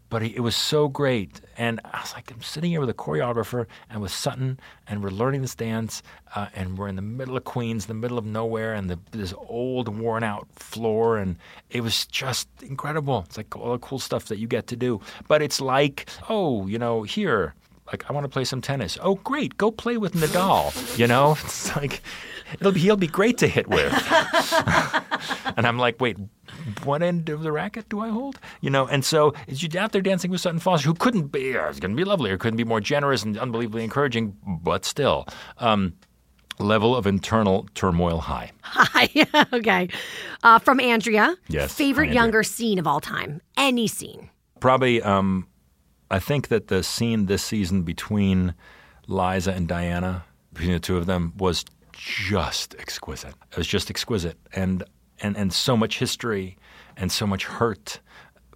But 0.10 0.24
it 0.24 0.39
was 0.41 0.56
so 0.56 0.88
great. 0.88 1.39
And 1.60 1.82
I 1.84 2.00
was 2.00 2.13
like, 2.13 2.32
I'm 2.32 2.41
sitting 2.41 2.72
here 2.72 2.80
with 2.80 2.89
a 2.89 2.93
choreographer 2.93 3.65
and 3.89 4.02
with 4.02 4.13
Sutton, 4.13 4.62
and 4.88 5.04
we're 5.04 5.10
learning 5.10 5.41
this 5.41 5.56
dance. 5.56 6.02
Uh, 6.34 6.48
and 6.56 6.78
we're 6.78 6.88
in 6.88 6.95
the 6.95 7.02
middle 7.02 7.36
of 7.36 7.43
Queens, 7.43 7.86
the 7.86 7.93
middle 7.93 8.17
of 8.17 8.26
nowhere, 8.26 8.74
and 8.74 8.89
the, 8.89 8.98
this 9.12 9.34
old, 9.36 9.89
worn 9.89 10.24
out 10.24 10.48
floor. 10.56 11.17
And 11.17 11.36
it 11.69 11.82
was 11.82 12.06
just 12.06 12.48
incredible. 12.62 13.26
It's 13.28 13.36
like 13.36 13.54
all 13.58 13.74
the 13.74 13.80
cool 13.80 14.00
stuff 14.00 14.26
that 14.28 14.38
you 14.38 14.48
get 14.48 14.67
to 14.67 14.78
do. 14.78 15.02
But 15.28 15.41
it's 15.41 15.60
like, 15.60 16.06
oh, 16.30 16.65
you 16.65 16.80
know, 16.80 17.04
here, 17.04 17.56
like 17.91 18.10
I 18.10 18.13
want 18.13 18.23
to 18.25 18.30
play 18.30 18.43
some 18.43 18.62
tennis. 18.62 18.97
Oh, 19.02 19.15
great, 19.15 19.58
go 19.58 19.71
play 19.71 19.97
with 19.97 20.13
Nadal. 20.13 20.97
You 20.97 21.08
know, 21.08 21.32
it's 21.43 21.75
like 21.75 22.02
it'll 22.54 22.71
be 22.71 22.80
he'll 22.80 22.97
be 22.97 23.08
great 23.08 23.38
to 23.39 23.47
hit 23.47 23.67
with. 23.67 23.91
and 25.58 25.67
I'm 25.67 25.78
like, 25.78 25.99
wait, 25.99 26.17
what 26.84 27.02
end 27.02 27.30
of 27.30 27.41
the 27.41 27.52
racket 27.52 27.89
do 27.89 27.99
I 27.99 28.10
hold? 28.10 28.39
You 28.62 28.69
know, 28.69 28.88
and 28.88 29.04
so 29.04 29.34
you're 29.47 29.82
out 29.82 29.91
there 29.91 30.02
dancing 30.02 30.32
with 30.32 30.41
Sutton 30.41 30.60
Foster, 30.60 30.88
who 30.88 30.93
couldn't 30.93 31.28
be, 31.28 31.58
uh, 31.58 31.71
going 31.73 31.91
to 31.91 31.95
be 31.95 32.04
lovely, 32.04 32.32
or 32.32 32.38
couldn't 32.38 32.58
be 32.58 32.63
more 32.63 32.82
generous 32.82 33.23
and 33.23 33.38
unbelievably 33.38 33.84
encouraging, 33.84 34.38
but 34.63 34.86
still. 34.86 35.28
Um, 35.58 35.93
level 36.60 36.95
of 36.95 37.08
internal 37.08 37.67
turmoil 37.73 38.19
high. 38.19 38.52
High. 38.62 39.10
okay. 39.54 39.89
Uh, 40.43 40.60
from 40.60 40.80
Andrea. 40.80 41.36
Yes, 41.47 41.73
Favorite 41.73 42.08
Andrea. 42.08 42.21
Younger 42.21 42.43
scene 42.43 42.80
of 42.80 42.86
all 42.86 42.99
time? 42.99 43.41
Any 43.58 43.88
scene. 43.88 44.30
Probably, 44.60 45.02
um, 45.02 45.47
I 46.12 46.19
think 46.19 46.48
that 46.48 46.67
the 46.67 46.84
scene 46.84 47.28
this 47.28 47.43
season 47.43 47.84
between 47.84 48.56
Liza 49.08 49.52
and 49.52 49.67
Diana, 49.67 50.26
between 50.54 50.74
the 50.74 50.80
two 50.80 50.98
of 50.98 51.06
them, 51.06 51.34
was 51.38 51.65
just 51.93 52.76
exquisite. 52.80 53.36
It 53.52 53.58
was 53.58 53.67
just 53.67 53.89
exquisite, 53.89 54.38
and 54.54 54.84
and 55.22 55.38
and 55.38 55.54
so 55.54 55.76
much 55.78 56.00
history 56.00 56.58
and 56.98 57.12
so 57.12 57.28
much 57.28 57.45
hurt 57.45 58.00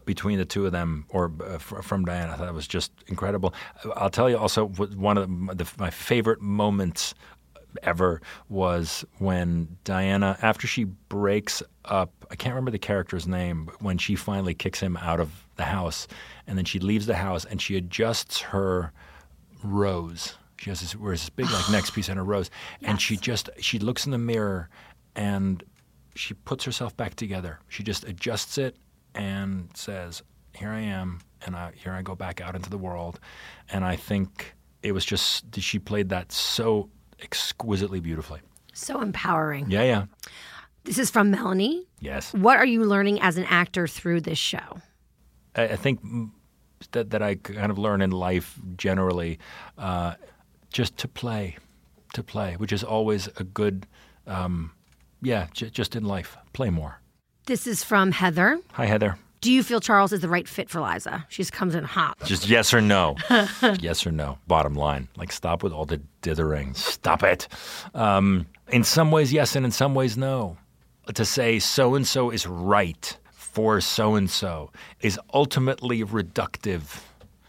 between 0.06 0.38
the 0.38 0.46
two 0.46 0.66
of 0.66 0.72
them, 0.72 1.06
or 1.10 1.32
uh, 1.46 1.58
fr- 1.58 1.82
from 1.82 2.06
Diana. 2.06 2.34
I 2.34 2.36
thought 2.36 2.48
it 2.48 2.54
was 2.54 2.68
just 2.68 2.92
incredible. 3.08 3.54
I'll 3.96 4.10
tell 4.10 4.30
you 4.30 4.38
also 4.38 4.68
one 4.68 5.18
of 5.18 5.58
the, 5.58 5.70
my 5.78 5.90
favorite 5.90 6.42
moments 6.42 7.14
ever 7.82 8.22
was 8.50 9.06
when 9.18 9.78
Diana, 9.84 10.38
after 10.42 10.68
she 10.68 10.84
breaks 10.84 11.64
up, 11.86 12.12
I 12.30 12.36
can't 12.36 12.54
remember 12.54 12.72
the 12.72 12.80
character's 12.80 13.28
name, 13.28 13.66
but 13.66 13.82
when 13.82 13.98
she 13.98 14.16
finally 14.16 14.54
kicks 14.54 14.80
him 14.80 14.98
out 14.98 15.20
of 15.20 15.48
the 15.56 15.64
house, 15.64 16.08
and 16.48 16.58
then 16.58 16.66
she 16.66 16.80
leaves 16.80 17.06
the 17.06 17.16
house 17.16 17.46
and 17.46 17.62
she 17.62 17.76
adjusts 17.76 18.42
her 18.42 18.92
rose. 19.64 20.36
She 20.58 20.70
has 20.70 20.82
this, 20.82 20.96
wears 20.96 21.22
this 21.22 21.30
big 21.30 21.50
like 21.50 21.70
neck 21.72 21.86
piece 21.94 22.10
and 22.10 22.20
a 22.20 22.24
rose, 22.24 22.50
and 22.82 23.02
she 23.02 23.18
just 23.18 23.50
she 23.60 23.80
looks 23.80 24.06
in 24.06 24.12
the 24.12 24.18
mirror, 24.18 24.70
and 25.16 25.64
she 26.16 26.34
puts 26.34 26.64
herself 26.64 26.96
back 26.96 27.16
together. 27.16 27.60
She 27.68 27.84
just 27.84 28.04
adjusts 28.06 28.58
it 28.58 28.78
and 29.16 29.70
says, 29.74 30.24
"Here 30.56 30.70
I 30.70 30.82
am, 30.82 31.20
and 31.46 31.56
I, 31.56 31.72
here 31.76 31.92
I 31.92 32.02
go 32.02 32.16
back 32.16 32.40
out 32.42 32.56
into 32.56 32.70
the 32.70 32.78
world." 32.78 33.20
And 33.70 33.84
I 33.84 33.96
think 33.96 34.54
it 34.84 34.92
was 34.92 35.06
just 35.06 35.60
she 35.60 35.80
played 35.80 36.10
that 36.10 36.32
so 36.32 36.90
exquisitely 37.24 38.00
beautifully. 38.00 38.42
So 38.74 39.02
empowering. 39.02 39.70
Yeah, 39.72 39.84
yeah, 39.84 40.06
This 40.84 40.98
is 40.98 41.10
from 41.10 41.32
Melanie. 41.32 41.88
yes. 42.00 42.34
What 42.34 42.58
are 42.58 42.66
you 42.66 42.84
learning 42.84 43.22
as 43.22 43.38
an 43.38 43.46
actor 43.46 43.88
through 43.88 44.22
this 44.22 44.38
show? 44.40 44.82
I, 45.56 45.64
I 45.64 45.76
think 45.76 46.00
that 46.92 47.12
that 47.12 47.22
I 47.22 47.36
kind 47.36 47.72
of 47.72 47.78
learn 47.78 48.02
in 48.02 48.12
life 48.12 48.60
generally, 48.76 49.40
uh, 49.78 50.16
just 50.74 50.98
to 50.98 51.08
play, 51.08 51.58
to 52.14 52.24
play, 52.24 52.56
which 52.58 52.74
is 52.74 52.84
always 52.84 53.28
a 53.38 53.44
good, 53.44 53.86
um, 54.28 54.72
yeah, 55.22 55.48
j- 55.54 55.70
just 55.70 55.96
in 55.96 56.04
life, 56.04 56.36
play 56.54 56.70
more. 56.70 57.00
This 57.46 57.68
is 57.68 57.84
from 57.84 58.12
Heather. 58.12 58.60
Hi, 58.74 58.86
Heather. 58.86 59.18
Do 59.44 59.52
you 59.52 59.62
feel 59.62 59.82
Charles 59.82 60.14
is 60.14 60.22
the 60.22 60.30
right 60.30 60.48
fit 60.48 60.70
for 60.70 60.80
Liza? 60.80 61.26
She 61.28 61.42
just 61.42 61.52
comes 61.52 61.76
in 61.76 61.84
hot. 61.84 62.18
Just 62.24 62.48
yes 62.48 62.74
or 62.74 62.80
no. 62.80 63.18
yes 63.82 64.08
or 64.08 64.12
no. 64.14 64.38
Bottom 64.48 64.74
line. 64.74 65.10
Like, 65.18 65.34
stop 65.34 65.64
with 65.64 65.74
all 65.74 65.84
the 65.84 65.98
dithering. 66.22 66.74
Stop 66.76 67.24
it. 67.24 67.50
Um, 67.94 68.46
in 68.70 68.86
some 68.86 69.12
ways, 69.12 69.34
yes, 69.34 69.58
and 69.58 69.66
in 69.66 69.72
some 69.72 69.96
ways, 69.96 70.16
no. 70.16 70.56
To 71.14 71.26
say 71.26 71.60
so 71.60 71.96
and 71.96 72.08
so 72.08 72.30
is 72.30 72.48
right 72.48 73.18
for 73.34 73.82
so 73.82 74.16
and 74.16 74.30
so 74.30 74.72
is 75.02 75.20
ultimately 75.34 76.06
reductive. 76.06 77.02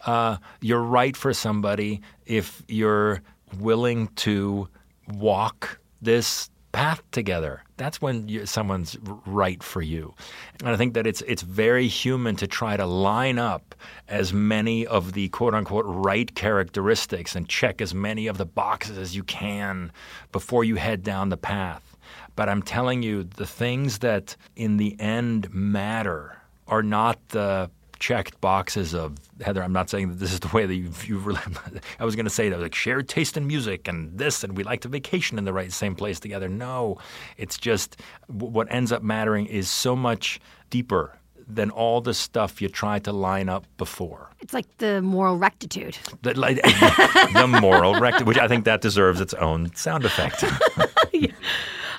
Uh, 0.04 0.38
you're 0.60 0.82
right 0.82 1.16
for 1.16 1.32
somebody 1.32 2.00
if 2.26 2.60
you're 2.66 3.22
willing 3.60 4.08
to 4.16 4.68
walk 5.14 5.78
this 6.02 6.50
path 6.74 7.02
together. 7.12 7.62
That's 7.76 8.02
when 8.02 8.28
you, 8.28 8.46
someone's 8.46 8.96
right 9.26 9.62
for 9.62 9.80
you. 9.80 10.14
And 10.60 10.70
I 10.70 10.76
think 10.76 10.94
that 10.94 11.06
it's 11.06 11.22
it's 11.22 11.42
very 11.42 11.86
human 11.86 12.36
to 12.36 12.46
try 12.46 12.76
to 12.76 12.84
line 12.84 13.38
up 13.38 13.74
as 14.08 14.32
many 14.32 14.86
of 14.86 15.12
the 15.12 15.28
quote 15.28 15.54
unquote 15.54 15.84
right 15.86 16.34
characteristics 16.34 17.36
and 17.36 17.48
check 17.48 17.80
as 17.80 17.94
many 17.94 18.26
of 18.26 18.38
the 18.38 18.44
boxes 18.44 18.98
as 18.98 19.14
you 19.14 19.22
can 19.22 19.92
before 20.32 20.64
you 20.64 20.74
head 20.74 21.02
down 21.02 21.28
the 21.28 21.36
path. 21.36 21.96
But 22.36 22.48
I'm 22.48 22.62
telling 22.62 23.02
you, 23.02 23.22
the 23.22 23.46
things 23.46 23.98
that 24.00 24.36
in 24.56 24.76
the 24.76 25.00
end 25.00 25.54
matter 25.54 26.36
are 26.66 26.82
not 26.82 27.28
the 27.28 27.70
checked 27.98 28.40
boxes 28.40 28.94
of 28.94 29.16
Heather. 29.40 29.62
I'm 29.62 29.72
not 29.72 29.90
saying 29.90 30.08
that 30.08 30.18
this 30.18 30.32
is 30.32 30.40
the 30.40 30.48
way 30.48 30.66
that 30.66 30.74
you 30.74 31.18
really. 31.18 31.40
I 31.98 32.04
was 32.04 32.16
going 32.16 32.26
to 32.26 32.30
say 32.30 32.48
that 32.48 32.60
like 32.60 32.74
shared 32.74 33.08
taste 33.08 33.36
in 33.36 33.46
music 33.46 33.88
and 33.88 34.16
this, 34.16 34.44
and 34.44 34.56
we 34.56 34.64
like 34.64 34.80
to 34.82 34.88
vacation 34.88 35.38
in 35.38 35.44
the 35.44 35.52
right 35.52 35.72
same 35.72 35.94
place 35.94 36.20
together. 36.20 36.48
No, 36.48 36.98
it's 37.36 37.56
just 37.56 38.00
what 38.26 38.66
ends 38.70 38.92
up 38.92 39.02
mattering 39.02 39.46
is 39.46 39.68
so 39.68 39.96
much 39.96 40.40
deeper 40.70 41.18
than 41.46 41.70
all 41.70 42.00
the 42.00 42.14
stuff 42.14 42.62
you 42.62 42.68
tried 42.68 43.04
to 43.04 43.12
line 43.12 43.48
up 43.48 43.66
before. 43.76 44.30
It's 44.40 44.54
like 44.54 44.78
the 44.78 45.02
moral 45.02 45.36
rectitude. 45.36 45.98
The, 46.22 46.38
like, 46.38 46.56
the 46.62 47.58
moral 47.60 48.00
rect, 48.00 48.24
which 48.24 48.38
I 48.38 48.48
think 48.48 48.64
that 48.64 48.80
deserves 48.80 49.20
its 49.20 49.34
own 49.34 49.74
sound 49.74 50.04
effect. 50.04 50.44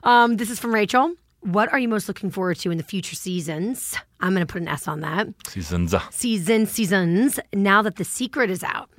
Um, 0.05 0.38
this 0.38 0.51
is 0.51 0.60
from 0.60 0.71
Rachel. 0.71 1.15
What 1.45 1.71
are 1.71 1.77
you 1.77 1.88
most 1.88 2.08
looking 2.08 2.31
forward 2.31 2.58
to 2.62 2.71
in 2.71 2.79
the 2.79 2.84
future 2.84 3.15
seasons? 3.15 3.95
I'm 4.19 4.34
going 4.34 4.45
to 4.45 4.51
put 4.51 4.63
an 4.63 4.67
S 4.67 4.88
on 4.88 5.01
that. 5.01 5.27
Seasons. 5.47 5.93
Season, 6.10 6.65
seasons, 6.65 7.39
now 7.53 7.84
that 7.84 7.97
The 7.97 8.03
Secret 8.03 8.49
is 8.49 8.63
out. 8.63 8.89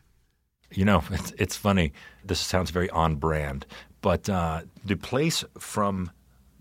You 0.73 0.85
know, 0.85 1.03
it's, 1.11 1.33
it's 1.39 1.57
funny. 1.57 1.93
This 2.25 2.39
sounds 2.39 2.71
very 2.71 2.89
on 2.91 3.17
brand, 3.17 3.67
but 4.01 4.29
uh, 4.29 4.63
the 4.85 4.95
place 4.95 5.43
from 5.59 6.09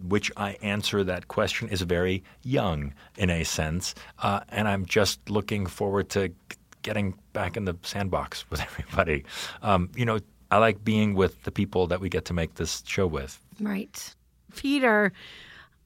which 0.07 0.31
I 0.35 0.53
answer 0.63 1.03
that 1.03 1.27
question 1.27 1.69
is 1.69 1.83
very 1.83 2.23
young 2.41 2.95
in 3.15 3.29
a 3.29 3.43
sense, 3.43 3.93
uh, 4.23 4.39
and 4.49 4.67
I'm 4.67 4.87
just 4.87 5.29
looking 5.29 5.67
forward 5.67 6.09
to 6.09 6.33
getting 6.81 7.13
back 7.33 7.57
in 7.57 7.65
the 7.65 7.77
sandbox 7.83 8.43
with 8.49 8.59
everybody. 8.59 9.23
Um, 9.61 9.91
you 9.95 10.05
know, 10.05 10.17
I 10.49 10.57
like 10.57 10.83
being 10.83 11.13
with 11.13 11.43
the 11.43 11.51
people 11.51 11.85
that 11.87 12.01
we 12.01 12.09
get 12.09 12.25
to 12.25 12.33
make 12.33 12.55
this 12.55 12.81
show 12.87 13.05
with. 13.05 13.39
Right. 13.59 14.15
Peter, 14.55 15.11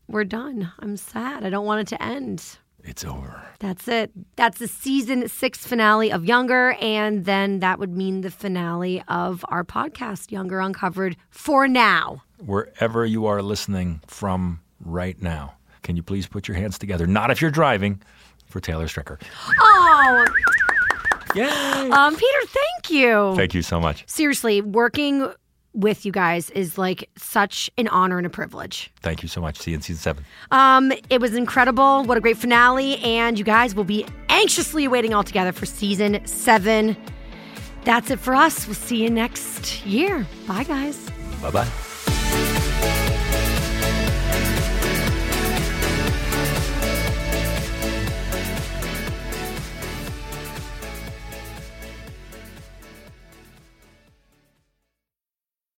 we're 0.09 0.23
done. 0.25 0.71
I'm 0.79 0.97
sad. 0.97 1.45
I 1.45 1.49
don't 1.49 1.65
want 1.65 1.81
it 1.81 1.87
to 1.95 2.03
end. 2.03 2.57
It's 2.83 3.03
over. 3.03 3.41
That's 3.59 3.87
it. 3.87 4.11
That's 4.35 4.57
the 4.59 4.67
season 4.67 5.27
six 5.27 5.65
finale 5.65 6.11
of 6.11 6.25
Younger. 6.25 6.71
And 6.81 7.25
then 7.25 7.59
that 7.59 7.77
would 7.77 7.95
mean 7.95 8.21
the 8.21 8.31
finale 8.31 9.03
of 9.07 9.45
our 9.49 9.63
podcast, 9.63 10.31
Younger 10.31 10.59
Uncovered, 10.59 11.17
for 11.29 11.67
now. 11.67 12.23
Wherever 12.45 13.05
you 13.05 13.25
are 13.25 13.41
listening 13.41 14.01
from 14.07 14.61
right 14.83 15.21
now, 15.21 15.53
can 15.83 15.95
you 15.97 16.03
please 16.03 16.25
put 16.25 16.47
your 16.47 16.55
hands 16.55 16.79
together? 16.79 17.05
Not 17.05 17.31
if 17.31 17.41
you're 17.41 17.51
driving, 17.51 18.01
for 18.47 18.59
Taylor 18.59 18.87
Strecker. 18.87 19.21
Oh, 19.61 20.25
Yay! 21.35 21.91
um, 21.91 22.15
Peter, 22.15 22.47
thank 22.47 22.89
you. 22.89 23.33
Thank 23.35 23.53
you 23.53 23.61
so 23.61 23.79
much. 23.79 24.03
Seriously, 24.07 24.61
working 24.61 25.31
with 25.73 26.05
you 26.05 26.11
guys 26.11 26.49
is 26.51 26.77
like 26.77 27.09
such 27.17 27.69
an 27.77 27.87
honor 27.87 28.17
and 28.17 28.25
a 28.25 28.29
privilege. 28.29 28.91
Thank 29.01 29.21
you 29.23 29.29
so 29.29 29.41
much. 29.41 29.57
See 29.59 29.71
you 29.71 29.75
in 29.75 29.81
season 29.81 30.01
seven. 30.01 30.25
Um, 30.51 30.91
it 31.09 31.21
was 31.21 31.35
incredible. 31.35 32.03
What 32.03 32.17
a 32.17 32.21
great 32.21 32.37
finale. 32.37 32.97
And 32.97 33.37
you 33.37 33.45
guys 33.45 33.75
will 33.75 33.83
be 33.83 34.05
anxiously 34.29 34.87
waiting 34.87 35.13
all 35.13 35.23
together 35.23 35.51
for 35.51 35.65
season 35.65 36.25
seven. 36.25 36.97
That's 37.83 38.11
it 38.11 38.19
for 38.19 38.35
us. 38.35 38.67
We'll 38.67 38.75
see 38.75 39.01
you 39.01 39.09
next 39.09 39.85
year. 39.85 40.27
Bye, 40.47 40.63
guys. 40.63 40.97
Bye 41.41 41.51
bye. 41.51 41.88